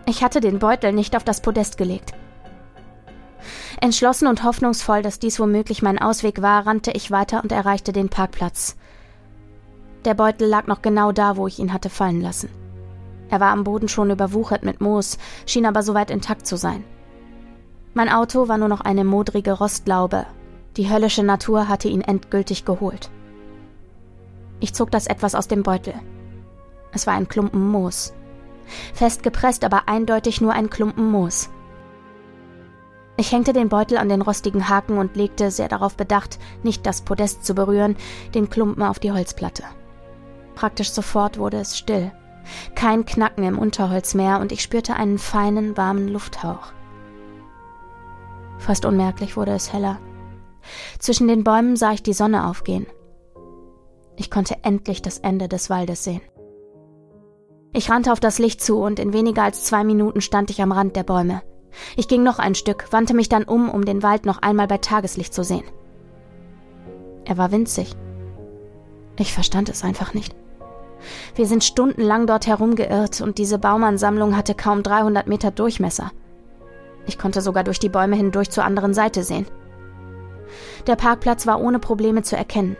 Ich 0.04 0.24
hatte 0.24 0.40
den 0.40 0.58
Beutel 0.58 0.92
nicht 0.92 1.14
auf 1.14 1.22
das 1.22 1.42
Podest 1.42 1.78
gelegt. 1.78 2.12
Entschlossen 3.80 4.26
und 4.26 4.42
hoffnungsvoll, 4.42 5.02
dass 5.02 5.20
dies 5.20 5.38
womöglich 5.38 5.80
mein 5.80 6.00
Ausweg 6.00 6.42
war, 6.42 6.66
rannte 6.66 6.90
ich 6.90 7.12
weiter 7.12 7.44
und 7.44 7.52
erreichte 7.52 7.92
den 7.92 8.08
Parkplatz. 8.08 8.74
Der 10.04 10.14
Beutel 10.14 10.48
lag 10.48 10.66
noch 10.66 10.82
genau 10.82 11.12
da, 11.12 11.36
wo 11.36 11.46
ich 11.46 11.60
ihn 11.60 11.72
hatte 11.72 11.88
fallen 11.88 12.20
lassen. 12.20 12.48
Er 13.28 13.38
war 13.38 13.52
am 13.52 13.62
Boden 13.62 13.86
schon 13.86 14.10
überwuchert 14.10 14.64
mit 14.64 14.80
Moos, 14.80 15.18
schien 15.46 15.66
aber 15.66 15.84
soweit 15.84 16.10
intakt 16.10 16.48
zu 16.48 16.56
sein. 16.56 16.82
Mein 17.94 18.08
Auto 18.08 18.48
war 18.48 18.56
nur 18.56 18.68
noch 18.68 18.80
eine 18.80 19.04
modrige 19.04 19.52
Rostlaube. 19.52 20.26
Die 20.76 20.88
höllische 20.88 21.22
Natur 21.22 21.68
hatte 21.68 21.88
ihn 21.88 22.00
endgültig 22.00 22.64
geholt. 22.64 23.10
Ich 24.60 24.74
zog 24.74 24.90
das 24.90 25.06
etwas 25.06 25.34
aus 25.34 25.48
dem 25.48 25.62
Beutel. 25.62 25.94
Es 26.92 27.06
war 27.06 27.14
ein 27.14 27.28
Klumpen 27.28 27.68
Moos. 27.68 28.14
Festgepresst, 28.94 29.64
aber 29.64 29.88
eindeutig 29.88 30.40
nur 30.40 30.52
ein 30.52 30.70
Klumpen 30.70 31.10
Moos. 31.10 31.50
Ich 33.18 33.30
hängte 33.30 33.52
den 33.52 33.68
Beutel 33.68 33.98
an 33.98 34.08
den 34.08 34.22
rostigen 34.22 34.70
Haken 34.70 34.96
und 34.96 35.16
legte, 35.16 35.50
sehr 35.50 35.68
darauf 35.68 35.96
bedacht, 35.96 36.38
nicht 36.62 36.86
das 36.86 37.02
Podest 37.02 37.44
zu 37.44 37.54
berühren, 37.54 37.96
den 38.34 38.48
Klumpen 38.48 38.82
auf 38.82 38.98
die 38.98 39.12
Holzplatte. 39.12 39.64
Praktisch 40.54 40.92
sofort 40.92 41.38
wurde 41.38 41.58
es 41.58 41.76
still. 41.76 42.10
Kein 42.74 43.04
Knacken 43.04 43.44
im 43.44 43.58
Unterholz 43.58 44.14
mehr 44.14 44.40
und 44.40 44.50
ich 44.50 44.62
spürte 44.62 44.96
einen 44.96 45.18
feinen, 45.18 45.76
warmen 45.76 46.08
Lufthauch. 46.08 46.72
Fast 48.62 48.84
unmerklich 48.84 49.36
wurde 49.36 49.50
es 49.50 49.72
heller. 49.72 49.98
Zwischen 51.00 51.26
den 51.26 51.42
Bäumen 51.42 51.74
sah 51.74 51.92
ich 51.92 52.04
die 52.04 52.12
Sonne 52.12 52.46
aufgehen. 52.46 52.86
Ich 54.16 54.30
konnte 54.30 54.54
endlich 54.62 55.02
das 55.02 55.18
Ende 55.18 55.48
des 55.48 55.68
Waldes 55.68 56.04
sehen. 56.04 56.20
Ich 57.72 57.90
rannte 57.90 58.12
auf 58.12 58.20
das 58.20 58.38
Licht 58.38 58.60
zu 58.60 58.78
und 58.78 59.00
in 59.00 59.12
weniger 59.12 59.42
als 59.42 59.64
zwei 59.64 59.82
Minuten 59.82 60.20
stand 60.20 60.48
ich 60.50 60.62
am 60.62 60.70
Rand 60.70 60.94
der 60.94 61.02
Bäume. 61.02 61.42
Ich 61.96 62.06
ging 62.06 62.22
noch 62.22 62.38
ein 62.38 62.54
Stück, 62.54 62.92
wandte 62.92 63.14
mich 63.14 63.28
dann 63.28 63.42
um, 63.42 63.68
um 63.68 63.84
den 63.84 64.04
Wald 64.04 64.26
noch 64.26 64.42
einmal 64.42 64.68
bei 64.68 64.78
Tageslicht 64.78 65.34
zu 65.34 65.42
sehen. 65.42 65.64
Er 67.24 67.38
war 67.38 67.50
winzig. 67.50 67.96
Ich 69.18 69.32
verstand 69.32 69.70
es 69.70 69.82
einfach 69.82 70.14
nicht. 70.14 70.36
Wir 71.34 71.46
sind 71.46 71.64
stundenlang 71.64 72.28
dort 72.28 72.46
herumgeirrt 72.46 73.22
und 73.22 73.38
diese 73.38 73.58
Baumansammlung 73.58 74.36
hatte 74.36 74.54
kaum 74.54 74.84
300 74.84 75.26
Meter 75.26 75.50
Durchmesser. 75.50 76.12
Ich 77.06 77.18
konnte 77.18 77.40
sogar 77.40 77.64
durch 77.64 77.78
die 77.78 77.88
Bäume 77.88 78.16
hindurch 78.16 78.50
zur 78.50 78.64
anderen 78.64 78.94
Seite 78.94 79.24
sehen. 79.24 79.46
Der 80.86 80.96
Parkplatz 80.96 81.46
war 81.46 81.60
ohne 81.60 81.78
Probleme 81.78 82.22
zu 82.22 82.36
erkennen. 82.36 82.76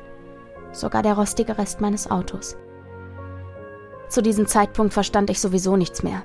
Sogar 0.72 1.02
der 1.02 1.14
rostige 1.14 1.58
Rest 1.58 1.80
meines 1.80 2.10
Autos. 2.10 2.56
Zu 4.08 4.22
diesem 4.22 4.46
Zeitpunkt 4.46 4.92
verstand 4.92 5.30
ich 5.30 5.40
sowieso 5.40 5.76
nichts 5.76 6.02
mehr. 6.02 6.22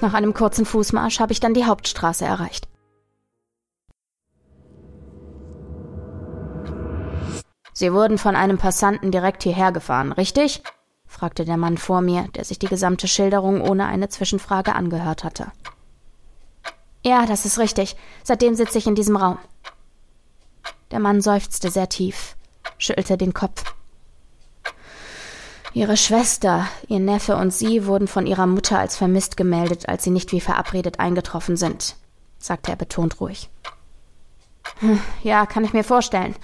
Nach 0.00 0.14
einem 0.14 0.34
kurzen 0.34 0.64
Fußmarsch 0.64 1.18
habe 1.18 1.32
ich 1.32 1.40
dann 1.40 1.54
die 1.54 1.64
Hauptstraße 1.64 2.24
erreicht. 2.24 2.68
Sie 7.72 7.92
wurden 7.92 8.18
von 8.18 8.34
einem 8.34 8.58
Passanten 8.58 9.10
direkt 9.10 9.42
hierher 9.42 9.72
gefahren, 9.72 10.12
richtig? 10.12 10.62
fragte 11.06 11.44
der 11.44 11.56
Mann 11.56 11.78
vor 11.78 12.00
mir, 12.00 12.26
der 12.34 12.44
sich 12.44 12.58
die 12.58 12.66
gesamte 12.66 13.08
Schilderung 13.08 13.60
ohne 13.60 13.86
eine 13.86 14.08
Zwischenfrage 14.08 14.74
angehört 14.74 15.24
hatte. 15.24 15.52
Ja, 17.04 17.26
das 17.26 17.44
ist 17.44 17.58
richtig. 17.58 17.96
Seitdem 18.22 18.54
sitze 18.54 18.78
ich 18.78 18.86
in 18.86 18.94
diesem 18.94 19.16
Raum. 19.16 19.38
Der 20.90 21.00
Mann 21.00 21.20
seufzte 21.20 21.70
sehr 21.70 21.88
tief, 21.88 22.36
schüttelte 22.78 23.16
den 23.16 23.34
Kopf. 23.34 23.74
Ihre 25.74 25.96
Schwester, 25.96 26.66
ihr 26.88 26.98
Neffe 26.98 27.36
und 27.36 27.52
sie 27.52 27.86
wurden 27.86 28.08
von 28.08 28.26
ihrer 28.26 28.46
Mutter 28.46 28.78
als 28.78 28.96
vermisst 28.96 29.36
gemeldet, 29.36 29.88
als 29.88 30.02
sie 30.02 30.10
nicht 30.10 30.32
wie 30.32 30.40
verabredet 30.40 30.98
eingetroffen 30.98 31.56
sind, 31.56 31.96
sagte 32.38 32.70
er 32.70 32.76
betont 32.76 33.20
ruhig. 33.20 33.50
Hm, 34.80 35.00
ja, 35.22 35.46
kann 35.46 35.64
ich 35.64 35.72
mir 35.72 35.84
vorstellen. 35.84 36.34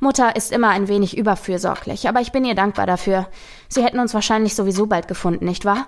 Mutter 0.00 0.36
ist 0.36 0.52
immer 0.52 0.68
ein 0.68 0.86
wenig 0.86 1.16
überfürsorglich, 1.16 2.08
aber 2.08 2.20
ich 2.20 2.30
bin 2.30 2.44
ihr 2.44 2.54
dankbar 2.54 2.86
dafür. 2.86 3.28
Sie 3.68 3.82
hätten 3.82 3.98
uns 3.98 4.14
wahrscheinlich 4.14 4.54
sowieso 4.54 4.86
bald 4.86 5.08
gefunden, 5.08 5.44
nicht 5.44 5.64
wahr? 5.64 5.86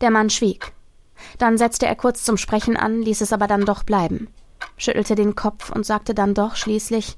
Der 0.00 0.10
Mann 0.10 0.28
schwieg. 0.28 0.72
Dann 1.38 1.58
setzte 1.58 1.86
er 1.86 1.96
kurz 1.96 2.24
zum 2.24 2.36
Sprechen 2.36 2.76
an, 2.76 3.02
ließ 3.02 3.20
es 3.20 3.32
aber 3.32 3.46
dann 3.46 3.64
doch 3.64 3.82
bleiben, 3.82 4.28
schüttelte 4.76 5.14
den 5.14 5.34
Kopf 5.34 5.70
und 5.70 5.86
sagte 5.86 6.14
dann 6.14 6.34
doch 6.34 6.56
schließlich 6.56 7.16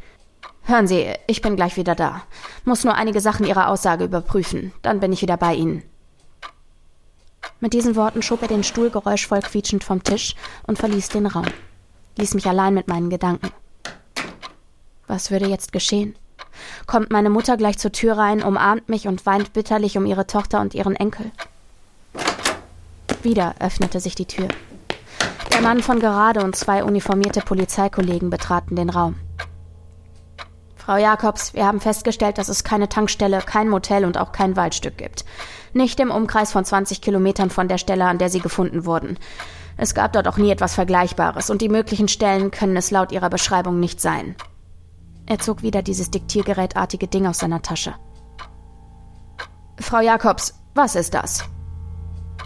Hören 0.69 0.89
Sie, 0.89 1.13
ich 1.29 1.43
bin 1.43 1.55
gleich 1.55 1.77
wieder 1.77 1.95
da. 1.95 2.23
Muss 2.65 2.83
nur 2.83 2.95
einige 2.95 3.21
Sachen 3.21 3.47
Ihrer 3.47 3.69
Aussage 3.69 4.05
überprüfen, 4.05 4.73
dann 4.83 4.99
bin 4.99 5.13
ich 5.13 5.23
wieder 5.23 5.37
bei 5.37 5.55
Ihnen. 5.55 5.85
Mit 7.61 7.73
diesen 7.73 7.95
Worten 7.95 8.21
schob 8.21 8.43
er 8.43 8.49
den 8.49 8.65
Stuhl 8.65 8.91
geräuschvoll 8.91 9.41
quietschend 9.41 9.85
vom 9.85 10.03
Tisch 10.03 10.35
und 10.67 10.77
verließ 10.77 11.09
den 11.11 11.27
Raum, 11.27 11.47
ließ 12.19 12.35
mich 12.35 12.47
allein 12.47 12.75
mit 12.75 12.89
meinen 12.89 13.11
Gedanken. 13.11 13.51
Was 15.07 15.31
würde 15.31 15.47
jetzt 15.47 15.73
geschehen? 15.73 16.17
Kommt 16.87 17.13
meine 17.13 17.31
Mutter 17.31 17.57
gleich 17.57 17.79
zur 17.79 17.93
Tür 17.93 18.19
rein, 18.19 18.43
umarmt 18.43 18.89
mich 18.89 19.07
und 19.07 19.25
weint 19.25 19.53
bitterlich 19.53 19.97
um 19.97 20.05
ihre 20.05 20.27
Tochter 20.27 20.61
und 20.61 20.75
ihren 20.75 20.97
Enkel? 20.97 21.31
Wieder 23.27 23.57
öffnete 23.59 23.99
sich 23.99 24.15
die 24.15 24.27
Tür. 24.27 24.47
Der 25.53 25.61
Mann 25.61 25.83
von 25.83 25.99
gerade 25.99 26.45
und 26.45 26.55
zwei 26.55 26.85
uniformierte 26.85 27.41
Polizeikollegen 27.41 28.31
betraten 28.31 28.77
den 28.77 28.89
Raum. 28.89 29.17
Frau 30.77 30.97
Jakobs, 30.97 31.53
wir 31.53 31.67
haben 31.67 31.81
festgestellt, 31.81 32.39
dass 32.39 32.49
es 32.49 32.63
keine 32.63 32.89
Tankstelle, 32.89 33.41
kein 33.45 33.69
Motel 33.69 34.05
und 34.05 34.17
auch 34.17 34.31
kein 34.31 34.55
Waldstück 34.55 34.97
gibt. 34.97 35.25
Nicht 35.73 35.99
im 35.99 36.13
Umkreis 36.13 36.53
von 36.53 36.65
20 36.65 37.01
Kilometern 37.01 37.51
von 37.51 37.67
der 37.67 37.79
Stelle, 37.79 38.05
an 38.05 38.19
der 38.19 38.29
Sie 38.29 38.39
gefunden 38.39 38.85
wurden. 38.85 39.19
Es 39.77 39.97
gab 39.97 40.13
dort 40.13 40.29
auch 40.29 40.37
nie 40.37 40.53
etwas 40.53 40.77
Vergleichbares 40.77 41.51
und 41.51 41.63
die 41.63 41.69
möglichen 41.69 42.07
Stellen 42.07 42.53
können 42.53 42.77
es 42.77 42.93
laut 42.93 43.11
Ihrer 43.11 43.29
Beschreibung 43.29 43.81
nicht 43.81 44.01
sein. 44.01 44.37
Er 45.27 45.41
zog 45.41 45.63
wieder 45.63 45.83
dieses 45.83 46.13
diktiergerätartige 46.13 47.09
Ding 47.09 47.27
aus 47.27 47.39
seiner 47.39 47.61
Tasche. 47.61 47.93
Frau 49.81 49.99
Jakobs, 49.99 50.55
was 50.77 50.95
ist 50.95 51.13
das? 51.13 51.43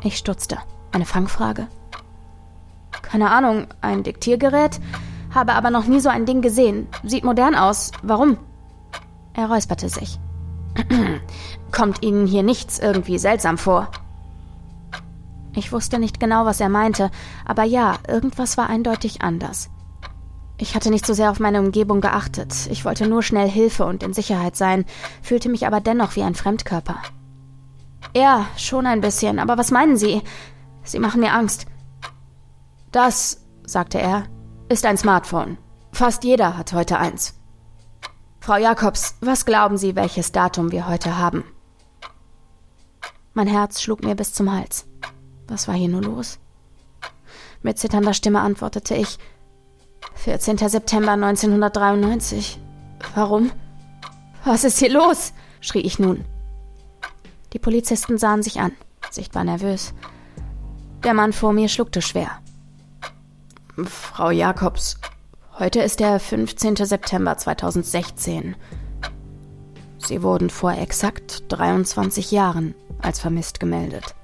Ich 0.03 0.17
stutzte. 0.17 0.59
Eine 0.93 1.05
Fangfrage? 1.07 1.69
Keine 3.03 3.31
Ahnung, 3.31 3.67
ein 3.81 4.03
Diktiergerät? 4.03 4.81
Habe 5.35 5.55
aber 5.55 5.71
noch 5.71 5.87
nie 5.87 6.01
so 6.01 6.09
ein 6.09 6.27
Ding 6.27 6.43
gesehen. 6.43 6.89
Sieht 7.05 7.25
modern 7.25 7.55
aus. 7.55 7.93
Warum? 8.03 8.39
Er 9.35 9.49
räusperte 9.49 9.89
sich. 9.89 10.19
Kommt 11.73 12.03
Ihnen 12.03 12.27
hier 12.27 12.43
nichts 12.43 12.79
irgendwie 12.79 13.19
seltsam 13.19 13.59
vor? 13.59 13.91
Ich 15.55 15.73
wusste 15.73 15.99
nicht 15.99 16.21
genau, 16.21 16.47
was 16.47 16.61
er 16.61 16.69
meinte, 16.69 17.11
aber 17.45 17.65
ja, 17.65 17.99
irgendwas 18.07 18.57
war 18.57 18.69
eindeutig 18.69 19.23
anders. 19.23 19.69
Ich 20.59 20.75
hatte 20.75 20.91
nicht 20.91 21.07
so 21.07 21.15
sehr 21.15 21.31
auf 21.31 21.41
meine 21.41 21.61
Umgebung 21.61 22.01
geachtet. 22.01 22.69
Ich 22.71 22.85
wollte 22.85 23.09
nur 23.09 23.23
schnell 23.23 23.49
Hilfe 23.49 23.85
und 23.85 24.03
in 24.03 24.13
Sicherheit 24.13 24.57
sein, 24.57 24.85
fühlte 25.23 25.49
mich 25.49 25.67
aber 25.67 25.81
dennoch 25.81 26.17
wie 26.17 26.23
ein 26.23 26.35
Fremdkörper. 26.35 26.97
Ja, 28.15 28.47
schon 28.57 28.87
ein 28.87 29.01
bisschen, 29.01 29.39
aber 29.39 29.57
was 29.57 29.71
meinen 29.71 29.97
Sie? 29.97 30.23
Sie 30.83 30.99
machen 30.99 31.21
mir 31.21 31.33
Angst. 31.33 31.67
Das, 32.93 33.45
sagte 33.65 34.01
er, 34.01 34.25
ist 34.69 34.85
ein 34.85 34.97
Smartphone. 34.97 35.59
Fast 35.93 36.25
jeder 36.25 36.57
hat 36.57 36.73
heute 36.73 36.99
eins. 36.99 37.35
Frau 38.41 38.57
Jakobs, 38.57 39.17
was 39.21 39.45
glauben 39.45 39.77
Sie, 39.77 39.97
welches 39.97 40.33
Datum 40.33 40.73
wir 40.73 40.89
heute 40.89 41.19
haben? 41.19 41.45
Mein 43.35 43.47
Herz 43.47 43.81
schlug 43.81 44.03
mir 44.03 44.15
bis 44.15 44.33
zum 44.33 44.53
Hals. 44.53 44.87
Was 45.47 45.69
war 45.69 45.75
hier 45.75 45.89
nur 45.89 46.03
los? 46.03 46.39
Mit 47.63 47.79
zitternder 47.79 48.15
Stimme 48.15 48.41
antwortete 48.41 48.95
ich 48.95 49.19
14. 50.15 50.57
September 50.59 51.13
1993. 51.13 52.59
Warum? 53.15 53.51
Was 54.45 54.65
ist 54.65 54.79
hier 54.79 54.91
los? 54.91 55.33
schrie 55.61 55.81
ich 55.81 55.99
nun. 55.99 56.25
Die 57.53 57.59
Polizisten 57.59 58.19
sahen 58.19 58.43
sich 58.43 58.61
an, 58.61 58.73
sichtbar 59.11 59.45
nervös. 59.45 59.93
Der 61.05 61.15
Mann 61.15 61.33
vor 61.33 61.53
mir 61.53 61.69
schluckte 61.69 62.03
schwer. 62.03 62.31
Frau 63.85 64.31
Jakobs, 64.31 64.99
heute 65.59 65.81
ist 65.81 66.01
der 66.01 66.21
15. 66.21 66.77
September 66.77 67.37
2016. 67.37 68.57
Sie 69.99 70.23
wurden 70.23 70.51
vor 70.51 70.73
exakt 70.73 71.45
23 71.49 72.31
Jahren 72.31 72.75
als 73.01 73.21
vermisst 73.21 73.61
gemeldet. 73.61 74.15